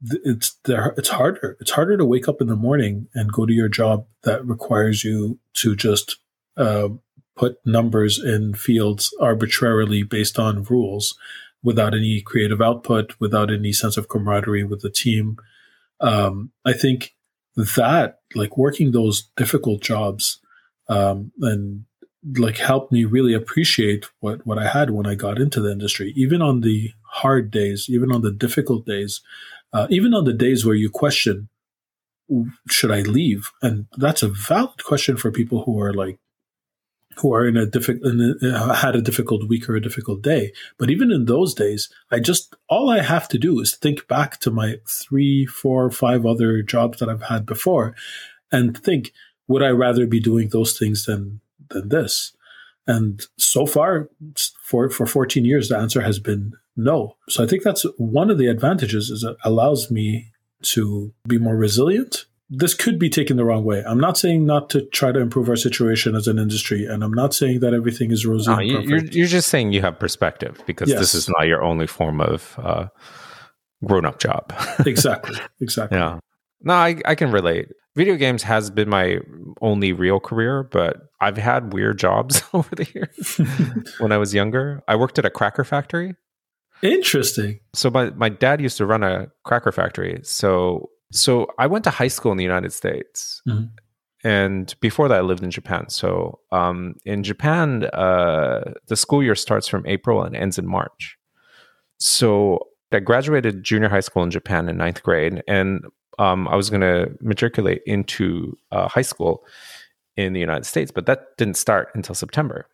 it's 0.00 0.56
it's 0.66 1.08
harder. 1.08 1.56
It's 1.60 1.72
harder 1.72 1.96
to 1.96 2.04
wake 2.04 2.28
up 2.28 2.40
in 2.40 2.46
the 2.46 2.54
morning 2.54 3.08
and 3.14 3.32
go 3.32 3.46
to 3.46 3.52
your 3.52 3.68
job 3.68 4.06
that 4.22 4.46
requires 4.46 5.02
you 5.02 5.40
to 5.54 5.74
just 5.74 6.18
uh, 6.56 6.90
put 7.36 7.58
numbers 7.66 8.22
in 8.22 8.54
fields 8.54 9.12
arbitrarily 9.20 10.04
based 10.04 10.38
on 10.38 10.62
rules 10.64 11.16
without 11.64 11.94
any 11.94 12.20
creative 12.20 12.62
output, 12.62 13.14
without 13.18 13.50
any 13.52 13.72
sense 13.72 13.96
of 13.96 14.08
camaraderie 14.08 14.62
with 14.62 14.82
the 14.82 14.90
team. 14.90 15.36
Um, 16.00 16.52
I 16.64 16.72
think 16.72 17.16
that, 17.58 18.20
like 18.34 18.56
working 18.56 18.92
those 18.92 19.30
difficult 19.36 19.82
jobs, 19.82 20.40
um, 20.88 21.32
and 21.40 21.84
like 22.36 22.58
helped 22.58 22.92
me 22.92 23.04
really 23.04 23.34
appreciate 23.34 24.06
what 24.20 24.46
what 24.46 24.58
I 24.58 24.68
had 24.68 24.90
when 24.90 25.06
I 25.06 25.14
got 25.14 25.38
into 25.38 25.60
the 25.60 25.72
industry. 25.72 26.12
Even 26.16 26.42
on 26.42 26.60
the 26.60 26.92
hard 27.02 27.50
days, 27.50 27.86
even 27.88 28.12
on 28.12 28.22
the 28.22 28.32
difficult 28.32 28.86
days, 28.86 29.20
uh, 29.72 29.86
even 29.90 30.14
on 30.14 30.24
the 30.24 30.32
days 30.32 30.64
where 30.64 30.74
you 30.74 30.90
question, 30.90 31.48
should 32.68 32.90
I 32.90 33.00
leave? 33.00 33.50
And 33.62 33.86
that's 33.96 34.22
a 34.22 34.28
valid 34.28 34.84
question 34.84 35.16
for 35.16 35.30
people 35.30 35.64
who 35.64 35.80
are 35.80 35.92
like 35.92 36.18
who 37.18 37.34
are 37.34 37.46
in 37.46 37.56
a 37.56 37.66
difficult 37.66 38.14
uh, 38.42 38.74
had 38.74 38.94
a 38.94 39.02
difficult 39.02 39.48
week 39.48 39.68
or 39.68 39.76
a 39.76 39.80
difficult 39.80 40.22
day. 40.22 40.52
But 40.78 40.90
even 40.90 41.10
in 41.10 41.24
those 41.24 41.54
days, 41.54 41.88
I 42.10 42.20
just 42.20 42.54
all 42.68 42.90
I 42.90 43.00
have 43.00 43.28
to 43.28 43.38
do 43.38 43.60
is 43.60 43.74
think 43.74 44.06
back 44.08 44.38
to 44.40 44.50
my 44.50 44.76
three, 44.86 45.46
four, 45.46 45.90
five 45.90 46.24
other 46.24 46.62
jobs 46.62 46.98
that 46.98 47.08
I've 47.08 47.24
had 47.24 47.44
before, 47.46 47.94
and 48.52 48.76
think, 48.76 49.12
would 49.46 49.62
I 49.62 49.70
rather 49.70 50.06
be 50.06 50.20
doing 50.20 50.48
those 50.48 50.78
things 50.78 51.04
than 51.04 51.40
than 51.70 51.88
this? 51.88 52.32
And 52.86 53.20
so 53.36 53.66
far, 53.66 54.08
for 54.62 54.88
for 54.88 55.06
14 55.06 55.44
years, 55.44 55.68
the 55.68 55.76
answer 55.76 56.00
has 56.00 56.18
been 56.18 56.52
no. 56.76 57.16
So 57.28 57.42
I 57.42 57.46
think 57.46 57.62
that's 57.62 57.84
one 57.96 58.30
of 58.30 58.38
the 58.38 58.46
advantages 58.46 59.10
is 59.10 59.24
it 59.24 59.36
allows 59.44 59.90
me 59.90 60.32
to 60.62 61.12
be 61.26 61.38
more 61.38 61.56
resilient 61.56 62.26
this 62.50 62.74
could 62.74 62.98
be 62.98 63.10
taken 63.10 63.36
the 63.36 63.44
wrong 63.44 63.64
way. 63.64 63.84
I'm 63.86 64.00
not 64.00 64.16
saying 64.16 64.46
not 64.46 64.70
to 64.70 64.82
try 64.86 65.12
to 65.12 65.20
improve 65.20 65.48
our 65.48 65.56
situation 65.56 66.14
as 66.14 66.26
an 66.26 66.38
industry, 66.38 66.86
and 66.86 67.04
I'm 67.04 67.12
not 67.12 67.34
saying 67.34 67.60
that 67.60 67.74
everything 67.74 68.10
is 68.10 68.24
rosy. 68.24 68.50
No, 68.50 68.58
you're, 68.60 69.04
you're 69.04 69.26
just 69.26 69.48
saying 69.48 69.72
you 69.72 69.82
have 69.82 69.98
perspective 69.98 70.60
because 70.66 70.88
yes. 70.88 70.98
this 70.98 71.14
is 71.14 71.28
not 71.28 71.46
your 71.46 71.62
only 71.62 71.86
form 71.86 72.20
of 72.20 72.58
uh, 72.58 72.86
grown-up 73.84 74.18
job. 74.18 74.52
exactly. 74.86 75.36
Exactly. 75.60 75.98
Yeah. 75.98 76.20
No, 76.62 76.74
I, 76.74 77.00
I 77.04 77.14
can 77.14 77.30
relate. 77.30 77.68
Video 77.94 78.16
games 78.16 78.42
has 78.44 78.70
been 78.70 78.88
my 78.88 79.18
only 79.60 79.92
real 79.92 80.20
career, 80.20 80.62
but 80.62 81.02
I've 81.20 81.36
had 81.36 81.72
weird 81.72 81.98
jobs 81.98 82.42
over 82.54 82.74
the 82.74 82.88
years. 82.94 83.94
when 83.98 84.12
I 84.12 84.16
was 84.16 84.32
younger, 84.32 84.82
I 84.88 84.96
worked 84.96 85.18
at 85.18 85.24
a 85.24 85.30
cracker 85.30 85.64
factory. 85.64 86.14
Interesting. 86.80 87.60
So 87.74 87.90
my, 87.90 88.10
my 88.10 88.28
dad 88.28 88.60
used 88.60 88.78
to 88.78 88.86
run 88.86 89.02
a 89.02 89.26
cracker 89.44 89.72
factory. 89.72 90.20
So 90.22 90.90
so 91.12 91.48
I 91.58 91.66
went 91.66 91.84
to 91.84 91.90
high 91.90 92.08
school 92.08 92.32
in 92.32 92.38
the 92.38 92.44
United 92.44 92.72
States. 92.72 93.42
Mm-hmm. 93.48 93.66
And 94.24 94.74
before 94.80 95.08
that, 95.08 95.18
I 95.18 95.20
lived 95.20 95.44
in 95.44 95.50
Japan. 95.50 95.88
So 95.88 96.40
um, 96.50 96.96
in 97.04 97.22
Japan, 97.22 97.84
uh, 97.84 98.72
the 98.88 98.96
school 98.96 99.22
year 99.22 99.36
starts 99.36 99.68
from 99.68 99.86
April 99.86 100.22
and 100.22 100.34
ends 100.34 100.58
in 100.58 100.66
March. 100.66 101.16
So 101.98 102.68
I 102.92 102.98
graduated 103.00 103.62
junior 103.62 103.88
high 103.88 104.00
school 104.00 104.22
in 104.22 104.30
Japan 104.30 104.68
in 104.68 104.76
ninth 104.76 105.02
grade, 105.02 105.42
and 105.46 105.84
um, 106.18 106.48
I 106.48 106.56
was 106.56 106.70
going 106.70 106.80
to 106.80 107.10
matriculate 107.20 107.82
into 107.86 108.56
uh, 108.72 108.88
high 108.88 109.02
school 109.02 109.44
in 110.16 110.32
the 110.32 110.40
United 110.40 110.64
States, 110.64 110.90
but 110.90 111.06
that 111.06 111.36
didn't 111.36 111.56
start 111.56 111.90
until 111.94 112.14
September. 112.14 112.66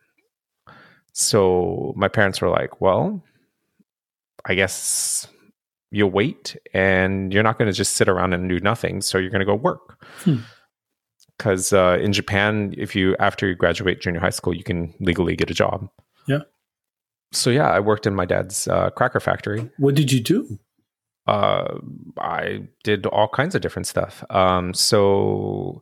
So 1.13 1.93
my 1.95 2.07
parents 2.07 2.41
were 2.41 2.49
like, 2.49 2.81
well, 2.81 3.23
I 4.45 4.55
guess 4.55 5.27
you'll 5.91 6.11
wait 6.11 6.57
and 6.73 7.33
you're 7.33 7.43
not 7.43 7.57
going 7.57 7.69
to 7.69 7.75
just 7.75 7.93
sit 7.93 8.09
around 8.09 8.33
and 8.33 8.49
do 8.49 8.59
nothing. 8.59 9.01
So 9.01 9.17
you're 9.17 9.29
going 9.29 9.39
to 9.39 9.45
go 9.45 9.55
work. 9.55 10.03
Because 11.37 11.69
hmm. 11.69 11.75
uh, 11.75 11.97
in 11.97 12.13
Japan, 12.13 12.73
if 12.77 12.95
you, 12.95 13.15
after 13.19 13.47
you 13.47 13.55
graduate 13.55 14.01
junior 14.01 14.19
high 14.19 14.29
school, 14.29 14.53
you 14.53 14.63
can 14.63 14.93
legally 14.99 15.35
get 15.35 15.49
a 15.49 15.53
job. 15.53 15.89
Yeah. 16.27 16.39
So 17.31 17.49
yeah, 17.49 17.69
I 17.69 17.79
worked 17.79 18.07
in 18.07 18.15
my 18.15 18.25
dad's 18.25 18.67
uh, 18.67 18.89
cracker 18.91 19.19
factory. 19.19 19.69
What 19.77 19.95
did 19.95 20.11
you 20.11 20.21
do? 20.21 20.59
Uh, 21.27 21.79
I 22.19 22.67
did 22.83 23.05
all 23.07 23.27
kinds 23.27 23.55
of 23.55 23.61
different 23.61 23.87
stuff. 23.87 24.23
Um, 24.29 24.73
so 24.73 25.81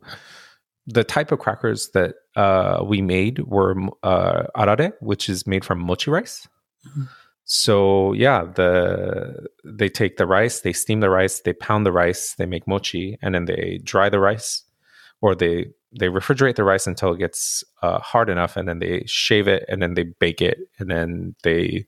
the 0.86 1.04
type 1.04 1.32
of 1.32 1.38
crackers 1.38 1.90
that 1.90 2.14
uh, 2.36 2.82
we 2.86 3.02
made 3.02 3.40
were 3.40 3.74
uh, 4.02 4.44
arare, 4.56 4.92
which 5.00 5.28
is 5.28 5.46
made 5.46 5.64
from 5.64 5.78
mochi 5.80 6.10
rice. 6.10 6.48
Mm-hmm. 6.86 7.02
So 7.44 8.12
yeah, 8.14 8.44
the 8.44 9.46
they 9.64 9.88
take 9.88 10.16
the 10.16 10.26
rice, 10.26 10.60
they 10.60 10.72
steam 10.72 11.00
the 11.00 11.10
rice, 11.10 11.40
they 11.40 11.52
pound 11.52 11.84
the 11.84 11.92
rice, 11.92 12.34
they 12.34 12.46
make 12.46 12.66
mochi, 12.66 13.18
and 13.20 13.34
then 13.34 13.44
they 13.44 13.80
dry 13.84 14.08
the 14.08 14.18
rice, 14.18 14.62
or 15.20 15.34
they 15.34 15.66
they 15.98 16.08
refrigerate 16.08 16.56
the 16.56 16.64
rice 16.64 16.86
until 16.86 17.12
it 17.12 17.18
gets 17.18 17.62
uh, 17.82 17.98
hard 18.00 18.30
enough, 18.30 18.56
and 18.56 18.66
then 18.66 18.78
they 18.78 19.04
shave 19.06 19.46
it, 19.46 19.64
and 19.68 19.82
then 19.82 19.94
they 19.94 20.04
bake 20.04 20.40
it, 20.40 20.58
and 20.78 20.90
then 20.90 21.34
they 21.42 21.86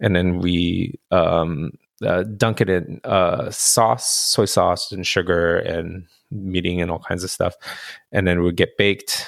and 0.00 0.14
then 0.14 0.38
we 0.38 0.98
um, 1.10 1.72
uh, 2.06 2.22
dunk 2.36 2.60
it 2.60 2.70
in 2.70 3.00
uh, 3.02 3.50
sauce, 3.50 4.08
soy 4.08 4.44
sauce, 4.44 4.92
and 4.92 5.04
sugar, 5.04 5.58
and 5.58 6.06
meating, 6.30 6.80
and 6.80 6.90
all 6.90 7.00
kinds 7.00 7.24
of 7.24 7.30
stuff, 7.32 7.54
and 8.12 8.28
then 8.28 8.42
would 8.42 8.56
get 8.56 8.76
baked 8.76 9.26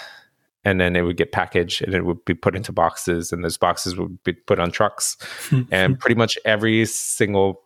and 0.65 0.81
then 0.81 0.97
it 0.97 1.03
would 1.03 1.17
get 1.17 1.33
packaged 1.33 1.83
and 1.83 1.95
it 1.95 2.05
would 2.05 2.25
be 2.25 2.35
put 2.35 2.55
into 2.55 2.73
boxes 2.73 3.33
and 3.33 3.45
those 3.45 3.57
boxes 3.57 3.97
would 3.97 4.23
be 4.25 4.33
put 4.33 4.59
on 4.59 4.71
trucks. 4.71 5.17
And 5.71 5.99
pretty 5.99 6.17
much 6.17 6.39
every 6.45 6.85
single 6.87 7.63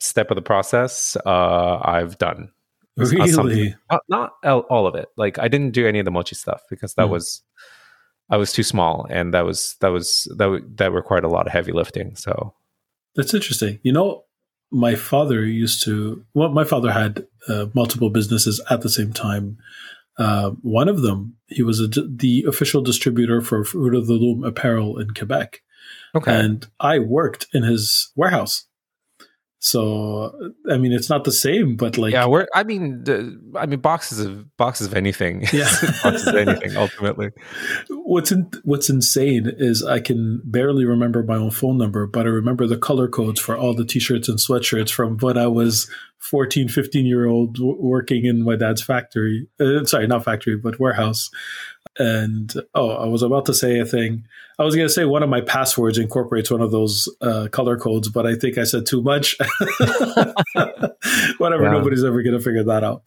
step 0.00 0.30
of 0.30 0.34
the 0.34 0.42
process 0.42 1.16
uh, 1.24 1.78
i've 1.82 2.18
done. 2.18 2.50
Really? 2.96 3.74
not, 3.90 4.32
not, 4.42 4.64
all 4.66 4.86
of 4.86 4.94
it. 4.94 5.08
Like 5.16 5.38
i 5.38 5.48
didn't 5.48 5.72
do 5.72 5.86
any 5.86 5.98
of 5.98 6.04
the 6.04 6.10
mochi 6.10 6.34
stuff 6.34 6.62
because 6.68 6.94
that 6.94 7.06
mm. 7.06 7.10
was 7.10 7.42
i 8.30 8.36
was 8.36 8.52
too 8.52 8.62
small 8.62 9.06
and 9.10 9.34
that 9.34 9.44
was 9.44 9.76
that 9.80 9.88
was 9.88 10.28
that 10.36 10.62
that 10.76 10.92
required 10.92 11.24
a 11.24 11.28
lot 11.28 11.46
of 11.46 11.52
heavy 11.52 11.72
lifting 11.72 12.16
so. 12.16 12.54
That's 13.16 13.32
interesting. 13.32 13.78
You 13.84 13.92
know 13.92 14.24
my 14.70 14.96
father 14.96 15.44
used 15.44 15.84
to 15.84 16.24
well 16.34 16.48
my 16.48 16.64
father 16.64 16.90
had 16.90 17.26
uh, 17.48 17.66
multiple 17.74 18.10
businesses 18.10 18.60
at 18.68 18.82
the 18.82 18.88
same 18.88 19.12
time 19.12 19.56
uh, 20.18 20.50
one 20.62 20.88
of 20.88 21.02
them, 21.02 21.36
he 21.46 21.62
was 21.62 21.80
a, 21.80 21.88
the 21.88 22.44
official 22.48 22.82
distributor 22.82 23.40
for 23.40 23.64
Fruit 23.64 23.94
of 23.94 24.06
the 24.06 24.14
Loom 24.14 24.44
apparel 24.44 24.98
in 24.98 25.10
Quebec. 25.14 25.62
Okay. 26.14 26.32
And 26.32 26.66
I 26.80 26.98
worked 26.98 27.46
in 27.52 27.62
his 27.62 28.12
warehouse. 28.14 28.66
So 29.64 30.52
I 30.70 30.76
mean, 30.76 30.92
it's 30.92 31.08
not 31.08 31.24
the 31.24 31.32
same, 31.32 31.76
but 31.76 31.96
like 31.96 32.12
yeah, 32.12 32.26
we're 32.26 32.46
I 32.54 32.64
mean, 32.64 33.02
the, 33.02 33.40
I 33.56 33.64
mean 33.64 33.80
boxes 33.80 34.20
of 34.20 34.54
boxes 34.58 34.88
of 34.88 34.92
anything, 34.92 35.46
yeah, 35.54 35.70
boxes 36.02 36.26
of 36.26 36.34
anything. 36.34 36.76
Ultimately, 36.76 37.30
what's 37.88 38.30
in, 38.30 38.50
what's 38.64 38.90
insane 38.90 39.50
is 39.56 39.82
I 39.82 40.00
can 40.00 40.42
barely 40.44 40.84
remember 40.84 41.22
my 41.22 41.36
own 41.36 41.50
phone 41.50 41.78
number, 41.78 42.06
but 42.06 42.26
I 42.26 42.28
remember 42.28 42.66
the 42.66 42.76
color 42.76 43.08
codes 43.08 43.40
for 43.40 43.56
all 43.56 43.72
the 43.72 43.86
t-shirts 43.86 44.28
and 44.28 44.38
sweatshirts 44.38 44.90
from 44.90 45.16
when 45.16 45.38
I 45.38 45.46
was 45.46 45.90
14, 46.18 46.68
15 46.68 47.06
year 47.06 47.24
old 47.24 47.58
working 47.58 48.26
in 48.26 48.44
my 48.44 48.56
dad's 48.56 48.82
factory. 48.82 49.48
Uh, 49.58 49.86
sorry, 49.86 50.06
not 50.06 50.26
factory, 50.26 50.58
but 50.58 50.78
warehouse. 50.78 51.30
And 51.98 52.52
oh, 52.74 52.90
I 52.90 53.06
was 53.06 53.22
about 53.22 53.46
to 53.46 53.54
say 53.54 53.78
a 53.78 53.86
thing. 53.86 54.26
I 54.58 54.64
was 54.64 54.76
going 54.76 54.86
to 54.86 54.92
say 54.92 55.04
one 55.04 55.22
of 55.22 55.28
my 55.28 55.40
passwords 55.40 55.98
incorporates 55.98 56.50
one 56.50 56.60
of 56.60 56.70
those 56.70 57.08
uh, 57.20 57.48
color 57.50 57.76
codes, 57.76 58.08
but 58.08 58.26
I 58.26 58.36
think 58.36 58.56
I 58.56 58.64
said 58.64 58.86
too 58.86 59.02
much. 59.02 59.36
Whatever, 61.38 61.64
yeah. 61.64 61.72
nobody's 61.72 62.04
ever 62.04 62.22
going 62.22 62.36
to 62.36 62.44
figure 62.44 62.62
that 62.64 62.84
out. 62.84 63.02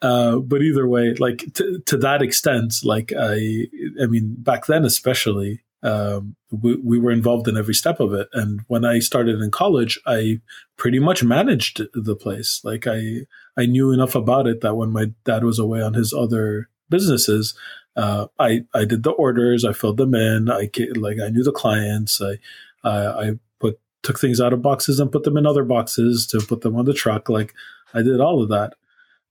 Uh, 0.00 0.38
but 0.38 0.62
either 0.62 0.86
way, 0.86 1.14
like 1.14 1.44
to, 1.54 1.80
to 1.86 1.96
that 1.98 2.22
extent, 2.22 2.74
like 2.84 3.12
I, 3.18 3.66
I 4.00 4.06
mean, 4.06 4.36
back 4.38 4.66
then 4.66 4.84
especially, 4.84 5.62
um, 5.82 6.36
we, 6.50 6.76
we 6.76 6.98
were 7.00 7.10
involved 7.10 7.48
in 7.48 7.56
every 7.56 7.74
step 7.74 7.98
of 7.98 8.12
it. 8.14 8.28
And 8.32 8.60
when 8.68 8.84
I 8.84 9.00
started 9.00 9.40
in 9.40 9.50
college, 9.50 9.98
I 10.06 10.40
pretty 10.76 11.00
much 11.00 11.24
managed 11.24 11.82
the 11.94 12.14
place. 12.14 12.60
Like 12.62 12.86
I, 12.86 13.22
I 13.56 13.66
knew 13.66 13.90
enough 13.90 14.14
about 14.14 14.46
it 14.46 14.60
that 14.60 14.76
when 14.76 14.90
my 14.90 15.06
dad 15.24 15.42
was 15.44 15.58
away 15.58 15.82
on 15.82 15.94
his 15.94 16.12
other 16.12 16.68
businesses, 16.88 17.56
uh, 17.96 18.26
I 18.38 18.64
I 18.74 18.84
did 18.84 19.02
the 19.02 19.10
orders, 19.10 19.64
I 19.64 19.72
filled 19.72 19.96
them 19.98 20.14
in, 20.14 20.50
I 20.50 20.70
like 20.96 21.18
I 21.20 21.28
knew 21.28 21.42
the 21.42 21.52
clients, 21.52 22.20
I 22.20 22.38
I 22.84 23.32
put 23.60 23.78
took 24.02 24.18
things 24.18 24.40
out 24.40 24.52
of 24.52 24.62
boxes 24.62 24.98
and 24.98 25.12
put 25.12 25.24
them 25.24 25.36
in 25.36 25.46
other 25.46 25.64
boxes 25.64 26.26
to 26.28 26.40
put 26.40 26.62
them 26.62 26.76
on 26.76 26.84
the 26.84 26.94
truck. 26.94 27.28
Like 27.28 27.54
I 27.94 28.02
did 28.02 28.20
all 28.20 28.42
of 28.42 28.48
that. 28.48 28.74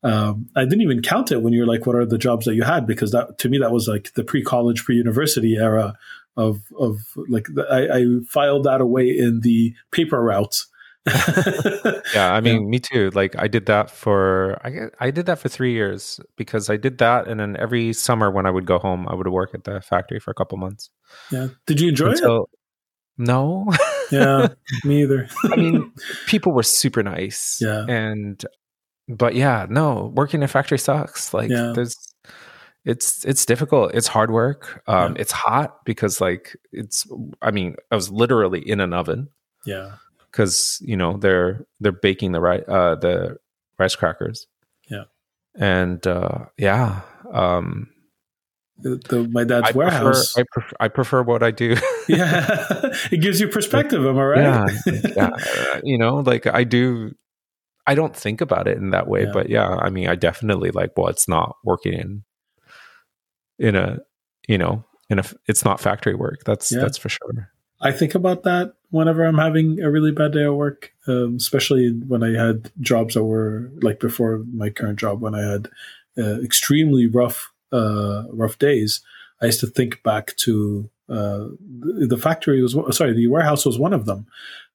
Um, 0.04 0.50
I 0.56 0.64
didn't 0.64 0.82
even 0.82 1.02
count 1.02 1.32
it 1.32 1.44
when 1.44 1.54
you're 1.54 1.68
like, 1.68 1.86
what 1.86 1.96
are 1.96 2.06
the 2.06 2.18
jobs 2.18 2.46
that 2.46 2.56
you 2.56 2.64
had? 2.64 2.88
Because 2.88 3.12
that 3.12 3.38
to 3.40 3.50
me 3.50 3.60
that 3.60 3.72
was 3.72 3.88
like 3.88 4.14
the 4.14 4.24
pre-college, 4.24 4.84
pre-university 4.84 5.56
era 5.56 5.98
of 6.38 6.62
of 6.80 7.00
like 7.28 7.48
I, 7.70 7.88
I 7.88 8.06
filed 8.28 8.64
that 8.64 8.82
away 8.82 9.10
in 9.10 9.42
the 9.42 9.76
paper 9.92 10.22
route 10.22 10.64
yeah, 12.14 12.32
I 12.32 12.42
mean, 12.42 12.62
yeah. 12.62 12.68
me 12.68 12.80
too. 12.80 13.10
Like 13.16 13.36
I 13.38 13.48
did 13.48 13.66
that 13.66 13.90
for 13.90 14.60
I 14.64 14.90
I 15.00 15.10
did 15.10 15.26
that 15.26 15.40
for 15.40 15.50
three 15.50 15.74
years 15.74 16.20
because 16.36 16.70
I 16.70 16.78
did 16.78 17.00
that, 17.00 17.28
and 17.28 17.40
then 17.40 17.58
every 17.58 17.92
summer 17.94 18.30
when 18.30 18.46
I 18.46 18.52
would 18.52 18.68
go 18.68 18.78
home, 18.78 19.08
I 19.08 19.16
would 19.16 19.28
work 19.28 19.56
at 19.56 19.64
the 19.64 19.82
factory 19.82 20.20
for 20.20 20.30
a 20.30 20.36
couple 20.36 20.60
months. 20.60 20.92
Yeah. 21.32 21.48
Did 21.66 21.80
you 21.80 21.90
enjoy 21.90 22.12
Until, 22.12 22.44
it? 22.44 22.50
No. 23.18 23.66
yeah, 24.12 24.50
me 24.84 25.02
either. 25.02 25.28
I 25.46 25.56
mean, 25.56 25.92
people 26.28 26.54
were 26.54 26.64
super 26.64 27.02
nice. 27.02 27.58
Yeah. 27.60 27.84
And 27.88 28.44
but 29.08 29.34
yeah, 29.34 29.66
no, 29.70 30.12
working 30.16 30.42
in 30.42 30.44
a 30.44 30.48
factory 30.48 30.78
sucks. 30.78 31.34
Like 31.34 31.50
yeah. 31.50 31.72
there's 31.74 31.98
it's 32.86 33.26
it's 33.26 33.44
difficult. 33.44 33.96
It's 33.96 34.08
hard 34.08 34.30
work. 34.30 34.84
Um 34.86 35.16
yeah. 35.16 35.22
it's 35.22 35.32
hot 35.32 35.84
because 35.84 36.22
like 36.22 36.56
it's 36.72 37.08
I 37.42 37.50
mean, 37.50 37.76
I 37.90 37.96
was 37.96 38.12
literally 38.12 38.60
in 38.60 38.80
an 38.80 38.94
oven. 38.94 39.30
Yeah 39.66 39.96
because 40.32 40.80
you 40.82 40.96
know 40.96 41.18
they're 41.18 41.66
they're 41.80 41.92
baking 41.92 42.32
the 42.32 42.42
right 42.42 42.64
uh, 42.68 42.96
the 42.96 43.38
rice 43.78 43.96
crackers. 43.96 44.48
Yeah, 44.90 45.04
and 45.56 46.06
uh, 46.08 46.46
yeah, 46.58 47.02
um, 47.32 47.90
the, 48.78 49.02
the, 49.10 49.28
my 49.30 49.44
dad's 49.44 49.70
I 49.70 49.72
warehouse. 49.72 50.34
Prefer, 50.34 50.42
I, 50.42 50.46
prefer, 50.52 50.76
I 50.80 50.88
prefer 50.88 51.24
what 51.24 51.44
I 51.44 51.52
do. 51.52 51.76
yeah, 52.08 52.90
it 53.12 53.22
gives 53.22 53.40
you 53.40 53.48
perspective. 53.48 54.06
Am 54.06 54.18
I 54.18 54.24
right? 54.24 54.72
Yeah, 54.86 55.02
yeah. 55.16 55.80
you 55.84 55.98
know, 55.98 56.18
like 56.18 56.48
I 56.48 56.64
do. 56.64 57.14
I 57.88 57.96
don't 57.96 58.16
think 58.16 58.42
about 58.42 58.68
it 58.68 58.78
in 58.78 58.92
that 58.92 59.08
way, 59.08 59.24
yeah. 59.24 59.32
but 59.34 59.50
yeah, 59.50 59.68
I 59.68 59.90
mean, 59.90 60.08
I 60.08 60.16
definitely 60.16 60.72
like. 60.72 60.92
Well, 60.96 61.08
it's 61.08 61.28
not 61.28 61.58
working 61.64 61.94
in 61.94 62.24
in 63.60 63.76
a 63.76 64.00
you 64.48 64.58
know 64.58 64.86
in 65.10 65.20
a 65.20 65.24
it's 65.48 65.66
not 65.66 65.80
factory 65.80 66.16
work. 66.16 66.44
That's 66.46 66.72
yeah. 66.72 66.80
that's 66.80 66.98
for 66.98 67.10
sure. 67.10 67.52
I 67.82 67.92
think 67.92 68.16
about 68.16 68.44
that 68.44 68.74
whenever 68.92 69.26
I'm 69.26 69.38
having 69.38 69.82
a 69.82 69.90
really 69.90 70.12
bad 70.12 70.34
day 70.34 70.44
at 70.44 70.54
work, 70.54 70.94
um, 71.08 71.36
especially 71.38 71.92
when 71.92 72.24
I 72.24 72.38
had 72.38 72.72
jobs 72.80 73.16
that 73.16 73.24
were 73.24 73.72
like 73.82 74.00
before 74.00 74.44
my 74.54 74.70
current 74.70 75.00
job, 75.00 75.22
when 75.22 75.34
I 75.34 75.42
had 75.42 75.70
uh, 76.18 76.42
extremely 76.42 77.08
rough, 77.08 77.52
uh, 77.72 78.24
rough 78.32 78.60
days. 78.60 79.02
I 79.42 79.46
used 79.46 79.62
to 79.62 79.68
think 79.68 80.04
back 80.04 80.36
to 80.38 80.90
uh, 81.10 81.48
the 81.60 82.18
factory 82.22 82.62
was 82.62 82.76
sorry, 82.96 83.14
the 83.14 83.28
warehouse 83.28 83.66
was 83.66 83.80
one 83.80 83.94
of 83.94 84.06
them. 84.06 84.28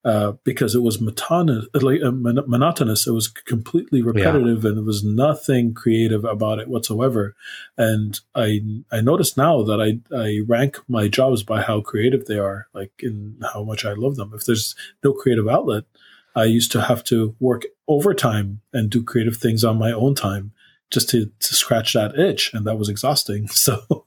Uh, 0.04 0.34
because 0.44 0.76
it 0.76 0.82
was 0.82 1.00
monotonous, 1.00 1.66
like, 1.74 2.00
uh, 2.00 2.12
monotonous. 2.12 3.08
It 3.08 3.10
was 3.10 3.26
completely 3.26 4.02
repetitive, 4.02 4.62
yeah. 4.62 4.68
and 4.68 4.76
there 4.78 4.84
was 4.84 5.02
nothing 5.02 5.74
creative 5.74 6.24
about 6.24 6.60
it 6.60 6.68
whatsoever. 6.68 7.34
And 7.76 8.20
I 8.32 8.60
I 8.92 9.00
notice 9.00 9.36
now 9.36 9.64
that 9.64 9.80
I 9.80 9.98
I 10.16 10.42
rank 10.46 10.78
my 10.86 11.08
jobs 11.08 11.42
by 11.42 11.60
how 11.60 11.80
creative 11.80 12.26
they 12.26 12.38
are, 12.38 12.68
like 12.72 12.92
in 13.00 13.40
how 13.52 13.64
much 13.64 13.84
I 13.84 13.94
love 13.94 14.14
them. 14.14 14.30
If 14.32 14.44
there's 14.44 14.76
no 15.02 15.12
creative 15.12 15.48
outlet, 15.48 15.84
I 16.36 16.44
used 16.44 16.70
to 16.72 16.82
have 16.82 17.02
to 17.04 17.34
work 17.40 17.64
overtime 17.88 18.60
and 18.72 18.90
do 18.90 19.02
creative 19.02 19.38
things 19.38 19.64
on 19.64 19.78
my 19.78 19.90
own 19.90 20.14
time 20.14 20.52
just 20.90 21.08
to, 21.10 21.32
to 21.40 21.54
scratch 21.54 21.94
that 21.94 22.16
itch, 22.16 22.52
and 22.54 22.66
that 22.66 22.78
was 22.78 22.88
exhausting. 22.88 23.48
So 23.56 24.04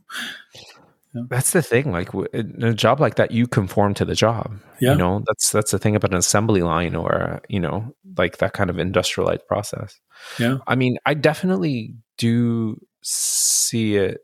yeah. 1.13 1.23
That's 1.27 1.51
the 1.51 1.61
thing. 1.61 1.91
Like 1.91 2.09
in 2.33 2.63
a 2.63 2.73
job 2.73 2.99
like 2.99 3.15
that, 3.15 3.31
you 3.31 3.47
conform 3.47 3.95
to 3.95 4.05
the 4.05 4.13
job. 4.13 4.59
Yeah. 4.79 4.91
You 4.91 4.97
know, 4.97 5.23
that's 5.25 5.51
that's 5.51 5.71
the 5.71 5.79
thing 5.79 5.95
about 5.95 6.11
an 6.11 6.17
assembly 6.17 6.61
line 6.61 6.95
or 6.95 7.41
you 7.49 7.59
know, 7.59 7.95
like 8.17 8.37
that 8.37 8.53
kind 8.53 8.69
of 8.69 8.77
industrialized 8.77 9.47
process. 9.47 9.99
Yeah. 10.37 10.57
I 10.67 10.75
mean, 10.75 10.97
I 11.05 11.15
definitely 11.15 11.95
do 12.17 12.79
see 13.01 13.95
it. 13.95 14.21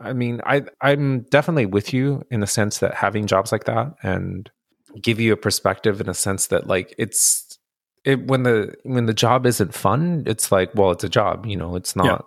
I 0.00 0.14
mean, 0.14 0.40
I 0.46 0.62
I'm 0.80 1.22
definitely 1.30 1.66
with 1.66 1.92
you 1.92 2.22
in 2.30 2.40
the 2.40 2.46
sense 2.46 2.78
that 2.78 2.94
having 2.94 3.26
jobs 3.26 3.52
like 3.52 3.64
that 3.64 3.94
and 4.02 4.50
give 5.02 5.20
you 5.20 5.34
a 5.34 5.36
perspective 5.36 6.00
in 6.00 6.08
a 6.08 6.14
sense 6.14 6.46
that 6.46 6.66
like 6.66 6.94
it's 6.96 7.58
it 8.04 8.26
when 8.26 8.44
the 8.44 8.74
when 8.84 9.04
the 9.04 9.14
job 9.14 9.44
isn't 9.44 9.74
fun, 9.74 10.22
it's 10.26 10.50
like, 10.50 10.74
well, 10.74 10.92
it's 10.92 11.04
a 11.04 11.10
job, 11.10 11.44
you 11.44 11.56
know, 11.56 11.76
it's 11.76 11.94
not 11.94 12.06
yeah. 12.06 12.18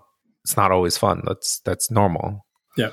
it's 0.43 0.55
not 0.55 0.71
always 0.71 0.95
fun. 0.95 1.23
That's 1.25 1.59
that's 1.61 1.89
normal. 1.89 2.45
Yeah 2.77 2.91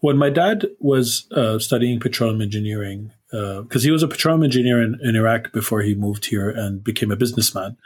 when 0.00 0.16
my 0.16 0.30
dad 0.30 0.66
was 0.78 1.30
uh, 1.32 1.58
studying 1.58 2.00
petroleum 2.00 2.42
engineering, 2.42 3.12
because 3.30 3.82
uh, 3.82 3.86
he 3.86 3.90
was 3.90 4.02
a 4.02 4.08
petroleum 4.08 4.44
engineer 4.44 4.82
in, 4.82 4.98
in, 5.02 5.16
Iraq 5.16 5.52
before 5.52 5.80
he 5.80 5.94
moved 5.94 6.26
here 6.26 6.48
and 6.48 6.84
became 6.84 7.10
a 7.10 7.16
businessman. 7.16 7.76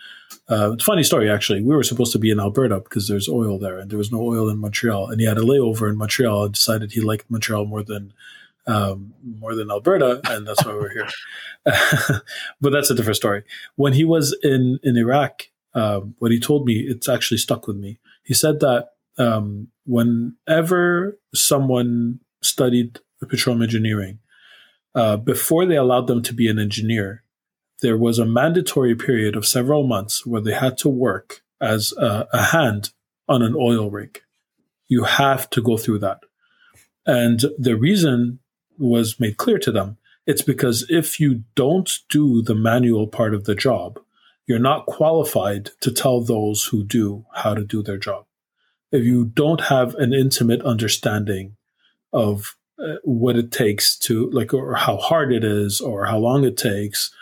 Uh, 0.49 0.73
it's 0.73 0.83
a 0.83 0.87
funny 0.87 1.03
story, 1.03 1.31
actually. 1.31 1.63
We 1.63 1.75
were 1.75 1.83
supposed 1.83 2.13
to 2.13 2.19
be 2.19 2.31
in 2.31 2.41
Alberta 2.41 2.81
because 2.81 3.09
there's 3.09 3.29
oil 3.29 3.59
there, 3.59 3.79
and 3.79 3.91
there 3.91 3.99
was 3.99 4.13
no 4.13 4.21
oil 4.21 4.49
in 4.49 4.59
Montreal. 4.59 5.11
And 5.11 5.21
he 5.21 5.27
had 5.27 5.39
a 5.39 5.43
layover 5.43 5.89
in 5.89 5.97
Montreal 5.97 6.45
and 6.45 6.55
decided 6.55 6.93
he 6.93 7.01
liked 7.01 7.31
Montreal 7.31 7.65
more 7.65 7.83
than 7.83 8.13
um, 8.67 9.15
more 9.25 9.55
than 9.55 9.71
Alberta, 9.71 10.21
and 10.29 10.47
that's 10.47 10.65
why 10.65 10.75
we're 10.75 10.93
here. 10.93 11.09
but 12.61 12.71
that's 12.71 12.91
a 12.91 12.95
different 12.95 13.17
story. 13.17 13.45
When 13.77 13.93
he 13.95 14.05
was 14.05 14.37
in 14.43 14.79
in 14.83 14.97
Iraq, 14.97 15.49
um, 15.75 16.15
what 16.19 16.33
he 16.33 16.39
told 16.41 16.67
me, 16.67 16.81
it's 16.81 17.09
actually 17.09 17.39
stuck 17.39 17.67
with 17.67 17.77
me. 17.77 17.99
He 18.25 18.35
said 18.35 18.61
that 18.61 18.91
um, 19.19 19.69
whenever 19.87 21.19
someone 21.35 22.21
studied 22.43 22.99
petroleum 23.29 23.63
engineering, 23.63 24.19
uh, 24.95 25.17
before 25.17 25.67
they 25.67 25.77
allowed 25.77 26.07
them 26.07 26.23
to 26.23 26.35
be 26.35 26.49
an 26.49 26.59
engineer, 26.59 27.23
there 27.83 27.97
was 27.97 28.19
a 28.19 28.27
mandatory 28.27 28.95
period 28.95 29.37
of 29.37 29.47
several 29.47 29.87
months 29.87 30.27
where 30.27 30.41
they 30.41 30.53
had 30.53 30.77
to 30.79 30.89
work 30.89 31.43
as 31.61 31.93
a, 31.93 32.29
a 32.33 32.43
hand 32.45 32.91
on 33.29 33.43
an 33.43 33.55
oil 33.57 33.91
rig. 33.91 34.21
You 34.89 35.05
have 35.05 35.49
to 35.51 35.63
go 35.63 35.77
through 35.77 36.01
that. 36.01 36.21
And 37.07 37.45
the 37.59 37.77
reason 37.77 38.41
was 38.79 39.21
made 39.21 39.37
clear 39.37 39.59
to 39.59 39.73
them. 39.73 39.99
It's 40.27 40.43
because 40.43 40.87
if 40.89 41.19
you 41.19 41.45
don't 41.55 41.91
do 42.11 42.43
the 42.43 42.55
manual 42.55 43.07
part 43.07 43.35
of 43.35 43.45
the 43.45 43.55
job, 43.55 43.99
you're 44.47 44.59
not 44.59 44.87
qualified 44.87 45.71
to 45.81 45.91
tell 45.91 46.21
those 46.21 46.65
who 46.65 46.85
do 46.85 47.25
how 47.35 47.55
to 47.55 47.65
do 47.65 47.83
their 47.83 47.99
job 47.99 48.27
if 48.93 49.05
you 49.05 49.25
don't 49.25 49.63
have 49.63 49.95
an 49.97 50.13
intimate 50.13 50.63
understanding 50.63 51.57
of 52.13 52.57
uh, 52.83 52.97
what 53.05 53.37
it 53.37 53.53
takes 53.53 53.97
to 53.97 54.31
like 54.31 54.55
or 54.55 54.75
how 54.75 54.97
hard 54.97 55.33
it 55.33 55.45
is 55.45 55.81
or 55.81 56.07
how 56.07 56.19
long 56.19 56.45
it 56.45 56.57
takes 56.57 57.13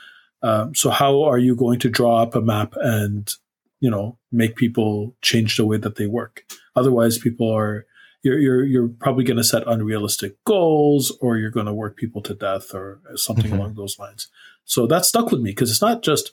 um, 0.42 0.74
so 0.74 0.90
how 0.90 1.22
are 1.22 1.38
you 1.38 1.56
going 1.56 1.78
to 1.80 1.90
draw 1.90 2.22
up 2.22 2.34
a 2.34 2.40
map 2.40 2.74
and 2.76 3.32
you 3.80 3.90
know 3.90 4.18
make 4.30 4.56
people 4.56 5.14
change 5.20 5.56
the 5.56 5.66
way 5.66 5.76
that 5.76 5.96
they 5.96 6.06
work 6.06 6.44
otherwise 6.76 7.18
people 7.18 7.50
are 7.50 7.86
you're 8.22 8.38
you're, 8.38 8.64
you're 8.64 8.88
probably 8.88 9.24
going 9.24 9.36
to 9.36 9.44
set 9.44 9.66
unrealistic 9.66 10.42
goals 10.44 11.16
or 11.20 11.36
you're 11.36 11.50
going 11.50 11.66
to 11.66 11.74
work 11.74 11.96
people 11.96 12.22
to 12.22 12.34
death 12.34 12.74
or 12.74 13.00
something 13.16 13.46
mm-hmm. 13.46 13.58
along 13.58 13.74
those 13.74 13.98
lines 13.98 14.28
so 14.64 14.86
that 14.86 15.04
stuck 15.04 15.30
with 15.30 15.40
me 15.40 15.50
because 15.50 15.70
it's 15.70 15.82
not 15.82 16.02
just 16.02 16.32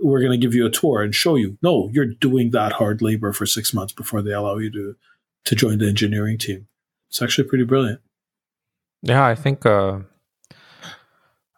we're 0.00 0.20
going 0.20 0.32
to 0.32 0.38
give 0.38 0.54
you 0.54 0.66
a 0.66 0.70
tour 0.70 1.02
and 1.02 1.14
show 1.14 1.36
you. 1.36 1.58
No, 1.62 1.90
you're 1.92 2.06
doing 2.06 2.50
that 2.50 2.72
hard 2.72 3.02
labor 3.02 3.32
for 3.32 3.46
six 3.46 3.74
months 3.74 3.92
before 3.92 4.22
they 4.22 4.32
allow 4.32 4.58
you 4.58 4.70
to 4.70 4.96
to 5.44 5.56
join 5.56 5.78
the 5.78 5.88
engineering 5.88 6.38
team. 6.38 6.68
It's 7.08 7.20
actually 7.20 7.48
pretty 7.48 7.64
brilliant. 7.64 8.00
Yeah, 9.02 9.24
I 9.24 9.34
think 9.34 9.66
uh, 9.66 10.00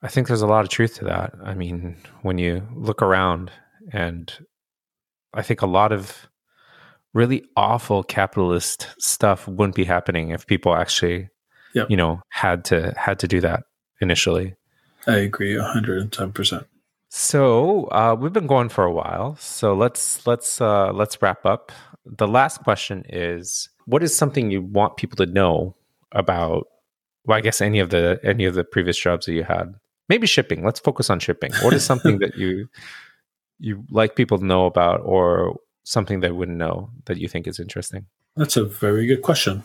I 0.03 0.09
think 0.09 0.27
there's 0.27 0.43
a 0.43 0.47
lot 0.47 0.65
of 0.65 0.71
truth 0.71 0.97
to 0.97 1.05
that. 1.05 1.35
I 1.43 1.55
mean, 1.55 1.97
when 2.23 2.39
you 2.39 2.67
look 2.75 3.03
around, 3.03 3.51
and 3.93 4.33
I 5.33 5.43
think 5.43 5.63
a 5.63 5.67
lot 5.67 5.93
of 5.93 6.29
really 7.13 7.45
awful 7.57 8.03
capitalist 8.03 8.89
stuff 8.99 9.47
wouldn't 9.47 9.77
be 9.77 9.85
happening 9.85 10.31
if 10.31 10.47
people 10.47 10.75
actually, 10.75 11.29
yep. 11.75 11.89
you 11.89 11.97
know, 11.97 12.21
had 12.31 12.65
to 12.67 12.93
had 12.97 13.19
to 13.21 13.29
do 13.29 13.41
that 13.41 13.65
initially. 14.01 14.55
I 15.07 15.17
agree, 15.17 15.59
hundred 15.59 16.01
and 16.01 16.13
ten 16.13 16.33
percent. 16.33 16.67
So 17.17 17.85
uh, 17.93 18.17
we've 18.19 18.33
been 18.33 18.49
going 18.49 18.69
for 18.69 18.83
a 18.83 18.91
while. 18.91 19.37
So 19.37 19.73
let's 19.73 20.27
let's 20.27 20.61
uh, 20.61 20.91
let's 20.93 21.23
wrap 21.23 21.47
up. 21.47 21.71
The 22.05 22.27
last 22.27 22.65
question 22.65 23.05
is: 23.09 23.69
What 23.87 24.03
is 24.03 24.17
something 24.17 24.51
you 24.51 24.63
want 24.63 24.97
people 24.97 25.25
to 25.25 25.27
know 25.27 25.77
about? 26.11 26.67
Well, 27.25 27.39
I 27.39 27.41
guess 27.41 27.61
any 27.61 27.79
of 27.79 27.91
the 27.91 28.19
any 28.25 28.47
of 28.47 28.55
the 28.55 28.65
previous 28.65 28.99
jobs 28.99 29.27
that 29.27 29.33
you 29.33 29.45
had. 29.45 29.77
Maybe 30.09 30.27
shipping. 30.27 30.65
Let's 30.65 30.81
focus 30.81 31.09
on 31.09 31.21
shipping. 31.21 31.53
What 31.63 31.73
is 31.73 31.85
something 31.85 32.19
that 32.19 32.37
you 32.37 32.69
you 33.61 33.85
like 33.91 34.17
people 34.17 34.41
to 34.41 34.45
know 34.45 34.67
about, 34.67 35.01
or 35.05 35.61
something 35.85 36.19
they 36.19 36.33
wouldn't 36.33 36.59
know 36.59 36.91
that 37.05 37.19
you 37.19 37.29
think 37.29 37.47
is 37.47 37.61
interesting? 37.61 38.07
That's 38.35 38.57
a 38.57 38.65
very 38.65 39.07
good 39.07 39.23
question. 39.23 39.63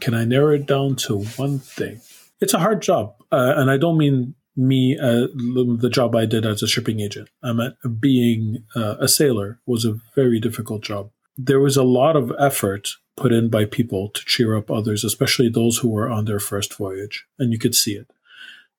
Can 0.00 0.12
I 0.12 0.26
narrow 0.26 0.52
it 0.52 0.66
down 0.66 0.96
to 0.96 1.24
one 1.36 1.60
thing? 1.60 2.02
It's 2.42 2.52
a 2.52 2.58
hard 2.58 2.82
job, 2.82 3.14
uh, 3.32 3.54
and 3.56 3.70
I 3.70 3.78
don't 3.78 3.96
mean 3.96 4.34
me, 4.56 4.96
uh, 4.98 5.26
the 5.34 5.90
job 5.90 6.14
I 6.14 6.26
did 6.26 6.46
as 6.46 6.62
a 6.62 6.68
shipping 6.68 7.00
agent. 7.00 7.28
I 7.42 7.52
meant 7.52 7.74
being 8.00 8.64
uh, 8.76 8.96
a 9.00 9.08
sailor 9.08 9.58
was 9.66 9.84
a 9.84 10.00
very 10.14 10.38
difficult 10.40 10.82
job. 10.82 11.10
There 11.36 11.60
was 11.60 11.76
a 11.76 11.82
lot 11.82 12.14
of 12.14 12.32
effort 12.38 12.90
put 13.16 13.32
in 13.32 13.48
by 13.48 13.64
people 13.64 14.10
to 14.10 14.24
cheer 14.24 14.56
up 14.56 14.70
others, 14.70 15.04
especially 15.04 15.48
those 15.48 15.78
who 15.78 15.88
were 15.88 16.08
on 16.08 16.24
their 16.24 16.38
first 16.38 16.74
voyage. 16.74 17.26
And 17.38 17.52
you 17.52 17.58
could 17.58 17.74
see 17.74 17.94
it 17.94 18.08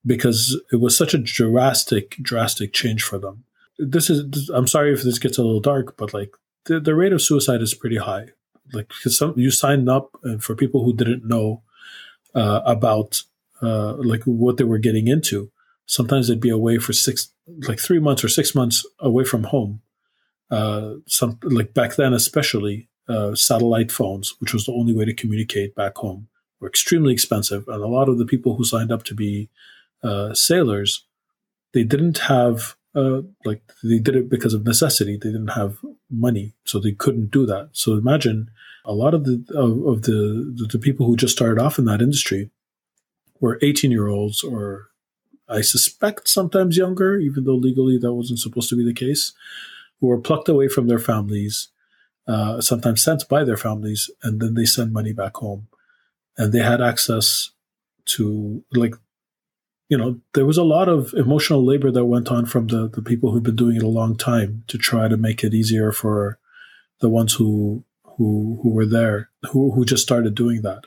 because 0.06 0.60
it 0.72 0.78
was 0.78 0.98
such 0.98 1.14
a 1.14 1.18
drastic, 1.18 2.12
drastic 2.22 2.72
change 2.74 3.04
for 3.04 3.18
them. 3.18 3.44
This 3.78 4.10
is, 4.10 4.50
I'm 4.50 4.68
sorry 4.68 4.94
if 4.94 5.04
this 5.04 5.20
gets 5.20 5.38
a 5.38 5.44
little 5.44 5.60
dark, 5.60 5.98
but 5.98 6.14
like 6.14 6.34
the, 6.66 6.80
the 6.80 6.96
rate 6.96 7.12
of 7.12 7.22
suicide 7.22 7.62
is 7.62 7.74
pretty 7.74 7.98
high. 7.98 8.28
Like, 8.74 8.92
some, 8.94 9.34
you 9.38 9.52
signed 9.52 9.90
up 9.90 10.18
and 10.24 10.44
for 10.44 10.56
people 10.56 10.84
who 10.84 10.96
didn't 10.96 11.28
know 11.28 11.62
uh, 12.34 12.62
about 12.66 13.22
uh, 13.62 13.94
like 13.94 14.24
what 14.24 14.58
they 14.58 14.64
were 14.64 14.78
getting 14.78 15.08
into, 15.08 15.52
sometimes 15.86 16.28
they'd 16.28 16.40
be 16.40 16.50
away 16.50 16.78
for 16.78 16.94
six, 16.94 17.30
like 17.68 17.80
three 17.80 18.00
months 18.00 18.24
or 18.24 18.30
six 18.30 18.56
months 18.56 18.86
away 19.00 19.24
from 19.24 19.44
home. 19.44 19.82
Uh, 20.52 20.96
some 21.08 21.40
like 21.44 21.74
back 21.74 21.96
then, 21.96 22.14
especially 22.14 22.88
uh, 23.08 23.34
satellite 23.36 23.92
phones, 23.92 24.36
which 24.40 24.54
was 24.54 24.66
the 24.66 24.74
only 24.74 24.94
way 24.94 25.06
to 25.06 25.14
communicate 25.14 25.76
back 25.76 25.96
home, 25.98 26.28
were 26.60 26.68
extremely 26.68 27.14
expensive, 27.14 27.68
and 27.68 27.84
a 27.84 27.88
lot 27.88 28.10
of 28.10 28.18
the 28.18 28.26
people 28.26 28.56
who 28.56 28.64
signed 28.64 28.92
up 28.92 29.04
to 29.04 29.16
be 29.16 29.50
uh, 30.04 30.34
sailors, 30.34 31.06
they 31.74 31.84
didn't 31.84 32.20
have 32.20 32.76
uh, 32.96 33.22
like 33.44 33.62
they 33.84 34.00
did 34.00 34.16
it 34.16 34.30
because 34.30 34.54
of 34.54 34.66
necessity. 34.66 35.18
They 35.18 35.32
didn't 35.32 35.50
have 35.50 35.80
money, 36.10 36.54
so 36.64 36.80
they 36.80 36.94
couldn't 36.94 37.32
do 37.32 37.46
that. 37.48 37.70
So 37.74 37.94
imagine 37.94 38.50
a 38.86 38.94
lot 38.94 39.14
of 39.14 39.26
the 39.26 39.44
of, 39.54 39.86
of 39.86 40.02
the 40.04 40.68
the 40.72 40.80
people 40.80 41.06
who 41.06 41.18
just 41.18 41.36
started 41.36 41.62
off 41.62 41.78
in 41.78 41.86
that 41.86 42.02
industry 42.02 42.52
were 43.40 43.60
18 43.62 43.92
year 43.92 44.08
olds 44.08 44.44
or 44.44 44.90
I 45.48 45.62
suspect 45.62 46.28
sometimes 46.28 46.78
younger, 46.78 47.18
even 47.18 47.44
though 47.44 47.56
legally 47.56 47.98
that 47.98 48.14
wasn't 48.14 48.40
supposed 48.40 48.70
to 48.70 48.76
be 48.76 48.86
the 48.86 48.94
case, 48.94 49.34
who 50.00 50.08
were 50.08 50.20
plucked 50.20 50.50
away 50.50 50.68
from 50.68 50.88
their 50.88 51.00
families, 51.00 51.70
uh, 52.28 52.62
sometimes 52.62 53.04
sent 53.04 53.28
by 53.30 53.44
their 53.44 53.58
families, 53.58 54.10
and 54.24 54.42
then 54.42 54.56
they 54.56 54.66
send 54.66 54.92
money 54.92 55.14
back 55.14 55.36
home. 55.38 55.68
And 56.38 56.52
they 56.52 56.60
had 56.60 56.82
access 56.82 57.52
to, 58.06 58.64
like, 58.74 58.96
you 59.88 59.98
know, 59.98 60.20
there 60.34 60.46
was 60.46 60.58
a 60.58 60.64
lot 60.64 60.90
of 60.90 61.14
emotional 61.14 61.64
labor 61.64 61.92
that 61.92 62.06
went 62.06 62.30
on 62.30 62.46
from 62.46 62.68
the, 62.68 62.90
the 62.90 63.02
people 63.02 63.32
who've 63.32 63.44
been 63.44 63.56
doing 63.56 63.76
it 63.76 63.84
a 63.84 63.88
long 63.88 64.18
time 64.18 64.64
to 64.68 64.78
try 64.78 65.08
to 65.08 65.18
make 65.18 65.44
it 65.44 65.54
easier 65.54 65.92
for 65.92 66.40
the 67.02 67.10
ones 67.10 67.34
who 67.34 67.84
who 68.18 68.60
who 68.64 68.70
were 68.70 68.86
there, 68.86 69.30
who 69.52 69.72
who 69.72 69.86
just 69.86 70.04
started 70.04 70.34
doing 70.34 70.64
that. 70.64 70.86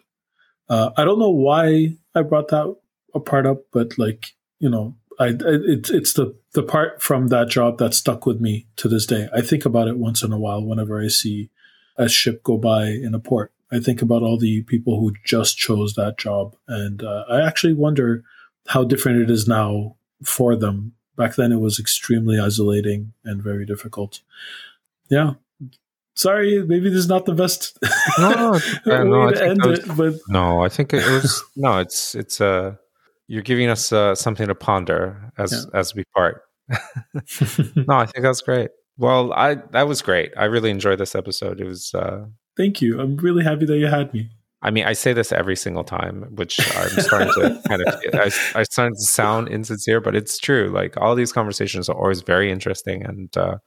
Uh, 0.68 0.90
I 0.96 1.04
don't 1.04 1.18
know 1.18 1.30
why 1.30 1.96
I 2.14 2.22
brought 2.22 2.48
that 2.48 2.76
part 3.24 3.46
up, 3.46 3.62
but 3.72 3.98
like 3.98 4.34
you 4.58 4.68
know, 4.68 4.96
I, 5.18 5.28
it, 5.28 5.90
it's 5.90 6.12
the 6.12 6.36
the 6.52 6.62
part 6.62 7.02
from 7.02 7.28
that 7.28 7.48
job 7.48 7.78
that 7.78 7.94
stuck 7.94 8.24
with 8.24 8.40
me 8.40 8.66
to 8.76 8.88
this 8.88 9.06
day. 9.06 9.28
I 9.34 9.40
think 9.40 9.64
about 9.64 9.88
it 9.88 9.98
once 9.98 10.22
in 10.22 10.32
a 10.32 10.38
while 10.38 10.62
whenever 10.62 11.00
I 11.00 11.08
see 11.08 11.50
a 11.96 12.08
ship 12.08 12.42
go 12.42 12.56
by 12.56 12.86
in 12.86 13.14
a 13.14 13.18
port. 13.18 13.52
I 13.70 13.80
think 13.80 14.00
about 14.00 14.22
all 14.22 14.38
the 14.38 14.62
people 14.62 14.98
who 14.98 15.12
just 15.24 15.58
chose 15.58 15.94
that 15.94 16.18
job, 16.18 16.56
and 16.66 17.02
uh, 17.02 17.24
I 17.28 17.46
actually 17.46 17.74
wonder 17.74 18.22
how 18.68 18.84
different 18.84 19.22
it 19.22 19.30
is 19.30 19.48
now 19.48 19.96
for 20.22 20.56
them. 20.56 20.92
Back 21.16 21.34
then, 21.34 21.52
it 21.52 21.60
was 21.60 21.80
extremely 21.80 22.38
isolating 22.38 23.12
and 23.24 23.42
very 23.42 23.66
difficult. 23.66 24.20
Yeah, 25.10 25.34
sorry, 26.14 26.62
maybe 26.64 26.90
this 26.90 26.98
is 26.98 27.08
not 27.08 27.24
the 27.24 27.34
best 27.34 27.78
no, 28.18 28.52
way 28.86 29.04
no, 29.04 29.30
to 29.30 29.44
end 29.44 29.64
was, 29.64 29.78
it. 29.80 29.96
But 29.96 30.14
no, 30.28 30.64
I 30.64 30.68
think 30.68 30.92
it 30.92 31.06
was 31.06 31.42
no. 31.56 31.78
It's 31.78 32.14
it's 32.14 32.40
uh 32.40 32.76
you're 33.28 33.42
giving 33.42 33.68
us 33.68 33.92
uh, 33.92 34.14
something 34.14 34.48
to 34.48 34.54
ponder 34.54 35.32
as 35.38 35.52
yeah. 35.52 35.78
as 35.78 35.94
we 35.94 36.04
part. 36.14 36.42
no, 36.68 37.94
I 37.94 38.06
think 38.06 38.22
that's 38.22 38.40
great. 38.40 38.70
Well, 38.96 39.32
I 39.32 39.56
that 39.72 39.86
was 39.86 40.02
great. 40.02 40.32
I 40.36 40.46
really 40.46 40.70
enjoyed 40.70 40.98
this 40.98 41.14
episode. 41.14 41.60
It 41.60 41.66
was. 41.66 41.94
Uh, 41.94 42.24
Thank 42.56 42.82
you. 42.82 43.00
I'm 43.00 43.16
really 43.16 43.44
happy 43.44 43.66
that 43.66 43.78
you 43.78 43.86
had 43.86 44.12
me. 44.12 44.30
I 44.60 44.72
mean, 44.72 44.84
I 44.84 44.92
say 44.92 45.12
this 45.12 45.30
every 45.30 45.54
single 45.54 45.84
time, 45.84 46.22
which 46.34 46.58
I'm 46.76 46.90
starting 47.00 47.32
to 47.34 47.62
kind 47.68 47.82
of, 47.82 47.94
I, 48.12 48.58
I 48.58 48.62
starting 48.64 48.96
to 48.96 49.02
sound 49.02 49.48
insincere, 49.48 50.00
but 50.00 50.16
it's 50.16 50.36
true. 50.38 50.68
Like 50.68 50.96
all 50.96 51.14
these 51.14 51.32
conversations 51.32 51.88
are 51.88 51.96
always 51.96 52.22
very 52.22 52.50
interesting 52.50 53.04
and, 53.04 53.36
uh, 53.36 53.58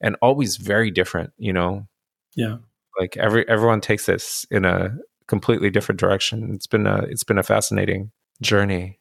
and 0.00 0.14
always 0.22 0.56
very 0.56 0.92
different, 0.92 1.32
you 1.38 1.52
know? 1.52 1.88
Yeah. 2.36 2.58
Like 3.00 3.16
every, 3.16 3.48
everyone 3.48 3.80
takes 3.80 4.06
this 4.06 4.46
in 4.48 4.64
a 4.64 4.96
completely 5.26 5.70
different 5.70 5.98
direction. 5.98 6.52
It's 6.54 6.68
been 6.68 6.86
a, 6.86 6.98
it's 6.98 7.24
been 7.24 7.38
a 7.38 7.42
fascinating 7.42 8.12
journey. 8.40 8.98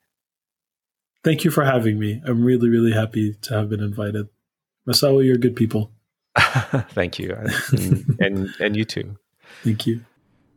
Thank 1.23 1.43
you 1.43 1.51
for 1.51 1.65
having 1.65 1.99
me. 1.99 2.21
I'm 2.25 2.43
really, 2.43 2.69
really 2.69 2.93
happy 2.93 3.33
to 3.41 3.53
have 3.53 3.69
been 3.69 3.81
invited. 3.81 4.29
Masao, 4.87 5.23
you're 5.25 5.37
good 5.37 5.55
people. 5.55 5.91
Thank 6.37 7.19
you. 7.19 7.35
And, 7.71 8.17
and, 8.19 8.49
and 8.59 8.77
you 8.77 8.85
too. 8.85 9.17
Thank 9.63 9.87
you. 9.87 10.05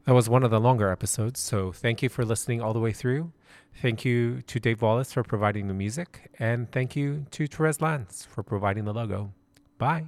That 0.07 0.15
was 0.15 0.29
one 0.29 0.43
of 0.45 0.51
the 0.51 0.61
longer 0.61 0.91
episodes, 0.91 1.41
so 1.41 1.73
thank 1.73 2.03
you 2.03 2.09
for 2.09 2.25
listening 2.25 2.61
all 2.61 2.73
the 2.73 2.81
way 2.81 2.93
through. 2.93 3.33
Thank 3.81 4.05
you 4.05 4.43
to 4.43 4.59
Dave 4.59 4.83
Wallace 4.83 5.13
for 5.13 5.23
providing 5.23 5.69
the 5.69 5.75
music, 5.75 6.31
and 6.39 6.71
thank 6.73 6.97
you 6.97 7.27
to 7.33 7.47
Therese 7.47 7.81
Lance 7.81 8.27
for 8.29 8.43
providing 8.43 8.85
the 8.85 8.93
logo. 8.93 9.33
Bye. 9.79 10.07